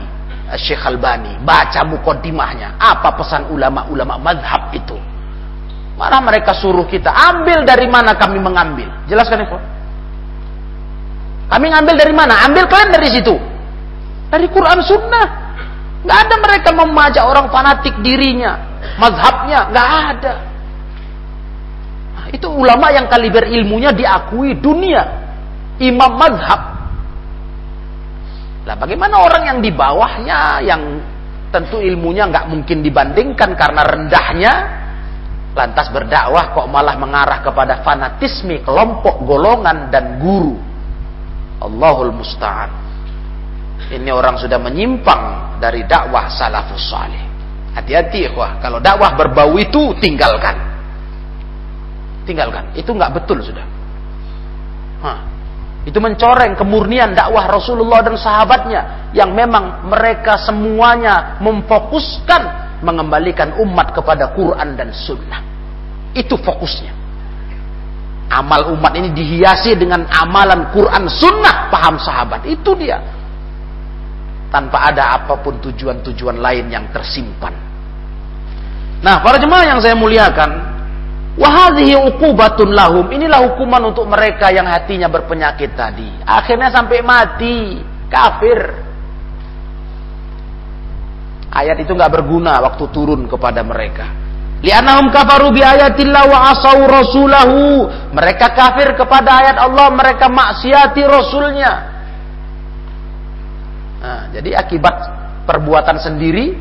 Syekh 0.56 0.82
Albani. 0.84 1.38
Baca 1.42 1.84
mukodimahnya 1.84 2.80
apa 2.80 3.14
pesan 3.18 3.50
ulama-ulama 3.52 4.16
madhab 4.18 4.72
itu? 4.74 4.96
Mana 5.98 6.22
mereka 6.22 6.54
suruh 6.54 6.86
kita? 6.86 7.10
Ambil 7.10 7.66
dari 7.66 7.90
mana 7.90 8.14
kami 8.14 8.38
mengambil? 8.38 8.86
Jelaskan 9.10 9.42
ikhwah 9.44 9.78
kami 11.48 11.72
ngambil 11.72 11.94
dari 11.96 12.12
mana? 12.12 12.44
Ambil 12.44 12.68
kalian 12.68 12.92
dari 12.92 13.08
situ. 13.08 13.34
Dari 14.28 14.46
Quran 14.52 14.84
Sunnah. 14.84 15.26
Nggak 16.04 16.18
ada 16.28 16.36
mereka 16.38 16.70
memajak 16.76 17.24
orang 17.26 17.50
fanatik 17.50 17.98
dirinya, 18.04 18.54
mazhabnya, 19.00 19.66
nggak 19.72 19.88
ada. 20.14 20.34
Nah, 22.14 22.26
itu 22.30 22.46
ulama 22.46 22.94
yang 22.94 23.10
kaliber 23.10 23.50
ilmunya 23.50 23.90
diakui 23.90 24.54
dunia, 24.62 25.02
imam 25.82 26.14
mazhab. 26.14 26.77
Nah, 28.68 28.76
bagaimana 28.76 29.24
orang 29.24 29.42
yang 29.48 29.58
di 29.64 29.72
bawahnya, 29.72 30.60
yang 30.60 31.00
tentu 31.48 31.80
ilmunya 31.80 32.28
nggak 32.28 32.52
mungkin 32.52 32.84
dibandingkan 32.84 33.56
karena 33.56 33.80
rendahnya, 33.80 34.52
lantas 35.56 35.88
berdakwah 35.88 36.52
kok 36.52 36.68
malah 36.68 37.00
mengarah 37.00 37.40
kepada 37.40 37.80
fanatisme 37.80 38.60
kelompok 38.60 39.24
golongan 39.24 39.88
dan 39.88 40.20
guru. 40.20 40.52
Allahul 41.64 42.12
musta'an. 42.12 42.68
Ini 43.88 44.12
orang 44.12 44.36
sudah 44.36 44.60
menyimpang 44.60 45.56
dari 45.64 45.88
dakwah 45.88 46.28
salafus 46.28 46.92
salih. 46.92 47.24
Hati-hati 47.72 48.28
ikhwah, 48.28 48.60
kalau 48.60 48.84
dakwah 48.84 49.16
berbau 49.16 49.56
itu 49.56 49.96
tinggalkan. 49.96 50.60
Tinggalkan, 52.28 52.76
itu 52.76 52.92
nggak 52.92 53.16
betul 53.16 53.40
sudah. 53.40 53.64
Hah. 55.00 55.37
Itu 55.86 56.02
mencoreng 56.02 56.58
kemurnian 56.58 57.14
dakwah 57.14 57.46
Rasulullah 57.46 58.02
dan 58.02 58.18
sahabatnya 58.18 59.10
yang 59.14 59.32
memang 59.32 59.86
mereka 59.86 60.36
semuanya 60.40 61.38
memfokuskan 61.38 62.42
mengembalikan 62.82 63.56
umat 63.62 63.94
kepada 63.94 64.34
Quran 64.34 64.74
dan 64.78 64.90
Sunnah. 64.94 65.40
Itu 66.14 66.38
fokusnya. 66.38 66.92
Amal 68.28 68.76
umat 68.76 68.92
ini 68.92 69.08
dihiasi 69.16 69.72
dengan 69.78 70.04
amalan 70.12 70.68
Quran 70.68 71.08
Sunnah 71.08 71.72
paham 71.72 71.96
sahabat. 71.96 72.44
Itu 72.44 72.76
dia 72.76 73.00
tanpa 74.48 74.92
ada 74.92 75.16
apa 75.16 75.40
pun 75.40 75.60
tujuan-tujuan 75.60 76.36
lain 76.40 76.72
yang 76.72 76.88
tersimpan. 76.92 77.52
Nah, 78.98 79.22
para 79.22 79.38
jemaah 79.38 79.64
yang 79.76 79.80
saya 79.80 79.94
muliakan, 79.94 80.67
wahadhihi 81.38 81.94
uqubatun 82.12 82.74
lahum. 82.74 83.06
Inilah 83.08 83.46
hukuman 83.48 83.94
untuk 83.94 84.04
mereka 84.10 84.50
yang 84.50 84.66
hatinya 84.66 85.06
berpenyakit 85.06 85.72
tadi. 85.78 86.10
Akhirnya 86.26 86.68
sampai 86.74 86.98
mati, 87.00 87.78
kafir. 88.10 88.60
Ayat 91.48 91.80
itu 91.80 91.94
nggak 91.94 92.12
berguna 92.12 92.60
waktu 92.60 92.84
turun 92.92 93.24
kepada 93.24 93.64
mereka. 93.64 94.06
Li'annahum 94.58 95.14
kafaru 95.14 95.54
bi 95.54 95.62
ayatillah 95.62 96.24
wa 96.26 96.38
asau 96.50 96.82
rasulahu. 96.82 97.86
Mereka 98.10 98.52
kafir 98.58 98.98
kepada 98.98 99.38
ayat 99.46 99.56
Allah, 99.56 99.86
mereka 99.94 100.26
maksiati 100.26 101.02
rasulnya. 101.06 101.72
Nah, 103.98 104.22
jadi 104.34 104.54
akibat 104.58 104.94
perbuatan 105.46 105.98
sendiri 105.98 106.54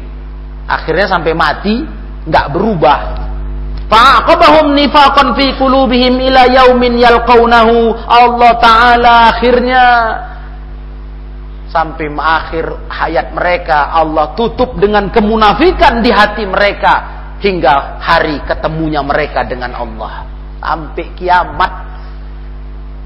akhirnya 0.66 1.10
sampai 1.10 1.34
mati 1.36 1.76
nggak 2.28 2.48
berubah. 2.54 3.27
Fa'aqabahum 3.88 4.76
nifaqan 4.76 5.32
fi 5.40 5.56
qulubihim 5.56 6.20
ila 6.20 6.44
yaumin 6.52 7.00
yalqaunahu. 7.00 7.96
Allah 8.04 8.52
taala 8.60 9.12
akhirnya 9.32 9.86
sampai 11.72 12.12
akhir 12.12 12.66
hayat 12.88 13.32
mereka 13.36 13.92
Allah 13.92 14.36
tutup 14.36 14.76
dengan 14.80 15.12
kemunafikan 15.12 16.00
di 16.00 16.12
hati 16.12 16.48
mereka 16.48 16.94
hingga 17.44 18.02
hari 18.02 18.42
ketemunya 18.48 19.04
mereka 19.04 19.46
dengan 19.46 19.76
Allah 19.76 20.26
sampai 20.58 21.06
kiamat 21.14 21.72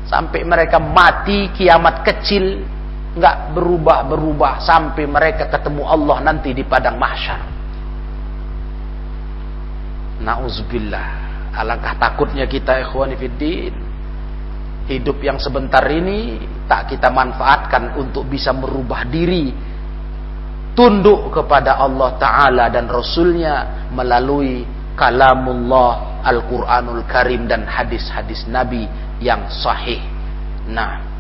sampai 0.08 0.42
mereka 0.46 0.78
mati 0.80 1.52
kiamat 1.52 2.06
kecil 2.06 2.64
nggak 3.12 3.56
berubah-berubah 3.56 4.64
sampai 4.64 5.04
mereka 5.04 5.52
ketemu 5.52 5.84
Allah 5.84 6.18
nanti 6.24 6.56
di 6.56 6.64
padang 6.64 6.96
mahsyar. 6.96 7.61
Nauzubillah. 10.22 11.08
Alangkah 11.58 11.98
takutnya 11.98 12.46
kita 12.48 12.80
ikhwani 12.86 13.18
fiddin. 13.18 13.74
Hidup 14.88 15.20
yang 15.24 15.42
sebentar 15.42 15.84
ini 15.90 16.42
tak 16.70 16.94
kita 16.94 17.10
manfaatkan 17.12 17.96
untuk 18.00 18.28
bisa 18.28 18.54
merubah 18.56 19.04
diri 19.08 19.52
tunduk 20.72 21.36
kepada 21.36 21.80
Allah 21.80 22.16
Ta'ala 22.16 22.66
dan 22.72 22.88
Rasulnya 22.88 23.88
melalui 23.92 24.64
kalamullah 24.96 26.24
Al-Quranul 26.24 27.04
Karim 27.10 27.50
dan 27.50 27.68
hadis-hadis 27.68 28.48
Nabi 28.48 28.88
yang 29.20 29.48
sahih. 29.52 30.00
Nah, 30.70 31.11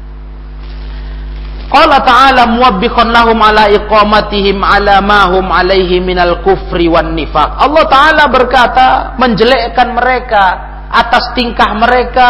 Qala 1.71 2.03
ta'ala 2.03 2.51
muwabbiqan 2.51 3.15
lahum 3.15 3.39
ala 3.39 3.71
iqamatihim 3.71 4.59
ala 4.59 4.99
ma 4.99 5.31
hum 5.31 5.47
alaihi 5.47 6.03
minal 6.03 6.43
kufri 6.43 6.91
wan 6.91 7.15
nifaq. 7.15 7.47
Allah 7.63 7.87
taala 7.87 8.27
berkata 8.27 9.15
menjelekkan 9.15 9.95
mereka 9.95 10.43
atas 10.91 11.31
tingkah 11.31 11.71
mereka 11.79 12.29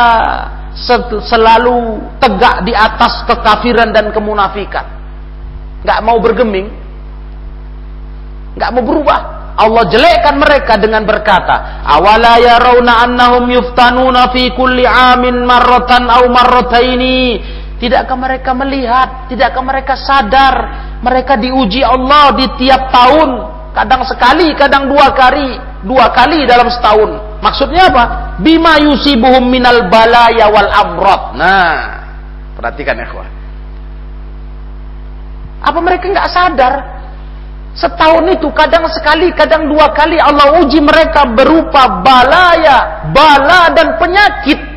selalu 1.25 2.05
tegak 2.21 2.69
di 2.69 2.73
atas 2.77 3.25
kekafiran 3.25 3.89
dan 3.89 4.13
kemunafikan. 4.13 4.85
Enggak 5.81 5.99
mau 6.05 6.21
bergeming. 6.21 6.69
Enggak 8.53 8.69
mau 8.77 8.85
berubah. 8.85 9.41
Allah 9.57 9.83
jelekkan 9.89 10.37
mereka 10.37 10.77
dengan 10.77 11.01
berkata, 11.03 11.81
"Awala 11.83 12.37
yarawna 12.37 13.09
annahum 13.09 13.49
yuftanuna 13.49 14.29
fi 14.31 14.53
kulli 14.53 14.85
amin 14.85 15.43
marratan 15.43 16.07
aw 16.07 16.23
marrataini?" 16.29 17.41
Tidakkah 17.82 18.13
mereka 18.13 18.53
melihat, 18.53 19.25
tidakkah 19.25 19.65
mereka 19.65 19.97
sadar 19.97 20.55
mereka 21.01 21.34
diuji 21.34 21.82
Allah 21.82 22.29
di 22.38 22.45
tiap 22.61 22.93
tahun, 22.93 23.29
kadang 23.73 24.05
sekali, 24.05 24.53
kadang 24.53 24.86
dua 24.86 25.09
kali, 25.17 25.57
dua 25.82 26.13
kali 26.13 26.45
dalam 26.45 26.69
setahun. 26.69 27.41
Maksudnya 27.41 27.89
apa? 27.89 28.03
Bima 28.38 28.77
yusibuhum 28.77 29.49
minal 29.49 29.89
balaya 29.89 30.45
wal 30.53 30.69
amrot. 30.69 31.34
Nah, 31.34 32.05
perhatikan 32.53 33.01
ya 33.01 33.09
Apa 35.65 35.79
mereka 35.82 36.05
nggak 36.05 36.29
sadar? 36.29 36.73
Setahun 37.73 38.29
itu 38.29 38.45
kadang 38.53 38.86
sekali, 38.93 39.34
kadang 39.34 39.65
dua 39.65 39.89
kali 39.95 40.21
Allah 40.21 40.61
uji 40.61 40.77
mereka 40.84 41.25
berupa 41.34 42.03
balaya, 42.05 43.09
bala 43.09 43.73
dan 43.73 43.97
penyakit. 43.97 44.70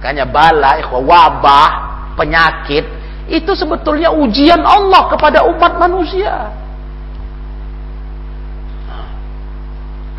Makanya 0.00 0.24
bala, 0.24 0.80
ikhwah, 0.80 1.04
wabah, 1.04 1.70
penyakit 2.16 2.88
itu 3.30 3.52
sebetulnya 3.54 4.10
ujian 4.10 4.58
Allah 4.58 5.06
kepada 5.06 5.46
umat 5.46 5.78
manusia. 5.78 6.50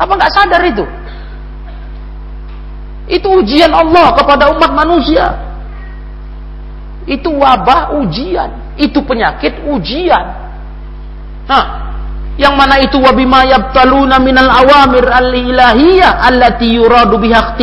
Apa 0.00 0.12
nggak 0.16 0.32
sadar 0.32 0.62
itu? 0.64 0.86
Itu 3.12 3.42
ujian 3.42 3.68
Allah 3.68 4.16
kepada 4.16 4.48
umat 4.56 4.72
manusia. 4.72 5.28
Itu 7.04 7.36
wabah 7.36 7.98
ujian, 8.00 8.78
itu 8.80 9.02
penyakit 9.04 9.60
ujian. 9.68 10.24
Nah, 11.50 11.64
yang 12.40 12.56
mana 12.56 12.80
itu 12.80 12.96
wabima 12.96 13.44
yabtaluna 13.44 14.16
minal 14.22 14.48
awamir 14.48 15.04
al-ilahiyah 15.04 16.24
allati 16.32 16.80
yuradu 16.80 17.20
biha 17.20 17.58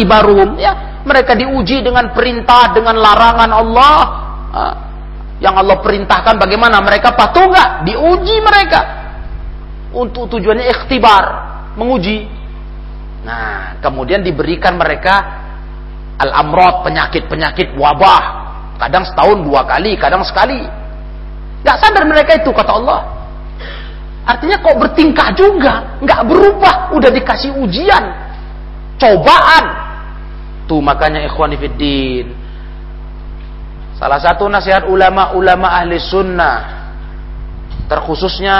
Ya, 0.59 0.88
mereka 1.07 1.35
diuji 1.35 1.79
dengan 1.79 2.11
perintah, 2.11 2.75
dengan 2.75 2.99
larangan 2.99 3.51
Allah. 3.51 3.99
Yang 5.39 5.55
Allah 5.55 5.77
perintahkan 5.79 6.35
bagaimana 6.35 6.83
mereka 6.83 7.15
patuh 7.15 7.47
nggak? 7.47 7.69
Diuji 7.87 8.35
mereka. 8.43 8.81
Untuk 9.95 10.27
tujuannya 10.27 10.67
ikhtibar 10.67 11.23
menguji. 11.79 12.27
Nah 13.23 13.79
kemudian 13.79 14.23
diberikan 14.23 14.75
mereka 14.75 15.15
al 16.19 16.35
amrod 16.43 16.83
penyakit 16.83 17.31
penyakit 17.31 17.71
wabah. 17.79 18.23
Kadang 18.79 19.07
setahun 19.07 19.43
dua 19.43 19.63
kali 19.63 19.95
kadang 19.95 20.23
sekali. 20.27 20.59
Nggak 21.63 21.77
sadar 21.79 22.03
mereka 22.03 22.31
itu 22.39 22.51
kata 22.51 22.71
Allah. 22.75 22.99
Artinya 24.27 24.61
kok 24.61 24.75
bertingkah 24.77 25.31
juga? 25.33 25.97
Nggak 26.03 26.21
berubah. 26.27 26.75
Udah 26.93 27.09
dikasih 27.09 27.55
ujian. 27.63 28.03
Cobaan 28.99 29.78
tuh 30.69 30.77
makanya 30.77 31.25
ikhwanifiddin 31.25 32.49
Salah 33.99 34.15
satu 34.15 34.47
nasihat 34.47 34.87
ulama-ulama 34.87 35.75
ahli 35.75 35.99
sunnah 35.99 36.79
terkhususnya 37.91 38.55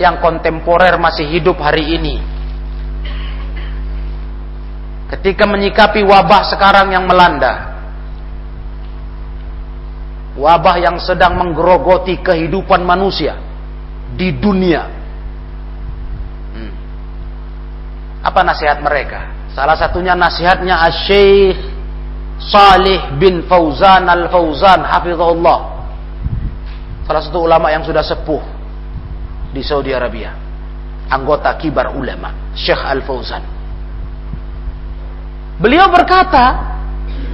yang 0.00 0.16
kontemporer 0.16 0.96
masih 0.96 1.28
hidup 1.28 1.60
hari 1.60 1.92
ini. 1.92 2.16
Ketika 5.12 5.44
menyikapi 5.44 6.00
wabah 6.00 6.40
sekarang 6.48 6.88
yang 6.96 7.04
melanda 7.04 7.68
wabah 10.40 10.80
yang 10.80 10.96
sedang 11.04 11.36
menggerogoti 11.36 12.24
kehidupan 12.24 12.80
manusia 12.80 13.36
di 14.16 14.32
dunia. 14.32 14.88
Hmm. 16.48 16.72
apa 18.24 18.40
nasihat 18.40 18.80
mereka 18.80 19.37
salah 19.52 19.76
satunya 19.76 20.12
nasihatnya 20.18 20.76
Syekh 21.08 21.78
Salih 22.38 23.18
bin 23.18 23.42
Fauzan 23.50 24.06
al-Fauzan 24.06 24.86
hafizahullah. 24.86 25.58
Salah 27.04 27.22
satu 27.24 27.44
ulama 27.44 27.72
yang 27.74 27.82
sudah 27.82 28.04
sepuh 28.06 28.40
di 29.50 29.60
Saudi 29.64 29.90
Arabia. 29.90 30.32
Anggota 31.08 31.56
kibar 31.58 31.96
ulama, 31.96 32.52
Syekh 32.54 32.78
Al-Fauzan. 32.78 33.42
Beliau 35.58 35.90
berkata, 35.90 36.46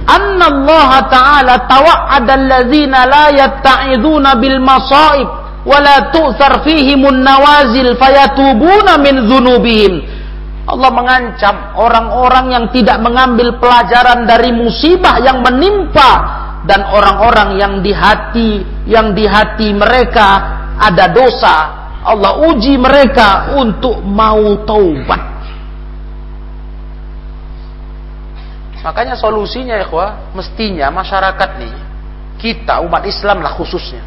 "Anna 0.09 0.47
Allah 0.49 0.91
Ta'ala 1.11 1.55
tawa'ada 1.69 2.33
alladzina 2.33 3.05
la 3.05 3.25
yatta'iduna 3.35 4.39
bil 4.41 4.57
masaib 4.63 5.27
wa 5.67 5.77
la 5.77 6.09
tu'thar 6.09 6.65
fihimun 6.65 7.21
nawazil 7.21 7.93
fayatubuna 7.99 8.97
min 8.97 9.27
dzunubihim." 9.29 9.93
Allah 10.65 10.89
mengancam 10.89 11.77
orang-orang 11.77 12.45
yang 12.57 12.65
tidak 12.73 12.97
mengambil 12.97 13.61
pelajaran 13.61 14.25
dari 14.25 14.49
musibah 14.49 15.21
yang 15.21 15.45
menimpa 15.45 16.11
dan 16.65 16.89
orang-orang 16.89 17.61
yang 17.61 17.73
di 17.85 17.93
hati 17.93 18.65
yang 18.89 19.13
di 19.13 19.29
hati 19.29 19.69
mereka 19.71 20.29
ada 20.81 21.05
dosa. 21.13 21.57
Allah 22.05 22.37
uji 22.49 22.77
mereka 22.77 23.57
untuk 23.57 24.01
mau 24.05 24.61
taubat. 24.65 25.21
Makanya 28.85 29.17
solusinya 29.17 29.81
ya 29.81 29.89
mestinya 30.37 30.93
masyarakat 30.93 31.49
nih 31.57 31.73
kita 32.37 32.85
umat 32.85 33.01
Islam 33.09 33.41
lah 33.41 33.57
khususnya 33.57 34.05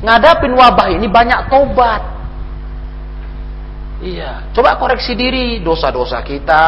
ngadapin 0.00 0.56
wabah 0.56 0.88
ini 0.92 1.04
banyak 1.08 1.52
taubat 1.52 2.00
Iya, 3.96 4.52
coba 4.52 4.76
koreksi 4.76 5.16
diri 5.16 5.64
dosa-dosa 5.64 6.20
kita, 6.20 6.64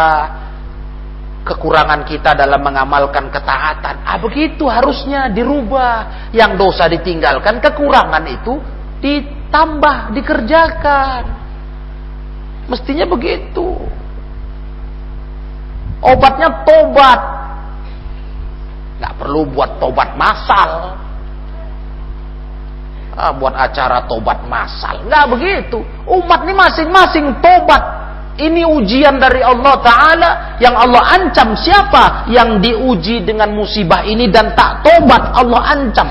kekurangan 1.44 2.08
kita 2.08 2.32
dalam 2.32 2.60
mengamalkan 2.64 3.28
ketaatan. 3.28 4.00
Ah 4.04 4.16
begitu 4.16 4.64
harusnya 4.64 5.28
dirubah. 5.28 6.30
Yang 6.32 6.52
dosa 6.56 6.88
ditinggalkan, 6.88 7.60
kekurangan 7.60 8.24
itu 8.32 8.56
ditambah, 9.04 10.16
dikerjakan. 10.16 11.22
Mestinya 12.68 13.04
begitu. 13.08 13.76
Obatnya 16.00 16.64
tobat. 16.64 17.20
Nggak 19.00 19.14
perlu 19.20 19.42
buat 19.52 19.76
tobat 19.80 20.16
masal 20.16 20.96
ah, 23.18 23.34
buat 23.34 23.52
acara 23.52 24.06
tobat 24.06 24.46
masal. 24.46 25.02
Nggak 25.10 25.24
begitu. 25.34 25.82
Umat 26.06 26.46
ini 26.46 26.54
masing-masing 26.54 27.26
tobat. 27.42 27.98
Ini 28.38 28.62
ujian 28.62 29.18
dari 29.18 29.42
Allah 29.42 29.74
Ta'ala 29.82 30.30
yang 30.62 30.78
Allah 30.78 31.18
ancam 31.18 31.58
siapa 31.58 32.30
yang 32.30 32.62
diuji 32.62 33.26
dengan 33.26 33.50
musibah 33.50 34.06
ini 34.06 34.30
dan 34.30 34.54
tak 34.54 34.86
tobat 34.86 35.34
Allah 35.34 35.74
ancam. 35.74 36.06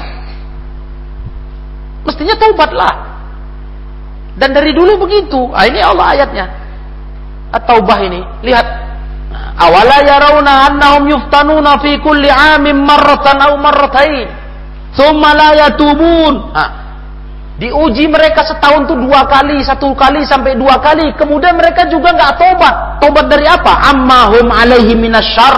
Mestinya 2.03 2.35
tobatlah. 2.35 2.93
Dan 4.35 4.51
dari 4.51 4.75
dulu 4.75 5.07
begitu. 5.07 5.47
Ah, 5.55 5.63
ini 5.63 5.79
Allah 5.79 6.05
ayatnya. 6.19 6.45
At-Taubah 7.55 7.97
ini. 8.03 8.21
Lihat. 8.43 8.67
Awala 9.57 10.05
yarawna 10.05 10.53
annahum 10.69 11.09
yuftanuna 11.09 11.81
fi 11.81 11.97
kulli 11.97 12.29
amin 12.29 12.77
marratan 12.77 13.41
aw 13.41 13.57
marratain. 13.57 14.29
Thumma 14.93 15.33
la 15.33 15.49
Diuji 17.57 18.05
mereka 18.05 18.45
setahun 18.45 18.85
tuh 18.85 19.01
dua 19.01 19.25
kali, 19.25 19.65
satu 19.65 19.89
kali 19.97 20.21
sampai 20.29 20.53
dua 20.53 20.77
kali. 20.77 21.09
Kemudian 21.17 21.57
mereka 21.57 21.89
juga 21.89 22.13
nggak 22.13 22.33
tobat. 22.37 22.75
Tobat 23.01 23.25
dari 23.25 23.49
apa? 23.49 23.81
Ammahum 23.97 24.45
alaihi 24.53 24.93
minasyar. 24.93 25.57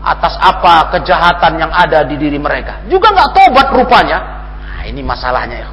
Atas 0.00 0.40
apa 0.40 0.96
kejahatan 0.96 1.60
yang 1.60 1.68
ada 1.68 2.08
di 2.08 2.16
diri 2.16 2.40
mereka. 2.40 2.80
Juga 2.88 3.12
nggak 3.12 3.30
tobat 3.36 3.68
rupanya. 3.76 4.18
Nah, 4.64 4.82
ini 4.88 5.04
masalahnya 5.04 5.60
ya. 5.60 5.68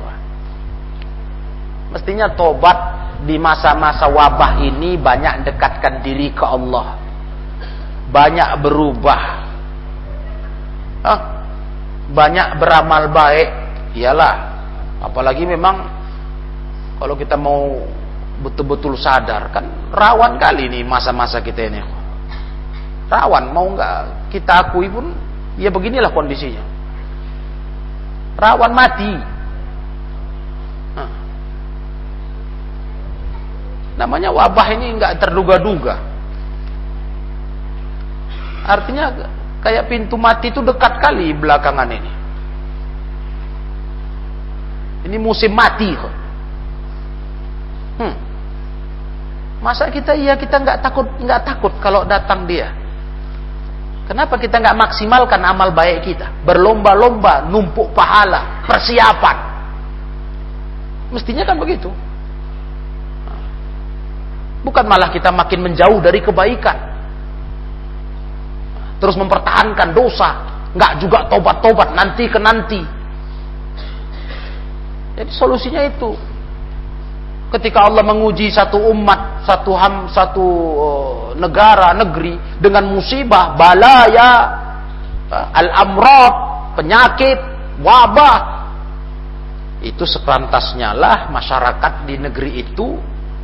Mestinya 1.88 2.28
tobat 2.36 2.76
di 3.24 3.40
masa-masa 3.40 4.12
wabah 4.12 4.60
ini 4.60 5.00
banyak 5.00 5.48
dekatkan 5.48 6.04
diri 6.04 6.36
ke 6.36 6.44
Allah. 6.44 7.00
Banyak 8.12 8.60
berubah. 8.60 9.24
Hah? 11.08 11.20
Banyak 12.12 12.60
beramal 12.60 13.08
baik. 13.16 13.50
Iyalah 13.96 14.47
Apalagi 14.98 15.46
memang 15.46 15.86
kalau 16.98 17.14
kita 17.14 17.38
mau 17.38 17.86
betul-betul 18.38 18.94
sadar 18.98 19.50
kan 19.50 19.66
rawan 19.94 20.38
kali 20.38 20.70
nih 20.70 20.84
masa-masa 20.86 21.42
kita 21.42 21.70
ini. 21.70 21.82
Rawan 23.08 23.54
mau 23.54 23.72
nggak 23.72 24.30
kita 24.34 24.68
akui 24.68 24.90
pun 24.90 25.14
ya 25.56 25.70
beginilah 25.70 26.12
kondisinya. 26.12 26.64
Rawan 28.38 28.74
mati. 28.74 29.14
Namanya 33.98 34.30
wabah 34.30 34.68
ini 34.78 34.94
nggak 34.94 35.18
terduga-duga. 35.18 35.98
Artinya 38.68 39.10
kayak 39.66 39.90
pintu 39.90 40.20
mati 40.20 40.54
itu 40.54 40.62
dekat 40.62 41.02
kali 41.02 41.34
belakangan 41.34 41.90
ini. 41.90 42.12
Ini 45.06 45.18
musim 45.22 45.54
mati 45.54 45.94
kok. 45.94 46.14
Hmm. 48.02 48.16
Masa 49.62 49.90
kita 49.90 50.14
iya 50.14 50.38
kita 50.38 50.62
nggak 50.62 50.80
takut 50.86 51.06
nggak 51.18 51.42
takut 51.46 51.74
kalau 51.82 52.06
datang 52.06 52.46
dia? 52.46 52.74
Kenapa 54.08 54.40
kita 54.40 54.64
nggak 54.64 54.78
maksimalkan 54.80 55.44
amal 55.44 55.76
baik 55.76 56.08
kita? 56.08 56.32
Berlomba-lomba 56.48 57.44
numpuk 57.52 57.92
pahala. 57.92 58.64
persiapan. 58.64 59.38
Mestinya 61.12 61.44
kan 61.44 61.60
begitu. 61.60 61.92
Bukan 64.64 64.84
malah 64.84 65.12
kita 65.12 65.32
makin 65.32 65.64
menjauh 65.64 66.00
dari 66.04 66.20
kebaikan. 66.20 66.78
Terus 69.00 69.16
mempertahankan 69.16 69.96
dosa. 69.96 70.30
Nggak 70.76 70.94
juga 71.04 71.28
tobat-tobat 71.32 71.96
nanti 71.96 72.28
ke 72.28 72.40
nanti. 72.40 72.82
Jadi 75.18 75.32
solusinya 75.34 75.82
itu. 75.82 76.14
Ketika 77.48 77.90
Allah 77.90 78.06
menguji 78.06 78.54
satu 78.54 78.78
umat, 78.94 79.42
satu 79.48 79.72
ham, 79.74 80.06
satu 80.14 80.46
uh, 80.78 81.20
negara, 81.34 81.96
negeri 81.98 82.38
dengan 82.62 82.86
musibah, 82.92 83.58
balaya, 83.58 84.30
uh, 85.32 85.48
al-amrad, 85.58 86.36
penyakit, 86.78 87.40
wabah. 87.82 88.40
Itu 89.82 90.06
sepantasnya 90.06 90.94
lah 90.94 91.32
masyarakat 91.34 92.06
di 92.06 92.16
negeri 92.22 92.52
itu 92.62 93.00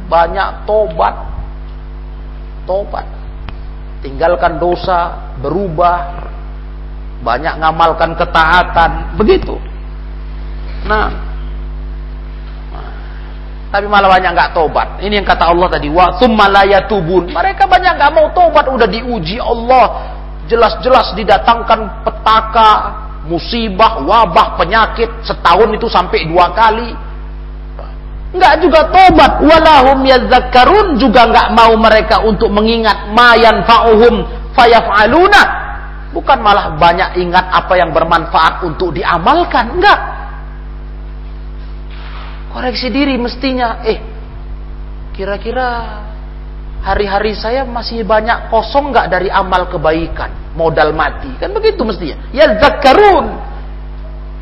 banyak 0.06 0.70
tobat. 0.70 1.16
Tobat. 2.70 3.08
Tinggalkan 4.04 4.60
dosa, 4.60 5.32
berubah, 5.40 6.28
banyak 7.24 7.56
ngamalkan 7.56 8.20
ketaatan, 8.20 9.16
begitu. 9.16 9.56
Nah, 10.84 11.33
tapi 13.74 13.90
malah 13.90 14.06
banyak 14.06 14.38
nggak 14.38 14.54
tobat. 14.54 15.02
Ini 15.02 15.18
yang 15.18 15.26
kata 15.26 15.50
Allah 15.50 15.66
tadi, 15.66 15.90
wa 15.90 16.14
tubun. 16.86 17.34
Mereka 17.34 17.66
banyak 17.66 17.98
nggak 17.98 18.12
mau 18.14 18.30
tobat, 18.30 18.70
udah 18.70 18.86
diuji 18.86 19.42
Allah. 19.42 20.14
Jelas-jelas 20.46 21.18
didatangkan 21.18 22.06
petaka, 22.06 22.72
musibah, 23.26 23.98
wabah, 24.06 24.62
penyakit 24.62 25.10
setahun 25.26 25.74
itu 25.74 25.90
sampai 25.90 26.30
dua 26.30 26.54
kali 26.54 26.94
nggak 28.34 28.66
juga 28.66 28.82
tobat 28.90 29.46
walahum 29.46 30.02
yadzakkarun 30.10 30.98
juga 30.98 31.30
nggak 31.30 31.54
mau 31.54 31.78
mereka 31.78 32.18
untuk 32.26 32.50
mengingat 32.50 33.14
ma 33.14 33.38
yanfa'uhum 33.38 34.26
fayaf'aluna 34.58 35.44
bukan 36.18 36.42
malah 36.42 36.74
banyak 36.74 37.22
ingat 37.22 37.46
apa 37.54 37.78
yang 37.78 37.94
bermanfaat 37.94 38.66
untuk 38.66 38.90
diamalkan 38.98 39.78
enggak 39.78 40.13
koreksi 42.54 42.88
diri 42.94 43.18
mestinya. 43.18 43.82
Eh 43.82 44.00
kira-kira 45.18 46.00
hari-hari 46.86 47.34
saya 47.34 47.66
masih 47.66 48.06
banyak 48.06 48.54
kosong 48.54 48.94
nggak 48.94 49.10
dari 49.10 49.34
amal 49.34 49.66
kebaikan? 49.68 50.54
Modal 50.54 50.94
mati. 50.94 51.34
Kan 51.42 51.50
begitu 51.52 51.82
mestinya. 51.82 52.30
Ya 52.30 52.54
zakarun. 52.62 53.34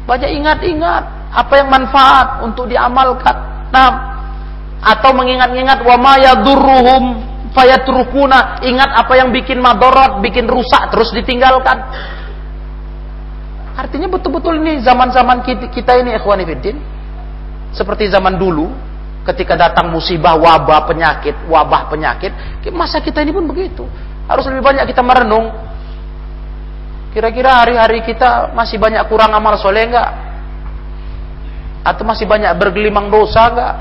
Banyak 0.04 0.32
ingat-ingat 0.44 1.04
apa 1.32 1.54
yang 1.56 1.72
manfaat 1.72 2.44
untuk 2.44 2.68
diamalkan. 2.68 3.36
Nah, 3.72 3.90
atau 4.84 5.16
mengingat-ingat 5.16 5.80
wa 5.88 5.96
ma 5.96 6.14
yadurruhum 6.20 7.04
fayatrukuna, 7.56 8.64
ingat 8.64 8.92
apa 8.92 9.14
yang 9.16 9.32
bikin 9.32 9.60
madorot, 9.64 10.20
bikin 10.20 10.48
rusak 10.48 10.92
terus 10.92 11.16
ditinggalkan. 11.16 11.80
Artinya 13.72 14.12
betul-betul 14.12 14.60
ini 14.60 14.84
zaman-zaman 14.84 15.48
kita 15.72 15.92
ini 16.04 16.20
ikhwani 16.20 16.44
fiddin. 16.44 16.76
Seperti 17.72 18.12
zaman 18.12 18.36
dulu 18.36 18.68
ketika 19.24 19.54
datang 19.56 19.94
musibah, 19.94 20.36
wabah, 20.36 20.90
penyakit, 20.90 21.48
wabah, 21.48 21.88
penyakit, 21.88 22.34
masa 22.74 23.00
kita 23.00 23.22
ini 23.22 23.32
pun 23.32 23.48
begitu. 23.48 23.86
Harus 24.28 24.48
lebih 24.50 24.64
banyak 24.64 24.86
kita 24.90 25.04
merenung. 25.04 25.52
Kira-kira 27.12 27.64
hari-hari 27.64 28.08
kita 28.08 28.56
masih 28.56 28.80
banyak 28.80 29.04
kurang 29.12 29.36
amal 29.36 29.60
soleh 29.60 29.84
enggak? 29.84 30.10
Atau 31.84 32.08
masih 32.08 32.24
banyak 32.24 32.52
bergelimang 32.56 33.12
dosa 33.12 33.52
enggak? 33.52 33.76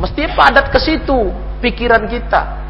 Mesti 0.00 0.32
padat 0.32 0.72
ke 0.72 0.78
situ 0.80 1.28
pikiran 1.60 2.08
kita. 2.08 2.60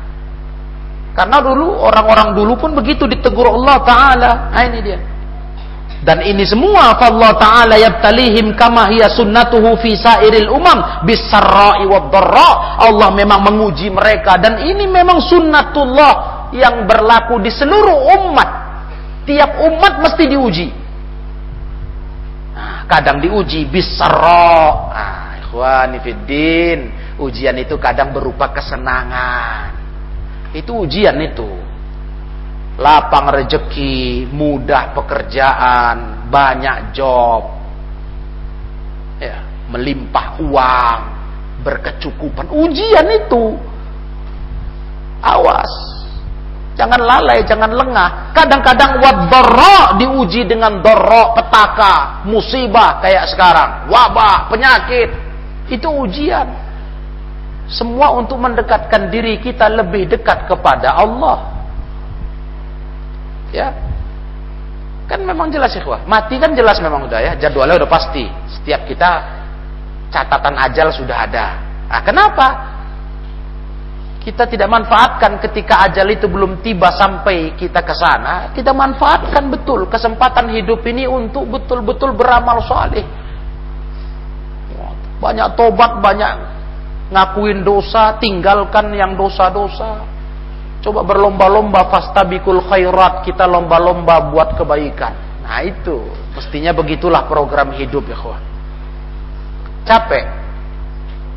Karena 1.15 1.39
dulu 1.43 1.79
orang-orang 1.79 2.35
dulu 2.35 2.59
pun 2.59 2.71
begitu 2.75 3.07
ditegur 3.07 3.51
Allah 3.51 3.77
Taala. 3.87 4.33
Nah 4.51 4.63
ini 4.67 4.79
dia. 4.83 4.99
Dan 6.01 6.25
ini 6.25 6.49
semua 6.49 6.97
Allah 6.97 7.37
Taala 7.37 7.77
yabtalihim 7.77 8.57
kama 8.57 8.89
hiya 8.89 9.13
sunnatuhu 9.13 9.77
fi 9.85 10.01
sairil 10.01 10.49
umam 10.49 11.05
bisarra'i 11.05 11.85
wad 11.85 12.09
Allah 12.81 13.13
memang 13.13 13.45
menguji 13.45 13.93
mereka 13.93 14.41
dan 14.41 14.65
ini 14.65 14.89
memang 14.89 15.21
sunnatullah 15.21 16.49
yang 16.57 16.89
berlaku 16.89 17.37
di 17.45 17.53
seluruh 17.53 18.17
umat. 18.17 18.51
Tiap 19.29 19.61
umat 19.61 20.01
mesti 20.01 20.25
diuji 20.25 20.69
kadang 22.91 23.23
diuji 23.23 23.71
bisarro. 23.71 24.91
Ah, 24.91 25.39
ikhwani 25.39 26.03
fiddin, 26.03 26.91
ujian 27.23 27.55
itu 27.63 27.79
kadang 27.79 28.11
berupa 28.11 28.51
kesenangan. 28.51 29.79
Itu 30.51 30.83
ujian 30.83 31.15
itu. 31.23 31.70
Lapang 32.81 33.29
rezeki, 33.29 34.25
mudah 34.33 34.97
pekerjaan, 34.97 36.27
banyak 36.33 36.97
job. 36.97 37.45
Ya, 39.21 39.45
melimpah 39.69 40.41
uang, 40.41 41.01
berkecukupan. 41.61 42.49
Ujian 42.49 43.05
itu. 43.05 43.61
Awas 45.21 45.69
Jangan 46.81 46.97
lalai, 46.97 47.45
jangan 47.45 47.77
lengah. 47.77 48.33
Kadang-kadang 48.33 49.05
wadorro 49.05 50.01
diuji 50.01 50.49
dengan 50.49 50.81
dorro, 50.81 51.37
petaka, 51.37 52.25
musibah 52.25 53.05
kayak 53.05 53.29
sekarang. 53.37 53.93
Wabah, 53.93 54.49
penyakit. 54.49 55.13
Itu 55.69 55.93
ujian. 55.93 56.49
Semua 57.69 58.17
untuk 58.17 58.41
mendekatkan 58.41 59.13
diri 59.13 59.37
kita 59.45 59.69
lebih 59.69 60.09
dekat 60.09 60.49
kepada 60.49 60.97
Allah. 60.97 61.60
Ya. 63.51 63.75
Kan 65.11 65.27
memang 65.27 65.51
jelas 65.51 65.75
ya, 65.75 65.83
Mati 66.07 66.39
kan 66.39 66.55
jelas 66.55 66.79
memang 66.79 67.11
udah 67.11 67.19
ya. 67.19 67.33
Jadwalnya 67.35 67.83
udah 67.83 67.91
pasti. 67.91 68.25
Setiap 68.47 68.87
kita 68.87 69.11
catatan 70.11 70.55
ajal 70.59 70.95
sudah 70.95 71.27
ada. 71.27 71.47
Nah, 71.91 72.03
kenapa? 72.07 72.47
kita 74.21 74.45
tidak 74.45 74.69
manfaatkan 74.69 75.41
ketika 75.41 75.89
ajal 75.89 76.05
itu 76.13 76.29
belum 76.29 76.61
tiba 76.61 76.93
sampai 76.93 77.57
kita 77.57 77.81
ke 77.81 77.95
sana, 77.97 78.53
kita 78.53 78.77
manfaatkan 78.77 79.49
betul 79.49 79.89
kesempatan 79.89 80.53
hidup 80.53 80.85
ini 80.85 81.09
untuk 81.09 81.49
betul-betul 81.49 82.13
beramal 82.13 82.61
soleh. 82.61 83.03
Banyak 85.21 85.57
tobat, 85.57 86.05
banyak 86.05 86.33
ngakuin 87.09 87.65
dosa, 87.65 88.21
tinggalkan 88.21 88.93
yang 88.93 89.17
dosa-dosa. 89.17 90.05
Coba 90.81 91.05
berlomba-lomba 91.05 91.93
fastabikul 91.93 92.65
khairat, 92.65 93.25
kita 93.29 93.45
lomba-lomba 93.45 94.33
buat 94.33 94.57
kebaikan. 94.57 95.45
Nah 95.45 95.61
itu, 95.61 96.01
mestinya 96.33 96.73
begitulah 96.73 97.29
program 97.29 97.77
hidup 97.77 98.09
ya 98.09 98.17
kawan. 98.17 98.43
Capek. 99.85 100.25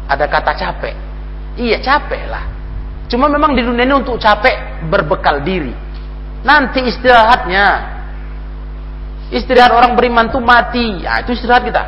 Ada 0.08 0.26
kata 0.28 0.52
capek. 0.56 0.96
Iya 1.54 1.78
capek 1.80 2.24
lah 2.28 2.54
Cuma 3.14 3.30
memang 3.30 3.54
di 3.54 3.62
dunia 3.62 3.86
ini 3.86 3.94
untuk 3.94 4.18
capek 4.18 4.90
berbekal 4.90 5.46
diri. 5.46 5.70
Nanti 6.42 6.82
istirahatnya. 6.82 7.94
Istirahat 9.30 9.70
orang 9.70 9.94
beriman 9.94 10.34
itu 10.34 10.42
mati. 10.42 11.06
Ya, 11.06 11.22
itu 11.22 11.38
istirahat 11.38 11.62
kita. 11.62 11.84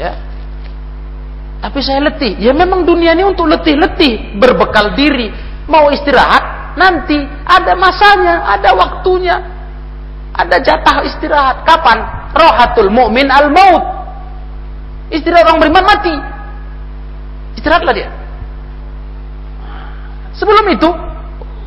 Ya. 0.00 0.12
Tapi 1.60 1.78
saya 1.84 2.00
letih. 2.08 2.40
Ya 2.40 2.56
memang 2.56 2.88
dunia 2.88 3.12
ini 3.12 3.24
untuk 3.28 3.44
letih-letih. 3.44 4.40
Berbekal 4.40 4.96
diri. 4.96 5.28
Mau 5.68 5.92
istirahat. 5.92 6.74
Nanti 6.80 7.20
ada 7.44 7.76
masanya. 7.76 8.48
Ada 8.56 8.72
waktunya. 8.72 9.36
Ada 10.32 10.56
jatah 10.64 11.04
istirahat. 11.04 11.68
Kapan? 11.68 11.98
Rohatul 12.32 12.88
mu'min 12.88 13.28
al-maut. 13.28 13.84
Istirahat 15.12 15.52
orang 15.52 15.60
beriman 15.60 15.84
mati. 15.84 16.14
Istirahatlah 17.60 17.92
dia. 17.92 18.08
Sebelum 20.32 20.64
itu, 20.72 20.88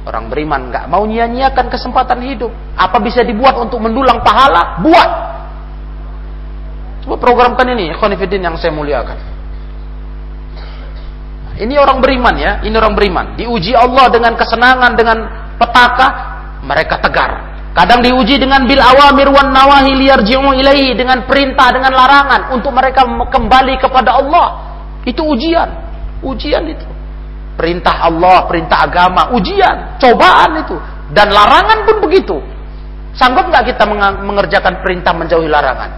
orang 0.09 0.25
beriman 0.33 0.73
nggak 0.73 0.89
mau 0.89 1.05
nyia-nyiakan 1.05 1.69
kesempatan 1.69 2.17
hidup. 2.25 2.49
Apa 2.73 2.97
bisa 2.97 3.21
dibuat 3.21 3.53
untuk 3.61 3.77
mendulang 3.77 4.25
pahala? 4.25 4.81
Buat. 4.81 5.09
Coba 7.05 7.15
programkan 7.19 7.67
ini, 7.75 7.93
Khonifidin 7.93 8.41
yang 8.41 8.55
saya 8.57 8.71
muliakan. 8.71 9.32
Ini 11.53 11.77
orang 11.77 12.01
beriman 12.01 12.33
ya, 12.33 12.51
ini 12.65 12.73
orang 12.73 12.97
beriman. 12.97 13.25
Diuji 13.37 13.77
Allah 13.77 14.09
dengan 14.09 14.33
kesenangan, 14.33 14.91
dengan 14.97 15.17
petaka, 15.61 16.07
mereka 16.65 16.97
tegar. 16.97 17.31
Kadang 17.73 18.05
diuji 18.05 18.37
dengan 18.37 18.69
bil 18.69 18.81
awamir 18.81 19.29
wan 19.33 19.49
nawahi 19.49 19.97
liyarji'u 19.97 20.53
ilaihi 20.53 20.93
dengan 20.93 21.25
perintah 21.25 21.73
dengan 21.73 21.93
larangan 21.93 22.53
untuk 22.53 22.69
mereka 22.69 23.05
kembali 23.05 23.81
kepada 23.81 24.17
Allah. 24.17 24.47
Itu 25.05 25.25
ujian. 25.25 25.69
Ujian 26.21 26.63
itu. 26.69 26.85
Perintah 27.53 28.09
Allah, 28.09 28.49
perintah 28.49 28.89
agama, 28.89 29.29
ujian, 29.37 29.97
cobaan 30.01 30.65
itu. 30.65 30.77
Dan 31.13 31.29
larangan 31.29 31.85
pun 31.85 31.97
begitu. 32.01 32.37
Sanggup 33.13 33.45
nggak 33.45 33.73
kita 33.73 33.85
mengerjakan 34.25 34.81
perintah 34.81 35.13
menjauhi 35.13 35.45
larangan? 35.45 35.91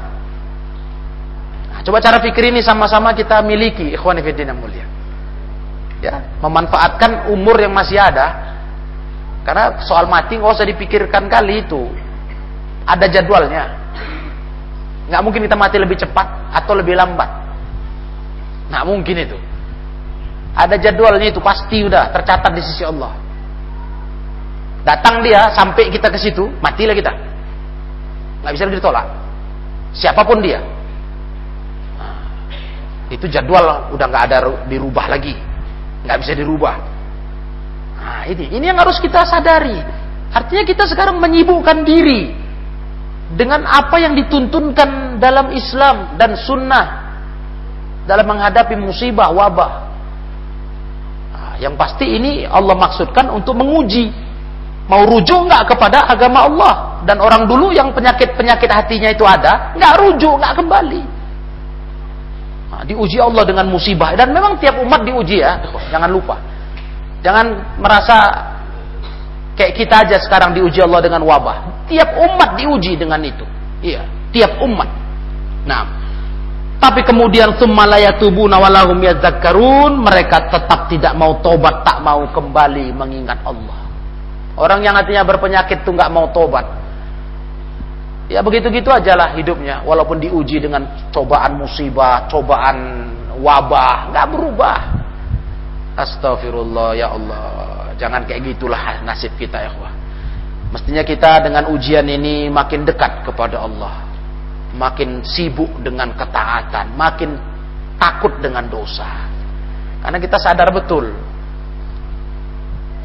Nah, 1.71 1.79
coba 1.79 2.03
cara 2.03 2.19
pikir 2.19 2.51
ini 2.51 2.59
sama-sama 2.59 3.15
kita 3.15 3.39
miliki, 3.39 3.95
ikhwan 3.95 4.19
yang 4.19 4.59
mulia. 4.59 4.83
Ya, 6.05 6.21
memanfaatkan 6.37 7.33
umur 7.33 7.57
yang 7.57 7.73
masih 7.73 7.97
ada. 7.97 8.53
Karena 9.41 9.81
soal 9.81 10.05
mati 10.05 10.37
nggak 10.37 10.53
usah 10.53 10.69
dipikirkan 10.69 11.25
kali 11.25 11.65
itu. 11.65 11.89
Ada 12.85 13.09
jadwalnya. 13.09 13.73
Nggak 15.09 15.21
mungkin 15.25 15.41
kita 15.49 15.57
mati 15.57 15.81
lebih 15.81 15.97
cepat 15.97 16.53
atau 16.53 16.77
lebih 16.77 16.93
lambat. 16.93 17.29
Nggak 18.69 18.83
mungkin 18.85 19.15
itu. 19.17 19.37
Ada 20.53 20.77
jadwalnya 20.77 21.33
itu 21.33 21.41
pasti 21.41 21.81
udah 21.81 22.13
tercatat 22.13 22.53
di 22.53 22.61
sisi 22.61 22.85
Allah. 22.85 23.13
Datang 24.85 25.25
dia 25.25 25.49
sampai 25.57 25.89
kita 25.89 26.13
ke 26.13 26.21
situ, 26.21 26.45
matilah 26.61 26.93
kita. 26.93 27.09
Nggak 28.45 28.53
bisa 28.53 28.69
ditolak. 28.69 29.09
Siapa 29.97 30.21
pun 30.21 30.37
dia. 30.45 30.61
Nah, 31.97 32.13
itu 33.09 33.25
jadwal 33.25 33.89
udah 33.89 34.05
nggak 34.05 34.23
ada 34.29 34.37
dirubah 34.69 35.09
lagi, 35.09 35.33
nggak 36.05 36.19
bisa 36.21 36.33
dirubah. 36.37 36.75
Nah 37.97 38.23
ini, 38.29 38.53
ini 38.53 38.65
yang 38.69 38.77
harus 38.77 39.01
kita 39.01 39.25
sadari. 39.25 39.75
Artinya 40.31 40.63
kita 40.67 40.85
sekarang 40.85 41.17
menyibukkan 41.17 41.83
diri 41.83 42.33
dengan 43.33 43.65
apa 43.65 43.97
yang 43.97 44.13
dituntunkan 44.13 45.17
dalam 45.17 45.49
Islam 45.51 46.15
dan 46.19 46.37
Sunnah 46.37 46.85
dalam 48.05 48.25
menghadapi 48.29 48.77
musibah 48.77 49.33
wabah. 49.33 49.71
Nah, 51.33 51.53
yang 51.57 51.73
pasti 51.73 52.05
ini 52.05 52.45
Allah 52.45 52.77
maksudkan 52.77 53.33
untuk 53.33 53.57
menguji 53.57 54.25
Mau 54.85 55.01
rujuk 55.09 55.49
nggak 55.49 55.73
kepada 55.73 56.05
agama 56.05 56.45
Allah? 56.45 56.73
Dan 57.05 57.17
orang 57.21 57.49
dulu 57.49 57.73
yang 57.73 57.89
penyakit-penyakit 57.93 58.69
hatinya 58.69 59.09
itu 59.13 59.25
ada, 59.25 59.73
nggak 59.77 59.93
rujuk, 60.01 60.33
nggak 60.41 60.53
kembali. 60.61 61.01
Nah, 62.75 62.83
diuji 62.83 63.15
Allah 63.23 63.47
dengan 63.47 63.71
musibah. 63.71 64.11
Dan 64.19 64.35
memang 64.35 64.59
tiap 64.59 64.75
umat 64.83 65.07
diuji 65.07 65.39
ya, 65.39 65.63
jangan 65.87 66.11
lupa. 66.11 66.35
Jangan 67.23 67.79
merasa 67.79 68.17
kayak 69.55 69.79
kita 69.79 69.95
aja 70.03 70.19
sekarang 70.19 70.51
diuji 70.51 70.83
Allah 70.83 70.99
dengan 70.99 71.23
wabah. 71.23 71.87
Tiap 71.87 72.19
umat 72.19 72.59
diuji 72.59 72.99
dengan 72.99 73.23
itu. 73.23 73.47
Iya, 73.79 74.03
tiap 74.35 74.59
umat. 74.59 74.91
Nah, 75.63 75.83
tapi 76.83 76.99
kemudian 77.07 77.55
summalayatubuna 77.55 78.59
walahum 78.59 78.99
yadzakkarun, 78.99 79.95
mereka 79.95 80.51
tetap 80.51 80.91
tidak 80.91 81.15
mau 81.15 81.39
tobat, 81.39 81.79
tak 81.87 82.03
mau 82.03 82.27
kembali 82.27 82.91
mengingat 82.91 83.39
Allah. 83.47 83.87
Orang 84.59 84.83
yang 84.83 84.99
hatinya 84.99 85.23
berpenyakit 85.23 85.87
tuh 85.87 85.95
nggak 85.95 86.11
mau 86.11 86.27
tobat. 86.35 86.67
Ya 88.25 88.41
begitu-gitu 88.41 88.89
aja 88.89 89.13
lah 89.13 89.37
hidupnya. 89.37 89.85
Walaupun 89.85 90.17
diuji 90.17 90.57
dengan 90.57 90.85
cobaan 91.13 91.61
musibah, 91.61 92.25
cobaan 92.25 92.77
wabah, 93.37 94.09
nggak 94.13 94.27
berubah. 94.33 94.79
Astagfirullah 95.95 96.97
ya 96.97 97.13
Allah. 97.13 97.45
Jangan 97.95 98.27
kayak 98.27 98.55
gitulah 98.55 99.05
nasib 99.05 99.31
kita 99.37 99.61
ya 99.61 99.69
Allah. 99.77 99.93
Mestinya 100.73 101.03
kita 101.05 101.45
dengan 101.45 101.71
ujian 101.71 102.03
ini 102.09 102.49
makin 102.51 102.83
dekat 102.83 103.23
kepada 103.23 103.61
Allah. 103.63 104.03
Makin 104.75 105.23
sibuk 105.23 105.71
dengan 105.79 106.11
ketaatan, 106.17 106.99
makin 106.99 107.39
takut 107.95 108.35
dengan 108.43 108.67
dosa. 108.67 109.07
Karena 110.03 110.19
kita 110.19 110.35
sadar 110.35 110.67
betul 110.75 111.15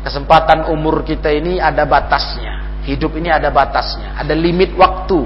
Kesempatan 0.00 0.72
umur 0.72 1.04
kita 1.04 1.28
ini 1.28 1.60
ada 1.60 1.84
batasnya. 1.84 2.59
Hidup 2.88 3.12
ini 3.20 3.28
ada 3.28 3.52
batasnya. 3.52 4.16
Ada 4.16 4.32
limit 4.32 4.72
waktu. 4.72 5.20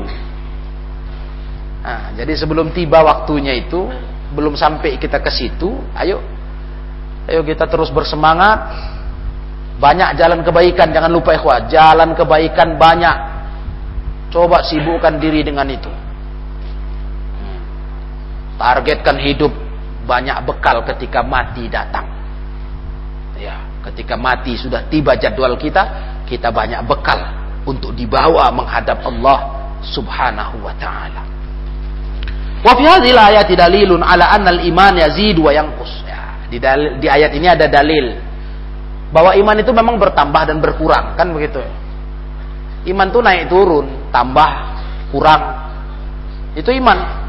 Nah, 1.84 2.16
jadi 2.18 2.32
sebelum 2.34 2.74
tiba 2.74 3.04
waktunya 3.04 3.54
itu, 3.54 3.86
belum 4.34 4.58
sampai 4.58 4.98
kita 4.98 5.22
ke 5.22 5.30
situ, 5.30 5.78
ayo, 5.94 6.18
ayo 7.30 7.46
kita 7.46 7.70
terus 7.70 7.94
bersemangat. 7.94 8.90
Banyak 9.78 10.18
jalan 10.18 10.42
kebaikan, 10.42 10.90
jangan 10.90 11.10
lupa 11.10 11.34
ikhwah. 11.34 11.70
Jalan 11.70 12.14
kebaikan 12.18 12.74
banyak. 12.74 13.16
Coba 14.34 14.66
sibukkan 14.66 15.22
diri 15.22 15.46
dengan 15.46 15.66
itu. 15.70 15.90
Targetkan 18.58 19.18
hidup 19.18 19.50
banyak 20.06 20.42
bekal 20.46 20.82
ketika 20.94 21.22
mati 21.22 21.70
datang. 21.70 22.06
Ya. 23.38 23.62
Ketika 23.84 24.16
mati 24.16 24.56
sudah 24.56 24.88
tiba 24.88 25.12
jadwal 25.20 25.60
kita, 25.60 25.82
kita 26.24 26.48
banyak 26.48 26.80
bekal 26.88 27.43
untuk 27.64 27.96
dibawa 27.96 28.52
menghadap 28.52 29.00
Allah 29.04 29.38
Subhanahu 29.84 30.64
wa 30.64 30.72
taala. 30.76 31.22
Wa 32.64 32.72
fi 32.72 32.84
hadhihi 32.88 33.12
ayat 33.12 33.48
dalilun 33.52 34.00
ala 34.00 34.32
anna 34.32 34.56
al-iman 34.56 34.96
yazid 34.96 35.36
wa 35.36 35.52
yanqus. 35.52 36.04
Ya, 36.08 36.48
di, 36.48 36.56
dalil, 36.56 36.96
di 36.96 37.06
ayat 37.08 37.32
ini 37.36 37.46
ada 37.48 37.68
dalil 37.68 38.16
bahwa 39.12 39.36
iman 39.36 39.56
itu 39.60 39.70
memang 39.70 39.96
bertambah 40.00 40.42
dan 40.48 40.58
berkurang, 40.58 41.12
kan 41.14 41.28
begitu 41.32 41.60
ya. 41.60 41.72
Iman 42.84 43.08
itu 43.08 43.20
naik 43.24 43.48
turun, 43.48 44.12
tambah, 44.12 44.50
kurang. 45.08 45.42
Itu 46.52 46.68
iman. 46.68 47.24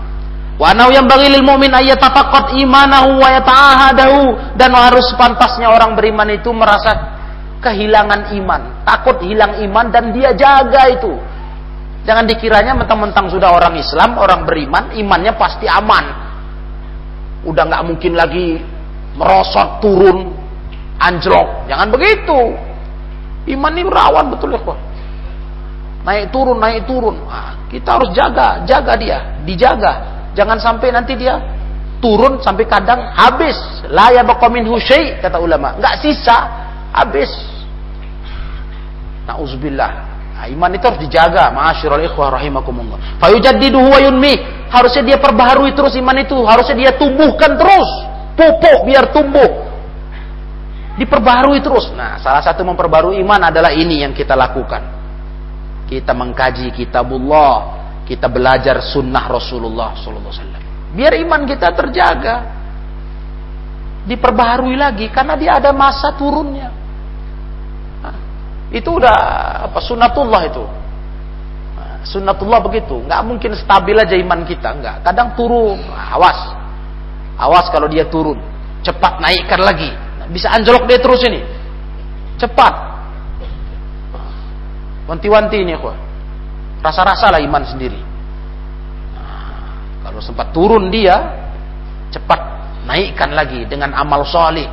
Wa 0.55 0.71
anau 0.71 0.87
yang 0.91 1.07
bagi 1.07 1.27
lil 1.31 1.43
mu'min 1.43 1.71
ayatafaqqat 1.71 2.55
imanahu 2.59 3.19
wa 3.19 3.27
yata'ahadahu 3.39 4.19
dan 4.55 4.71
harus 4.71 5.11
pantasnya 5.19 5.67
orang 5.67 5.99
beriman 5.99 6.31
itu 6.31 6.47
merasa 6.55 7.14
kehilangan 7.65 8.29
iman, 8.37 8.85
takut 8.85 9.17
hilang 9.25 9.57
iman 9.65 9.89
dan 9.89 10.13
dia 10.13 10.37
jaga 10.37 10.93
itu. 10.93 11.17
Jangan 12.05 12.29
dikiranya 12.29 12.77
mentang-mentang 12.77 13.25
sudah 13.33 13.49
orang 13.49 13.73
Islam, 13.81 14.21
orang 14.21 14.45
beriman, 14.45 14.93
imannya 14.93 15.33
pasti 15.33 15.65
aman. 15.65 16.05
Udah 17.49 17.65
nggak 17.65 17.83
mungkin 17.89 18.13
lagi 18.13 18.61
merosot 19.17 19.81
turun, 19.81 20.29
anjlok. 21.01 21.65
Jangan 21.65 21.89
begitu. 21.89 22.53
Iman 23.49 23.73
ini 23.73 23.89
rawan 23.89 24.29
betul 24.29 24.53
ya, 24.53 24.61
Pak. 24.61 24.77
Naik 26.05 26.29
turun, 26.29 26.61
naik 26.61 26.85
turun. 26.85 27.17
Nah, 27.25 27.65
kita 27.65 27.97
harus 27.97 28.13
jaga, 28.13 28.61
jaga 28.69 28.93
dia, 28.93 29.41
dijaga 29.41 30.15
Jangan 30.35 30.59
sampai 30.59 30.91
nanti 30.91 31.15
dia 31.15 31.39
turun 32.03 32.43
sampai 32.43 32.67
kadang 32.67 32.99
habis. 33.15 33.55
La 33.87 34.11
yabqa 34.11 34.51
husyai 34.51 35.23
kata 35.23 35.39
ulama. 35.39 35.79
Enggak 35.79 36.03
sisa, 36.03 36.37
habis. 36.91 37.31
Nauzubillah. 39.25 39.91
Nah, 40.35 40.45
iman 40.51 40.69
itu 40.75 40.83
harus 40.83 40.99
dijaga, 40.99 41.47
ma'asyiral 41.49 42.03
ikhwah 42.11 42.35
rahimakumullah. 42.35 43.17
Fayujaddiduhu 43.23 43.87
wa 43.87 43.99
yunmi. 44.03 44.35
Harusnya 44.67 45.15
dia 45.15 45.17
perbaharui 45.17 45.71
terus 45.71 45.95
iman 45.95 46.17
itu, 46.19 46.35
harusnya 46.43 46.75
dia 46.75 46.91
tumbuhkan 46.99 47.55
terus. 47.55 47.89
Pupuk 48.35 48.83
biar 48.83 49.15
tumbuh. 49.15 49.63
Diperbaharui 50.99 51.63
terus. 51.63 51.87
Nah, 51.95 52.19
salah 52.19 52.43
satu 52.43 52.67
memperbarui 52.67 53.15
iman 53.23 53.47
adalah 53.47 53.71
ini 53.71 54.03
yang 54.03 54.11
kita 54.11 54.35
lakukan. 54.35 54.83
Kita 55.87 56.11
mengkaji 56.11 56.75
kitabullah, 56.75 57.55
kita 58.03 58.27
belajar 58.27 58.83
sunnah 58.83 59.25
Rasulullah 59.31 59.95
SAW. 59.95 60.93
Biar 60.95 61.15
iman 61.15 61.41
kita 61.47 61.71
terjaga, 61.71 62.35
diperbaharui 64.05 64.75
lagi 64.77 65.09
karena 65.09 65.35
dia 65.39 65.57
ada 65.57 65.71
masa 65.71 66.13
turunnya. 66.15 66.84
Itu 68.73 68.97
udah 68.97 69.17
apa 69.69 69.79
sunnatullah 69.81 70.41
itu. 70.49 70.65
Nah, 71.75 72.01
sunnatullah 72.05 72.59
begitu, 72.65 73.01
nggak 73.05 73.21
mungkin 73.25 73.51
stabil 73.53 73.97
aja 73.97 74.17
iman 74.17 74.41
kita, 74.45 74.69
nggak. 74.77 74.95
Kadang 75.05 75.37
turun, 75.37 75.77
nah, 75.85 76.17
awas, 76.17 76.39
awas 77.37 77.65
kalau 77.69 77.85
dia 77.85 78.05
turun, 78.09 78.41
cepat 78.81 79.21
naikkan 79.21 79.61
lagi, 79.61 79.93
nah, 80.17 80.27
bisa 80.29 80.49
anjlok 80.49 80.89
dia 80.89 80.99
terus 80.99 81.21
ini, 81.25 81.41
cepat. 82.41 82.73
Wanti-wanti 85.05 85.61
ini, 85.61 85.77
kok. 85.77 85.93
Rasa-rasa 86.81 87.29
lah 87.29 87.41
iman 87.41 87.61
sendiri. 87.61 88.01
Kalau 90.05 90.21
sempat 90.21 90.53
turun 90.53 90.89
dia, 90.93 91.17
cepat 92.13 92.37
naikkan 92.85 93.33
lagi 93.33 93.65
dengan 93.65 93.93
amal 93.97 94.25
soleh. 94.25 94.69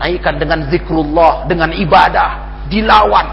Naikkan 0.00 0.40
dengan 0.40 0.68
zikrullah, 0.72 1.44
dengan 1.44 1.72
ibadah. 1.72 2.47
Dilawan. 2.68 3.26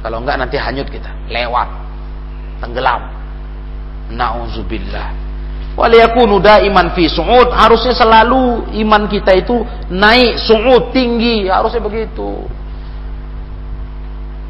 Kalau 0.00 0.24
enggak 0.24 0.36
nanti 0.40 0.56
hanyut 0.56 0.88
kita. 0.88 1.10
Lewat. 1.28 1.68
Tenggelam. 2.64 3.02
Na'udzubillah. 4.10 5.08
Waliyakunu 5.76 6.42
iman 6.42 6.86
fi 6.96 7.06
su'ud. 7.06 7.52
Harusnya 7.52 7.94
selalu 7.94 8.72
iman 8.82 9.06
kita 9.06 9.36
itu 9.36 9.62
naik 9.92 10.40
su'ud, 10.40 10.90
tinggi. 10.90 11.46
Harusnya 11.46 11.84
begitu. 11.84 12.48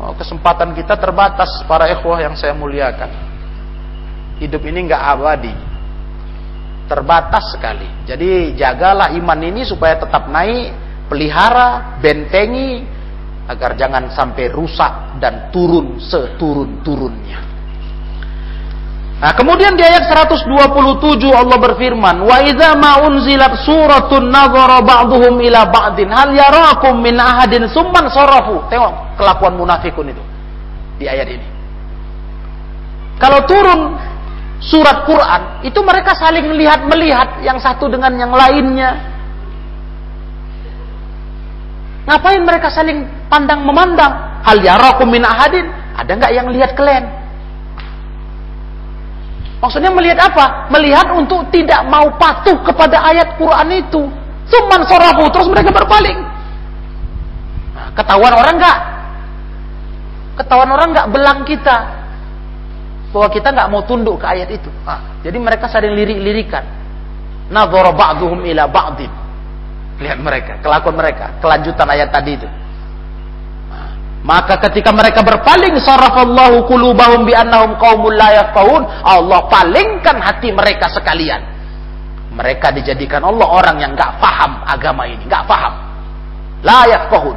Oh, 0.00 0.16
kesempatan 0.16 0.72
kita 0.72 0.96
terbatas 0.96 1.60
para 1.68 1.84
ikhwah 1.92 2.24
yang 2.24 2.32
saya 2.32 2.56
muliakan. 2.56 3.12
Hidup 4.40 4.64
ini 4.64 4.88
nggak 4.88 5.02
abadi. 5.12 5.52
Terbatas 6.88 7.52
sekali. 7.52 7.84
Jadi 8.08 8.56
jagalah 8.56 9.12
iman 9.12 9.40
ini 9.44 9.62
supaya 9.68 10.00
tetap 10.00 10.24
naik, 10.32 10.72
pelihara, 11.12 12.00
bentengi, 12.00 12.80
agar 13.50 13.74
jangan 13.74 14.06
sampai 14.14 14.46
rusak 14.54 15.18
dan 15.18 15.50
turun 15.50 15.98
seturun-turunnya. 15.98 17.50
Nah, 19.20 19.36
kemudian 19.36 19.76
di 19.76 19.84
ayat 19.84 20.08
127 20.08 20.48
Allah 21.28 21.58
berfirman, 21.60 22.24
"Wa 22.24 22.40
idza 22.40 22.72
ma 22.80 23.04
unzilat 23.04 23.52
suratun 23.68 24.32
nadhara 24.32 24.80
ba'dhum 24.80 25.36
ila 25.44 25.68
ba'din 25.68 26.08
hal 26.08 26.32
yarakum 26.32 27.04
min 27.04 27.20
ahadin 27.20 27.68
summan 27.68 28.08
sarafu." 28.08 28.64
Tengok 28.72 29.20
kelakuan 29.20 29.60
munafikun 29.60 30.08
itu 30.08 30.24
di 30.96 31.04
ayat 31.04 31.28
ini. 31.36 31.46
Kalau 33.20 33.44
turun 33.44 34.00
surat 34.64 35.04
Quran, 35.04 35.68
itu 35.68 35.80
mereka 35.84 36.16
saling 36.16 36.48
melihat-melihat 36.48 37.44
yang 37.44 37.60
satu 37.60 37.92
dengan 37.92 38.16
yang 38.16 38.32
lainnya. 38.32 39.19
Ngapain 42.08 42.40
mereka 42.40 42.72
saling 42.72 43.04
pandang 43.28 43.64
memandang? 43.64 44.40
Hal 44.40 44.60
yarakum 44.60 45.08
min 45.12 45.20
ahadin? 45.20 45.68
Ada 45.96 46.16
nggak 46.16 46.32
yang 46.32 46.48
lihat 46.48 46.72
kalian? 46.72 47.04
Maksudnya 49.60 49.92
melihat 49.92 50.32
apa? 50.32 50.72
Melihat 50.72 51.12
untuk 51.12 51.44
tidak 51.52 51.84
mau 51.84 52.08
patuh 52.16 52.56
kepada 52.64 53.04
ayat 53.04 53.36
Quran 53.36 53.68
itu. 53.76 54.08
Cuman 54.48 54.80
sorafu, 54.88 55.28
terus 55.28 55.52
mereka 55.52 55.68
berpaling. 55.68 56.18
Nah, 57.76 57.88
ketahuan 57.92 58.32
orang 58.32 58.56
nggak? 58.56 58.78
Ketahuan 60.40 60.70
orang 60.72 60.88
nggak 60.96 61.08
belang 61.12 61.44
kita 61.44 61.76
bahwa 63.12 63.28
kita 63.28 63.52
nggak 63.52 63.68
mau 63.68 63.84
tunduk 63.84 64.16
ke 64.16 64.26
ayat 64.26 64.48
itu. 64.48 64.72
Nah, 64.88 65.20
jadi 65.20 65.36
mereka 65.36 65.68
saling 65.68 65.92
lirik-lirikan. 65.92 66.64
Nadhara 67.52 67.92
ba'duhum 67.92 68.40
ila 68.48 68.64
ba'din. 68.64 69.19
Lihat 70.00 70.18
mereka, 70.18 70.52
kelakuan 70.64 70.96
mereka, 70.96 71.36
kelanjutan 71.44 71.88
ayat 71.92 72.08
tadi 72.08 72.40
itu. 72.40 72.48
Maka 74.20 74.60
ketika 74.68 74.92
mereka 74.92 75.24
berpaling 75.24 75.80
sarafallahu 75.80 76.68
qulubahum 76.68 77.24
bi 77.24 77.32
annahum 77.32 77.76
qaumul 77.80 78.12
la 78.12 78.36
yafqahun, 78.36 78.82
Allah 79.04 79.48
palingkan 79.48 80.16
hati 80.20 80.52
mereka 80.52 80.92
sekalian. 80.92 81.40
Mereka 82.32 82.72
dijadikan 82.76 83.24
Allah 83.24 83.48
orang 83.48 83.76
yang 83.80 83.92
enggak 83.96 84.20
paham 84.20 84.60
agama 84.64 85.08
ini, 85.08 85.24
enggak 85.24 85.44
paham. 85.48 85.72
La 86.60 86.84
yafqahun. 86.88 87.36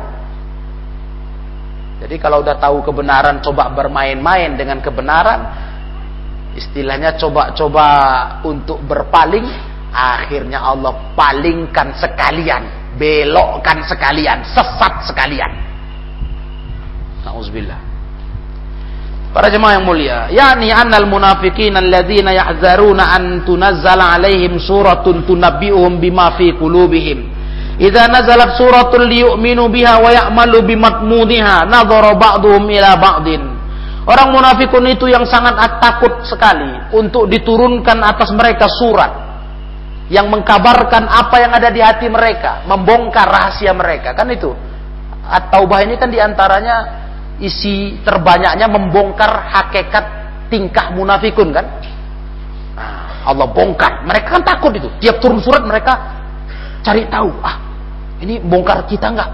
Jadi 2.03 2.15
kalau 2.19 2.43
udah 2.43 2.59
tahu 2.59 2.83
kebenaran 2.83 3.39
coba 3.39 3.71
bermain-main 3.71 4.59
dengan 4.59 4.83
kebenaran, 4.83 5.39
istilahnya 6.59 7.15
coba-coba 7.15 7.87
untuk 8.43 8.83
berpaling, 8.83 9.47
akhirnya 9.93 10.57
Allah 10.57 11.13
palingkan 11.13 11.93
sekalian, 12.01 12.97
belokkan 12.97 13.85
sekalian, 13.85 14.41
sesat 14.41 15.05
sekalian. 15.05 15.51
Nauzubillah. 17.23 17.79
Para 19.33 19.49
jemaah 19.49 19.81
yang 19.81 19.85
mulia, 19.85 20.29
yakni 20.29 20.69
annal 20.69 21.09
munafiqin 21.09 21.73
alladzina 21.73 22.33
yahzaruna 22.37 23.17
an 23.17 23.41
tunazzala 23.41 24.13
alaihim 24.13 24.61
suratun 24.61 25.25
tunabbi'uhum 25.25 25.97
bima 25.97 26.37
fi 26.37 26.53
qulubihim. 26.53 27.33
Idza 27.81 28.05
nazalat 28.13 28.53
suratun 28.53 29.09
liyu'minu 29.09 29.73
biha 29.73 29.97
wa 29.97 30.13
ya'malu 30.13 30.61
bimatmudiha 30.69 31.65
nadhara 31.65 32.13
ba'duhum 32.13 32.69
ila 32.69 32.91
ba'din. 33.01 33.41
Orang 34.05 34.35
munafikun 34.35 34.85
itu 34.85 35.09
yang 35.09 35.25
sangat 35.25 35.57
takut 35.81 36.27
sekali 36.27 36.93
untuk 36.93 37.25
diturunkan 37.25 38.03
atas 38.03 38.29
mereka 38.35 38.69
surat 38.69 39.22
yang 40.11 40.27
mengkabarkan 40.27 41.07
apa 41.07 41.35
yang 41.39 41.51
ada 41.55 41.69
di 41.71 41.79
hati 41.79 42.11
mereka, 42.11 42.67
membongkar 42.67 43.27
rahasia 43.27 43.71
mereka. 43.71 44.11
Kan 44.15 44.31
itu. 44.31 44.51
At-Taubah 45.23 45.87
ini 45.87 45.95
kan 45.95 46.11
di 46.11 46.19
antaranya 46.19 46.75
isi 47.39 48.03
terbanyaknya 48.03 48.67
membongkar 48.67 49.31
hakikat 49.51 50.05
tingkah 50.51 50.91
munafikun 50.91 51.55
kan? 51.55 51.65
Nah, 52.75 53.31
Allah 53.31 53.47
bongkar. 53.47 54.03
Mereka 54.03 54.27
kan 54.39 54.43
takut 54.43 54.75
itu. 54.75 54.91
Tiap 54.99 55.23
turun 55.23 55.39
surat 55.39 55.63
mereka 55.63 55.95
cari 56.83 57.07
tahu 57.07 57.31
ah 57.39 57.55
ini 58.19 58.43
bongkar 58.43 58.83
kita 58.91 59.07
enggak 59.07 59.31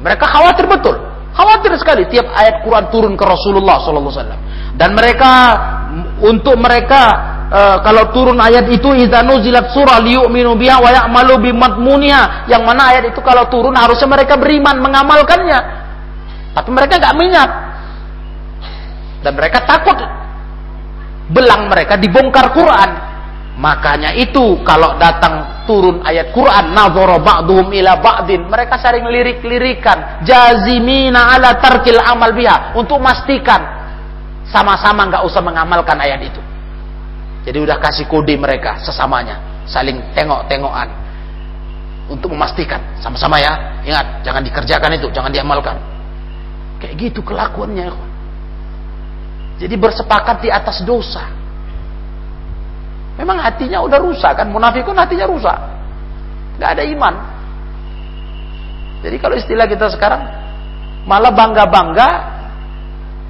mereka 0.00 0.24
khawatir 0.30 0.70
betul. 0.70 0.96
Khawatir 1.36 1.76
sekali 1.76 2.08
tiap 2.08 2.32
ayat 2.32 2.64
Quran 2.64 2.88
turun 2.88 3.12
ke 3.12 3.24
Rasulullah 3.26 3.76
SAW 3.82 4.08
dan 4.80 4.96
mereka 4.96 5.32
untuk 6.24 6.56
mereka 6.56 7.35
e, 7.50 7.60
kalau 7.82 8.10
turun 8.14 8.38
ayat 8.38 8.66
itu 8.70 8.92
idza 8.96 9.22
nuzilat 9.26 9.74
surah 9.74 10.00
liyu'minu 10.02 10.54
biha 10.54 10.78
wa 10.78 10.90
ya'malu 10.90 11.50
bimatmuniha 11.50 12.50
yang 12.50 12.62
mana 12.62 12.94
ayat 12.94 13.10
itu 13.10 13.20
kalau 13.20 13.46
turun 13.52 13.74
harusnya 13.74 14.08
mereka 14.08 14.38
beriman 14.38 14.78
mengamalkannya 14.82 15.86
tapi 16.56 16.72
mereka 16.72 16.96
gak 16.96 17.16
minat. 17.20 17.50
Dan 19.20 19.36
mereka 19.36 19.60
takut 19.68 20.00
belang 21.28 21.68
mereka 21.68 22.00
dibongkar 22.00 22.48
Quran. 22.56 22.90
Makanya 23.60 24.16
itu 24.16 24.60
kalau 24.64 24.96
datang 24.96 25.64
turun 25.68 26.00
ayat 26.04 26.32
Quran 26.32 26.72
nadhara 26.72 27.20
ba'duhum 27.20 27.72
ila 27.72 28.00
ba'din 28.00 28.44
mereka 28.52 28.76
sering 28.76 29.08
lirik-lirikan 29.08 30.20
jazimina 30.28 31.32
ala 31.32 31.56
tarkil 31.56 31.96
amal 31.96 32.36
biha 32.36 32.76
untuk 32.76 33.00
memastikan 33.00 33.64
sama-sama 34.44 35.08
nggak 35.08 35.24
usah 35.24 35.40
mengamalkan 35.40 35.96
ayat 35.96 36.20
itu. 36.28 36.40
Jadi 37.46 37.58
udah 37.62 37.78
kasih 37.78 38.10
kode 38.10 38.34
mereka 38.34 38.82
sesamanya 38.82 39.62
saling 39.70 40.02
tengok-tengokan 40.18 40.90
untuk 42.10 42.34
memastikan 42.34 42.78
sama-sama 42.98 43.38
ya 43.38 43.82
ingat 43.86 44.22
jangan 44.26 44.42
dikerjakan 44.42 44.94
itu 44.98 45.10
jangan 45.10 45.30
diamalkan 45.30 45.78
Kayak 46.76 46.94
gitu 47.00 47.20
kelakuannya. 47.24 47.88
Jadi 49.56 49.74
bersepakat 49.80 50.44
di 50.44 50.52
atas 50.52 50.84
dosa. 50.84 51.24
Memang 53.16 53.40
hatinya 53.40 53.80
udah 53.80 53.96
rusak 53.96 54.36
kan, 54.36 54.52
munafikun 54.52 54.92
hatinya 54.92 55.24
rusak. 55.24 55.56
Gak 56.60 56.76
ada 56.76 56.84
iman. 56.84 57.14
Jadi 59.00 59.16
kalau 59.16 59.36
istilah 59.40 59.64
kita 59.64 59.88
sekarang 59.88 60.20
malah 61.08 61.32
bangga-bangga 61.32 62.08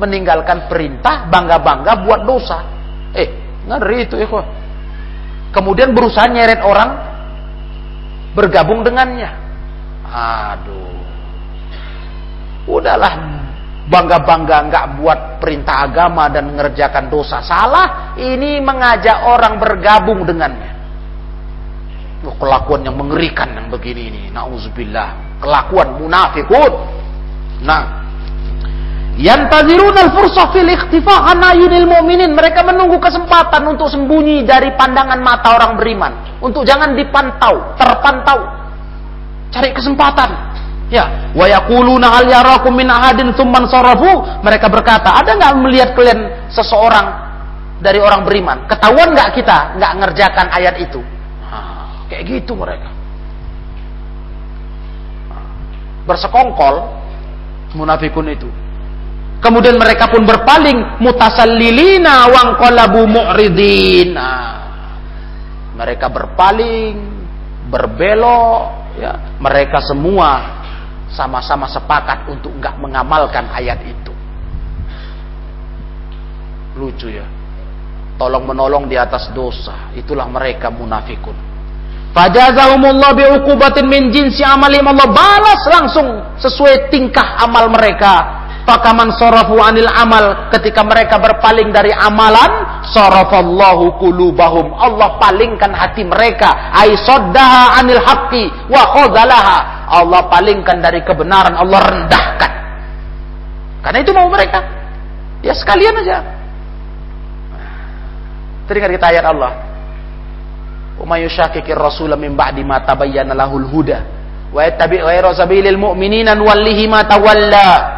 meninggalkan 0.03 0.67
perintah, 0.67 1.31
bangga-bangga 1.31 2.03
buat 2.03 2.27
dosa. 2.27 2.67
Eh, 3.15 3.46
ngeri 3.67 4.07
itu 4.07 4.15
ya 4.17 4.27
Kemudian 5.51 5.97
berusaha 5.97 6.29
nyeret 6.29 6.61
orang 6.61 6.91
bergabung 8.37 8.85
dengannya. 8.85 9.31
Aduh. 10.05 11.01
Udahlah 12.67 13.15
bangga-bangga 13.87 14.57
nggak 14.69 14.87
buat 15.01 15.21
perintah 15.41 15.87
agama 15.89 16.29
dan 16.29 16.51
mengerjakan 16.53 17.09
dosa 17.09 17.41
salah, 17.41 18.13
ini 18.19 18.59
mengajak 18.61 19.25
orang 19.25 19.57
bergabung 19.57 20.27
dengannya. 20.27 20.75
Kelakuan 22.27 22.83
yang 22.83 22.99
mengerikan 22.99 23.55
yang 23.55 23.71
begini 23.71 24.11
ini, 24.11 24.23
nauzubillah, 24.35 25.39
kelakuan 25.39 25.95
munafikun. 25.95 26.73
Nah, 27.63 28.06
Yantazirun 29.17 29.97
al-fursah 29.97 30.53
fil 30.53 30.69
ikhtifa 30.69 31.33
anayunil 31.33 31.89
mu'minin. 31.89 32.37
Mereka 32.37 32.61
menunggu 32.69 33.01
kesempatan 33.01 33.65
untuk 33.65 33.89
sembunyi 33.89 34.45
dari 34.45 34.77
pandangan 34.77 35.17
mata 35.25 35.57
orang 35.57 35.81
beriman. 35.81 36.13
Untuk 36.45 36.69
jangan 36.69 36.93
dipantau, 36.93 37.73
terpantau. 37.81 38.45
Cari 39.49 39.73
kesempatan. 39.73 40.31
Ya, 40.93 41.33
wa 41.35 41.49
yaquluna 41.49 42.13
hal 42.13 42.29
yarakum 42.29 42.77
min 42.77 42.93
ahadin 42.93 43.33
tsumman 43.33 43.65
sarafu. 43.73 44.21
Mereka 44.45 44.69
berkata, 44.69 45.17
ada 45.17 45.33
nggak 45.33 45.55
melihat 45.65 45.91
kalian 45.97 46.53
seseorang 46.53 47.09
dari 47.81 47.97
orang 47.97 48.21
beriman? 48.21 48.69
Ketahuan 48.69 49.17
nggak 49.17 49.33
kita 49.33 49.81
nggak 49.81 49.93
ngerjakan 49.97 50.47
ayat 50.53 50.77
itu? 50.77 51.01
Nah, 51.41 52.05
kayak 52.13 52.23
gitu 52.29 52.53
mereka. 52.53 52.93
Bersekongkol 56.05 56.85
munafikun 57.75 58.29
itu. 58.29 58.47
Kemudian 59.37 59.77
mereka 59.77 60.09
pun 60.09 60.25
berpaling 60.25 60.99
mutasallilina 60.99 62.27
wangqalabu 62.33 63.05
mu'ridin. 63.05 64.17
Nah, 64.17 64.53
mereka 65.77 66.09
berpaling, 66.09 66.97
berbelok, 67.69 68.97
ya. 68.97 69.37
Mereka 69.39 69.85
semua 69.85 70.57
sama-sama 71.13 71.69
sepakat 71.69 72.27
untuk 72.33 72.53
nggak 72.57 72.81
mengamalkan 72.81 73.47
ayat 73.53 73.81
itu. 73.85 74.13
Lucu 76.77 77.09
ya. 77.13 77.25
Tolong 78.17 78.49
menolong 78.49 78.89
di 78.89 78.97
atas 78.97 79.29
dosa. 79.37 79.93
Itulah 79.93 80.25
mereka 80.29 80.73
munafikun. 80.73 81.37
Fajazahumullah 82.17 83.13
bi'ukubatin 83.13 83.85
min 83.85 84.09
jinsi 84.09 84.41
amalim 84.41 84.89
Allah 84.89 85.09
balas 85.13 85.61
langsung 85.69 86.25
sesuai 86.41 86.89
tingkah 86.89 87.37
amal 87.45 87.69
mereka. 87.69 88.36
Fakaman 88.67 89.15
sarafu 89.15 89.63
anil 89.63 89.87
amal? 89.87 90.51
Ketika 90.51 90.83
mereka 90.83 91.23
berpaling 91.23 91.71
dari 91.71 91.95
amalan, 91.95 92.83
sarafallahu 92.91 93.95
qulubahum. 94.03 94.75
Allah 94.75 95.15
palingkan 95.23 95.71
hati 95.71 96.03
mereka. 96.03 96.75
Ay 96.75 96.99
saddaha 96.99 97.79
anil 97.79 98.03
haqqi 98.03 98.51
wa 98.67 98.83
khadzalaha 98.91 99.59
Allah 99.87 100.27
palingkan 100.27 100.83
dari 100.83 100.99
kebenaran 101.07 101.55
Allah 101.55 101.79
rendahkan. 101.79 102.53
Karena 103.87 103.99
itu 104.03 104.11
mau 104.11 104.27
mereka. 104.27 104.59
Ya 105.47 105.55
sekalian 105.55 106.03
aja. 106.03 106.27
Teringat 108.67 108.91
kita 108.99 109.07
ayat 109.15 109.31
Allah. 109.31 109.63
Umay 110.99 111.23
yushakikir 111.23 111.79
rasul 111.79 112.11
min 112.19 112.35
ba'di 112.35 112.67
ma 112.67 112.83
tabayyana 112.83 113.31
lahul 113.31 113.63
huda. 113.63 114.03
Wa 114.51 114.67
yattabi' 114.67 115.07
ghayra 115.07 115.31
sabilil 115.39 115.79
mu'minina 115.79 116.35
nuwallihi 116.35 116.91
ma 116.91 117.07
tawalla 117.07 117.96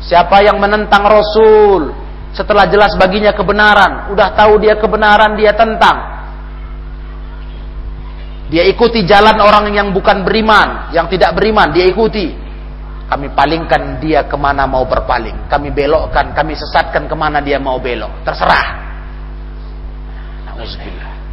siapa 0.00 0.40
yang 0.40 0.56
menentang 0.56 1.04
rasul 1.04 1.92
setelah 2.30 2.70
jelas 2.70 2.94
baginya 2.94 3.34
kebenaran, 3.34 4.10
udah 4.14 4.28
tahu 4.38 4.62
dia 4.62 4.78
kebenaran, 4.78 5.34
dia 5.34 5.50
tentang. 5.50 6.22
Dia 8.50 8.66
ikuti 8.66 9.06
jalan 9.06 9.38
orang 9.38 9.70
yang 9.70 9.94
bukan 9.94 10.26
beriman, 10.26 10.90
yang 10.90 11.06
tidak 11.06 11.34
beriman, 11.38 11.70
dia 11.70 11.86
ikuti. 11.86 12.34
Kami 13.10 13.34
palingkan 13.34 13.98
dia 13.98 14.26
ke 14.26 14.38
mana 14.38 14.70
mau 14.70 14.86
berpaling. 14.86 15.50
Kami 15.50 15.74
belokkan, 15.74 16.30
kami 16.30 16.54
sesatkan 16.54 17.10
ke 17.10 17.14
mana 17.18 17.42
dia 17.42 17.58
mau 17.58 17.82
belok. 17.82 18.22
Terserah. 18.22 18.66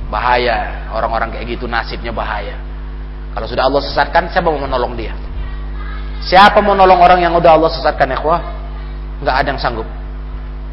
Bahaya. 0.09 0.89
Orang-orang 0.93 1.37
kayak 1.37 1.45
gitu 1.57 1.69
nasibnya 1.69 2.09
bahaya. 2.09 2.57
Kalau 3.37 3.45
sudah 3.45 3.69
Allah 3.69 3.81
sesatkan, 3.85 4.33
siapa 4.33 4.49
mau 4.49 4.57
menolong 4.57 4.97
dia? 4.97 5.13
Siapa 6.25 6.57
mau 6.65 6.73
menolong 6.73 6.97
orang 6.97 7.19
yang 7.21 7.37
udah 7.37 7.53
Allah 7.53 7.69
sesatkan, 7.69 8.09
ya 8.09 8.17
Nggak 9.21 9.35
ada 9.43 9.47
yang 9.53 9.61
sanggup. 9.61 9.87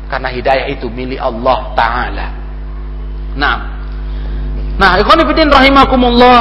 Karena 0.09 0.29
hidayah 0.29 0.67
itu 0.69 0.87
milik 0.93 1.21
Allah 1.21 1.59
Ta'ala. 1.73 2.27
Nah. 3.35 3.57
Nah, 4.75 4.93
ikhwan 5.01 5.23
fillah 5.25 5.59
rahimakumullah. 5.59 6.41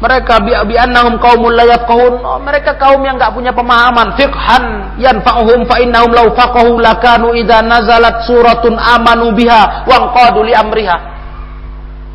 Mereka 0.00 0.34
bi 0.48 0.56
bi 0.72 0.74
annahum 0.80 1.20
qaumul 1.20 1.52
la 1.52 1.68
yafqahun. 1.68 2.24
Oh, 2.24 2.40
mereka 2.40 2.72
kaum 2.80 3.04
yang 3.04 3.20
enggak 3.20 3.36
punya 3.36 3.52
pemahaman 3.52 4.16
fiqhan 4.16 4.96
yanfa'uhum 4.96 5.68
fa 5.68 5.76
innahum 5.76 6.08
law 6.08 6.32
faqahu 6.32 6.80
lakanu 6.80 7.36
idza 7.36 7.60
nazalat 7.60 8.24
suratun 8.24 8.80
amanu 8.80 9.36
biha 9.36 9.84
wa 9.84 10.08
qadu 10.16 10.40
li 10.40 10.56
amriha. 10.56 10.96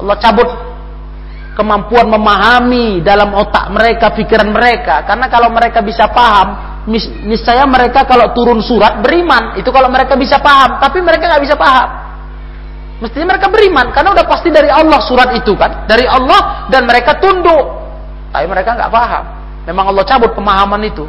Allah 0.01 0.17
cabut 0.17 0.49
kemampuan 1.53 2.09
memahami 2.09 3.05
dalam 3.05 3.31
otak 3.37 3.69
mereka, 3.69 4.11
pikiran 4.17 4.49
mereka. 4.49 5.05
Karena 5.05 5.29
kalau 5.29 5.53
mereka 5.53 5.85
bisa 5.85 6.09
paham, 6.09 6.74
niscaya 6.85 7.65
mereka 7.65 8.05
kalau 8.05 8.29
turun 8.37 8.61
surat 8.61 9.01
beriman 9.01 9.57
itu 9.57 9.69
kalau 9.73 9.89
mereka 9.89 10.13
bisa 10.13 10.37
paham. 10.37 10.77
Tapi 10.77 11.01
mereka 11.01 11.25
nggak 11.25 11.43
bisa 11.43 11.57
paham. 11.57 11.89
Mestinya 13.01 13.35
mereka 13.35 13.51
beriman 13.51 13.91
karena 13.91 14.15
udah 14.15 14.25
pasti 14.29 14.53
dari 14.53 14.69
Allah 14.69 15.01
surat 15.01 15.33
itu 15.33 15.57
kan. 15.57 15.89
Dari 15.89 16.05
Allah 16.05 16.69
dan 16.69 16.85
mereka 16.85 17.17
tunduk. 17.17 17.65
Tapi 18.29 18.45
mereka 18.45 18.77
nggak 18.77 18.91
paham. 18.93 19.25
Memang 19.65 19.85
Allah 19.91 20.05
cabut 20.05 20.31
pemahaman 20.37 20.81
itu. 20.85 21.05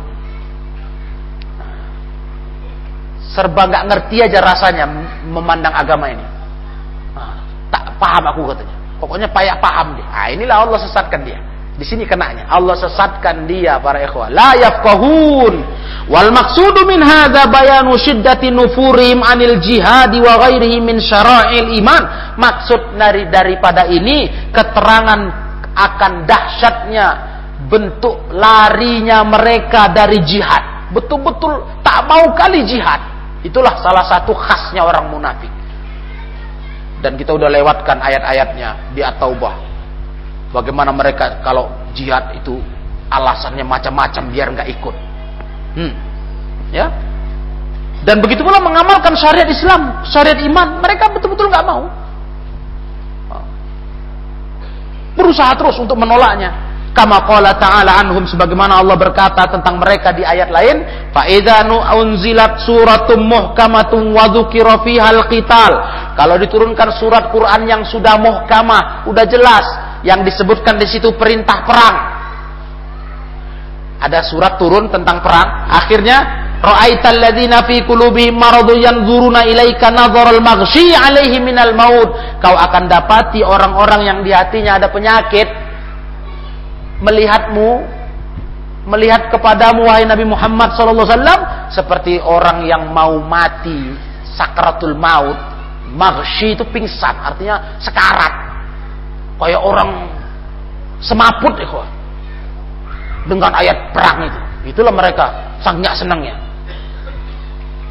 Serba 3.37 3.69
nggak 3.69 3.85
ngerti 3.93 4.17
aja 4.25 4.41
rasanya 4.41 4.89
memandang 5.29 5.77
agama 5.77 6.09
ini. 6.09 6.25
Nah, 7.13 7.37
tak 7.69 8.01
paham 8.01 8.25
aku 8.33 8.49
katanya. 8.49 8.77
Pokoknya 8.97 9.29
payah 9.29 9.61
paham 9.61 9.93
dia. 9.93 10.09
Nah, 10.09 10.29
inilah 10.33 10.57
Allah 10.65 10.81
sesatkan 10.81 11.21
dia 11.21 11.37
di 11.77 11.85
sini 11.85 12.09
kenanya. 12.09 12.49
Allah 12.49 12.73
sesatkan 12.73 13.45
dia 13.45 13.77
para 13.85 14.01
ikhwah. 14.01 14.33
La 14.33 14.57
yafqahun. 14.57 15.55
Wal 16.09 16.33
maksudu 16.33 16.89
min 16.89 17.05
hadza 17.05 17.53
bayanu 17.53 18.01
syiddati 18.01 18.49
nufurim 18.49 19.21
anil 19.21 19.61
jihadi 19.61 20.17
wa 20.25 20.41
ghairihi 20.41 20.81
min 20.81 20.97
syara'il 20.97 21.77
iman. 21.85 22.33
Maksud 22.41 22.97
dari 22.97 23.29
daripada 23.29 23.85
ini 23.93 24.49
keterangan 24.57 25.21
akan 25.77 26.13
dahsyatnya 26.25 27.07
bentuk 27.69 28.25
larinya 28.33 29.21
mereka 29.29 29.93
dari 29.93 30.25
jihad. 30.25 30.89
Betul-betul 30.97 31.85
tak 31.85 32.09
mau 32.09 32.33
kali 32.33 32.65
jihad. 32.65 33.05
Itulah 33.45 33.77
salah 33.85 34.09
satu 34.09 34.33
khasnya 34.33 34.81
orang 34.81 35.13
munafik. 35.13 35.53
Dan 37.05 37.21
kita 37.21 37.37
udah 37.37 37.53
lewatkan 37.53 38.01
ayat-ayatnya 38.01 38.97
di 38.97 39.05
At-Taubah 39.05 39.76
Bagaimana 40.57 40.89
mereka 40.89 41.45
kalau 41.45 41.69
jihad 41.93 42.33
itu 42.33 42.57
alasannya 43.13 43.61
macam-macam 43.61 44.23
biar 44.33 44.49
nggak 44.57 44.69
ikut. 44.73 44.95
Hmm. 45.77 45.93
Ya. 46.73 46.89
Dan 48.09 48.25
begitu 48.25 48.41
pula 48.41 48.57
mengamalkan 48.65 49.13
syariat 49.21 49.45
Islam, 49.53 50.01
syariat 50.09 50.41
iman, 50.49 50.81
mereka 50.81 51.13
betul-betul 51.13 51.53
nggak 51.53 51.67
mau. 51.69 51.85
Berusaha 55.17 55.53
terus 55.61 55.77
untuk 55.77 55.97
menolaknya. 56.01 56.65
Kama 56.97 57.29
qala 57.29 57.53
ta'ala 57.61 58.01
anhum 58.01 58.25
sebagaimana 58.25 58.81
Allah 58.81 58.97
berkata 58.97 59.45
tentang 59.53 59.77
mereka 59.77 60.17
di 60.17 60.25
ayat 60.25 60.49
lain, 60.49 60.81
fa 61.13 61.29
idza 61.29 61.69
unzilat 61.93 62.65
suratum 62.65 63.21
muhkamatun 63.21 64.17
wa 64.17 64.25
dzukira 64.33 64.81
qital. 65.29 65.73
Kalau 66.17 66.41
diturunkan 66.41 66.97
surat 66.97 67.29
Quran 67.29 67.69
yang 67.69 67.85
sudah 67.85 68.17
muhkamah, 68.17 69.05
udah 69.05 69.25
jelas, 69.29 69.86
yang 70.07 70.23
disebutkan 70.23 70.79
di 70.79 70.87
situ 70.87 71.11
perintah 71.19 71.67
perang. 71.67 71.97
Ada 73.99 74.23
surat 74.23 74.55
turun 74.55 74.87
tentang 74.87 75.19
perang. 75.19 75.67
Akhirnya 75.67 76.47
ra'aital 76.63 77.19
ladzina 77.19 77.67
fi 77.67 77.83
qulubihim 77.83 78.39
yanzuruna 78.79 79.51
ilaika 79.51 79.91
nadharal 79.91 80.39
maghsyi 80.39 80.95
'alaihi 80.95 81.43
minal 81.43 81.75
maut. 81.75 82.15
Kau 82.39 82.55
akan 82.55 82.87
dapati 82.87 83.43
orang-orang 83.43 84.07
yang 84.07 84.19
di 84.23 84.31
hatinya 84.31 84.79
ada 84.79 84.95
penyakit 84.95 85.51
melihatmu 87.03 87.99
melihat 88.87 89.35
kepadamu 89.35 89.91
wahai 89.91 90.07
Nabi 90.07 90.23
Muhammad 90.23 90.79
wasallam 90.79 91.69
seperti 91.75 92.23
orang 92.23 92.63
yang 92.63 92.95
mau 92.95 93.19
mati 93.19 93.91
sakratul 94.39 94.95
maut. 94.95 95.59
Maghsyi 95.87 96.59
itu 96.59 96.67
pingsan, 96.69 97.15
artinya 97.25 97.79
sekarat 97.81 98.56
kayak 99.37 99.61
orang 99.61 100.09
semaput 101.01 101.55
ikhwah 101.61 101.89
dengan 103.29 103.53
ayat 103.53 103.93
perang 103.93 104.25
itu. 104.25 104.41
Itulah 104.75 104.95
mereka 104.95 105.57
sangat 105.63 105.95
senangnya. 105.99 106.35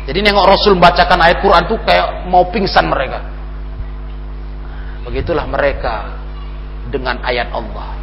Jadi 0.06 0.22
nengok 0.22 0.46
Rasul 0.46 0.78
membacakan 0.78 1.20
ayat 1.22 1.38
Quran 1.42 1.64
itu 1.66 1.76
kayak 1.82 2.08
mau 2.30 2.46
pingsan 2.50 2.86
mereka. 2.86 3.24
Begitulah 5.06 5.46
mereka 5.50 6.14
dengan 6.90 7.22
ayat 7.26 7.50
Allah. 7.54 7.94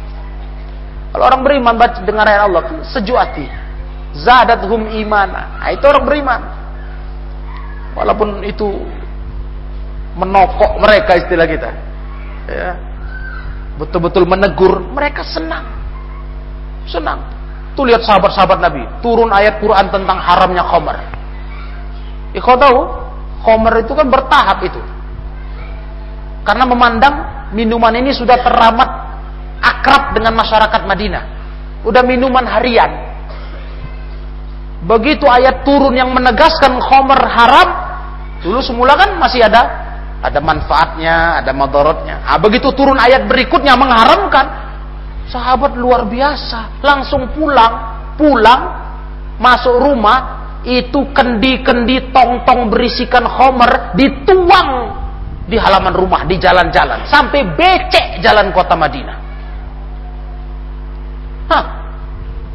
Kalau 1.13 1.23
orang 1.29 1.41
beriman 1.45 1.75
baca 1.77 1.99
dengan 2.01 2.25
ayat 2.25 2.41
Allah 2.49 2.61
sejuk 2.89 3.15
hati. 3.15 3.45
Hum 4.69 4.93
imana. 4.93 5.57
Nah, 5.61 5.69
itu 5.73 5.83
orang 5.85 6.05
beriman. 6.05 6.41
Walaupun 7.93 8.41
itu 8.45 8.67
menokok 10.17 10.81
mereka 10.81 11.17
istilah 11.17 11.45
kita. 11.49 11.69
Ya 12.49 12.92
betul-betul 13.83 14.23
menegur, 14.23 14.79
mereka 14.95 15.27
senang. 15.27 15.67
Senang. 16.87 17.19
Tuh 17.75 17.83
lihat 17.83 18.05
sahabat-sahabat 18.07 18.63
Nabi, 18.63 18.87
turun 19.03 19.27
ayat 19.33 19.59
Quran 19.59 19.91
tentang 19.91 20.17
haramnya 20.23 20.63
khamar. 20.63 20.97
Ikut 22.31 22.55
tahu, 22.55 22.79
khamar 23.43 23.83
itu 23.83 23.91
kan 23.91 24.07
bertahap 24.07 24.63
itu. 24.63 24.79
Karena 26.47 26.63
memandang 26.63 27.15
minuman 27.51 27.91
ini 27.99 28.15
sudah 28.15 28.39
teramat 28.39 28.89
akrab 29.59 30.15
dengan 30.15 30.37
masyarakat 30.37 30.81
Madinah. 30.87 31.23
Udah 31.83 32.03
minuman 32.03 32.47
harian. 32.47 32.91
Begitu 34.83 35.23
ayat 35.27 35.63
turun 35.63 35.95
yang 35.95 36.11
menegaskan 36.11 36.75
khamar 36.79 37.19
haram, 37.19 37.67
dulu 38.43 38.59
semula 38.59 38.99
kan 38.99 39.15
masih 39.15 39.43
ada 39.47 39.82
ada 40.23 40.39
manfaatnya, 40.39 41.43
ada 41.43 41.51
madorotnya. 41.51 42.23
Ah, 42.23 42.39
begitu 42.39 42.71
turun 42.71 42.95
ayat 42.95 43.27
berikutnya 43.27 43.75
mengharamkan, 43.75 44.45
sahabat 45.27 45.75
luar 45.75 46.07
biasa, 46.07 46.79
langsung 46.79 47.27
pulang, 47.35 47.73
pulang, 48.15 48.61
masuk 49.35 49.83
rumah, 49.83 50.19
itu 50.63 51.11
kendi-kendi 51.11 52.15
tong-tong 52.15 52.71
berisikan 52.71 53.27
homer 53.27 53.91
dituang 53.99 54.95
di 55.43 55.59
halaman 55.59 55.91
rumah, 55.91 56.23
di 56.23 56.39
jalan-jalan, 56.39 57.03
sampai 57.03 57.43
becek 57.59 58.23
jalan 58.23 58.47
kota 58.55 58.79
Madinah. 58.79 59.17
Hah, 61.51 61.65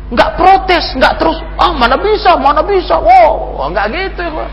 nggak 0.08 0.30
protes, 0.40 0.96
nggak 0.96 1.20
terus, 1.20 1.36
ah 1.60 1.76
mana 1.76 2.00
bisa, 2.00 2.32
mana 2.40 2.64
bisa, 2.64 2.96
oh, 2.96 3.68
nggak 3.68 3.86
gitu 3.92 4.24
ya. 4.24 4.48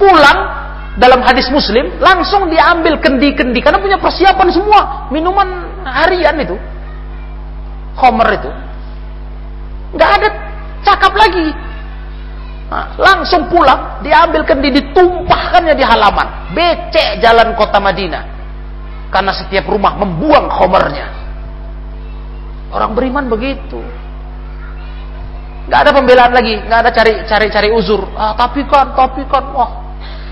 Pulang, 0.00 0.69
dalam 1.00 1.24
hadis 1.24 1.48
muslim 1.48 1.88
langsung 1.96 2.52
diambil 2.52 3.00
kendi-kendi 3.00 3.64
karena 3.64 3.80
punya 3.80 3.96
persiapan 3.96 4.48
semua 4.52 5.08
minuman 5.08 5.48
harian 5.88 6.36
itu 6.36 6.56
homer 7.96 8.28
itu 8.36 8.50
nggak 9.96 10.10
ada 10.20 10.28
cakap 10.84 11.16
lagi 11.16 11.56
Nah, 12.70 12.86
langsung 12.94 13.50
pulang, 13.50 13.98
diambil 13.98 14.46
kendi, 14.46 14.70
ditumpahkannya 14.70 15.74
di 15.74 15.82
halaman. 15.82 16.54
Becek 16.54 17.18
jalan 17.18 17.58
kota 17.58 17.82
Madinah. 17.82 18.22
Karena 19.10 19.34
setiap 19.34 19.66
rumah 19.66 19.98
membuang 19.98 20.46
khomernya. 20.46 21.10
Orang 22.70 22.94
beriman 22.94 23.26
begitu. 23.26 23.82
Gak 25.66 25.82
ada 25.82 25.90
pembelaan 25.90 26.30
lagi, 26.30 26.62
gak 26.70 26.86
ada 26.86 26.90
cari 26.94 27.12
cari 27.26 27.46
cari 27.50 27.68
uzur. 27.74 28.06
Ah, 28.14 28.38
tapi 28.38 28.62
kan, 28.70 28.94
tapi 28.94 29.26
kan, 29.26 29.50
wah, 29.50 29.70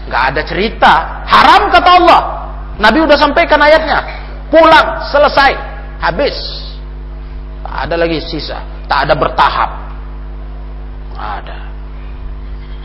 gak 0.09 0.35
ada 0.35 0.43
cerita. 0.43 1.23
Haram 1.29 1.71
kata 1.71 1.91
Allah. 2.01 2.21
Nabi 2.81 3.05
udah 3.05 3.19
sampaikan 3.19 3.61
ayatnya. 3.61 3.99
Pulang, 4.49 5.05
selesai, 5.13 5.53
habis. 6.01 6.35
Tak 7.61 7.91
ada 7.91 7.95
lagi 8.01 8.19
sisa, 8.25 8.65
tak 8.89 9.07
ada 9.07 9.15
bertahap. 9.15 9.71
ada. 11.19 11.59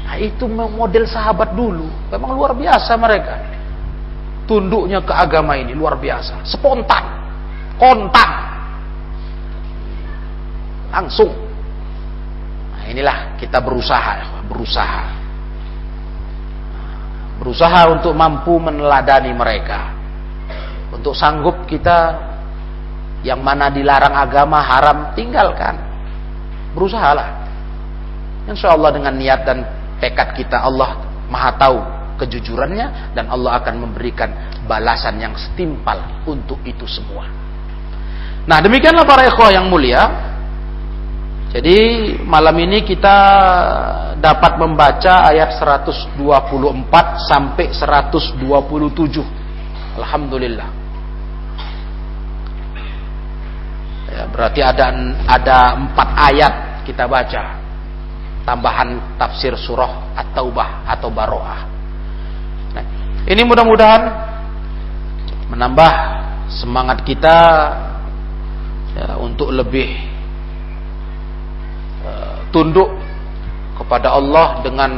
Nah, 0.04 0.16
itu 0.20 0.50
model 0.50 1.06
sahabat 1.08 1.56
dulu. 1.56 1.88
Memang 2.12 2.36
luar 2.36 2.52
biasa 2.58 2.98
mereka. 3.00 3.40
Tunduknya 4.44 5.00
ke 5.00 5.14
agama 5.14 5.56
ini 5.56 5.72
luar 5.72 5.96
biasa. 5.96 6.44
Spontan. 6.44 7.06
Kontan. 7.80 8.30
Langsung. 10.92 11.32
Nah, 12.76 12.84
inilah 12.92 13.40
kita 13.40 13.64
berusaha. 13.64 14.46
Berusaha. 14.50 15.23
Berusaha 17.42 17.90
untuk 17.90 18.14
mampu 18.14 18.58
meneladani 18.62 19.34
mereka. 19.34 19.94
Untuk 20.94 21.18
sanggup 21.18 21.66
kita 21.66 22.32
yang 23.26 23.42
mana 23.42 23.72
dilarang 23.72 24.14
agama 24.14 24.62
haram 24.62 25.16
tinggalkan. 25.18 25.80
Berusahalah. 26.76 27.44
Insya 28.46 28.76
Allah 28.76 28.92
dengan 28.92 29.16
niat 29.16 29.48
dan 29.48 29.64
tekad 30.04 30.36
kita 30.36 30.60
Allah 30.60 31.00
maha 31.32 31.56
tahu 31.56 31.80
kejujurannya 32.20 33.16
dan 33.16 33.26
Allah 33.32 33.58
akan 33.64 33.90
memberikan 33.90 34.30
balasan 34.68 35.18
yang 35.18 35.34
setimpal 35.34 36.24
untuk 36.28 36.60
itu 36.68 36.86
semua. 36.86 37.26
Nah 38.44 38.60
demikianlah 38.60 39.08
para 39.08 39.24
ikhwah 39.28 39.52
yang 39.56 39.72
mulia. 39.72 40.33
Jadi 41.54 41.78
malam 42.26 42.58
ini 42.58 42.82
kita 42.82 43.18
dapat 44.18 44.58
membaca 44.58 45.30
ayat 45.30 45.54
124 45.62 46.18
sampai 47.30 47.70
127. 47.70 48.42
Alhamdulillah. 50.02 50.70
Ya, 54.10 54.26
berarti 54.34 54.66
ada 54.66 54.86
ada 55.30 55.58
empat 55.78 56.10
ayat 56.34 56.54
kita 56.90 57.06
baca 57.06 57.62
tambahan 58.50 59.18
tafsir 59.22 59.54
surah 59.54 60.18
At-Taubah 60.18 60.90
atau 60.90 61.14
Baroah. 61.14 61.62
Nah, 62.74 62.86
ini 63.30 63.42
mudah-mudahan 63.46 64.02
menambah 65.54 65.92
semangat 66.50 67.06
kita 67.06 67.38
ya, 68.98 69.22
untuk 69.22 69.54
lebih 69.54 70.13
tunduk 72.54 72.88
kepada 73.76 74.14
Allah 74.14 74.62
dengan 74.62 74.92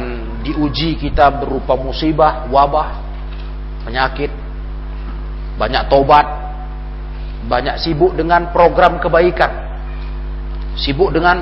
diuji 0.44 1.00
kita 1.00 1.32
berupa 1.42 1.74
musibah, 1.74 2.46
wabah, 2.52 3.00
penyakit, 3.88 4.30
banyak 5.56 5.88
tobat, 5.88 6.26
banyak 7.48 7.80
sibuk 7.80 8.12
dengan 8.14 8.52
program 8.52 9.00
kebaikan, 9.00 9.50
sibuk 10.76 11.10
dengan 11.10 11.40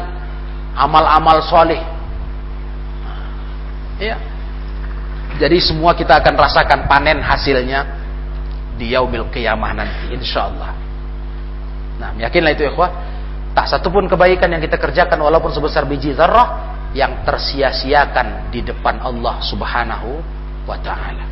amal-amal 0.78 1.42
soleh, 1.44 1.82
Ya. 3.98 4.18
Jadi 5.38 5.58
semua 5.58 5.94
kita 5.94 6.18
akan 6.22 6.34
rasakan 6.38 6.86
panen 6.86 7.18
hasilnya 7.18 7.86
di 8.78 8.94
yaumil 8.94 9.30
qiyamah 9.30 9.70
nanti 9.74 10.14
insyaallah. 10.14 10.72
Nah, 11.98 12.10
yakinlah 12.18 12.54
itu 12.54 12.66
ya 12.66 12.72
Tak 13.54 13.70
satu 13.70 13.88
pun 13.94 14.10
kebaikan 14.10 14.50
yang 14.50 14.58
kita 14.58 14.76
kerjakan 14.76 15.22
walaupun 15.22 15.54
sebesar 15.54 15.86
biji 15.86 16.10
zarrah 16.10 16.74
yang 16.90 17.22
tersia-siakan 17.22 18.50
di 18.50 18.66
depan 18.66 18.98
Allah 18.98 19.38
Subhanahu 19.42 20.10
wa 20.66 20.78
taala. 20.82 21.24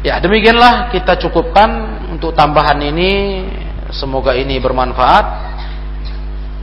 Ya, 0.00 0.16
demikianlah 0.22 0.94
kita 0.94 1.18
cukupkan 1.18 1.70
untuk 2.14 2.32
tambahan 2.32 2.78
ini. 2.80 3.10
Semoga 3.90 4.38
ini 4.38 4.62
bermanfaat. 4.62 5.26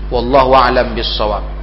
Wallahu 0.07 0.55
a'lam 0.55 0.95
bissawab. 0.95 1.56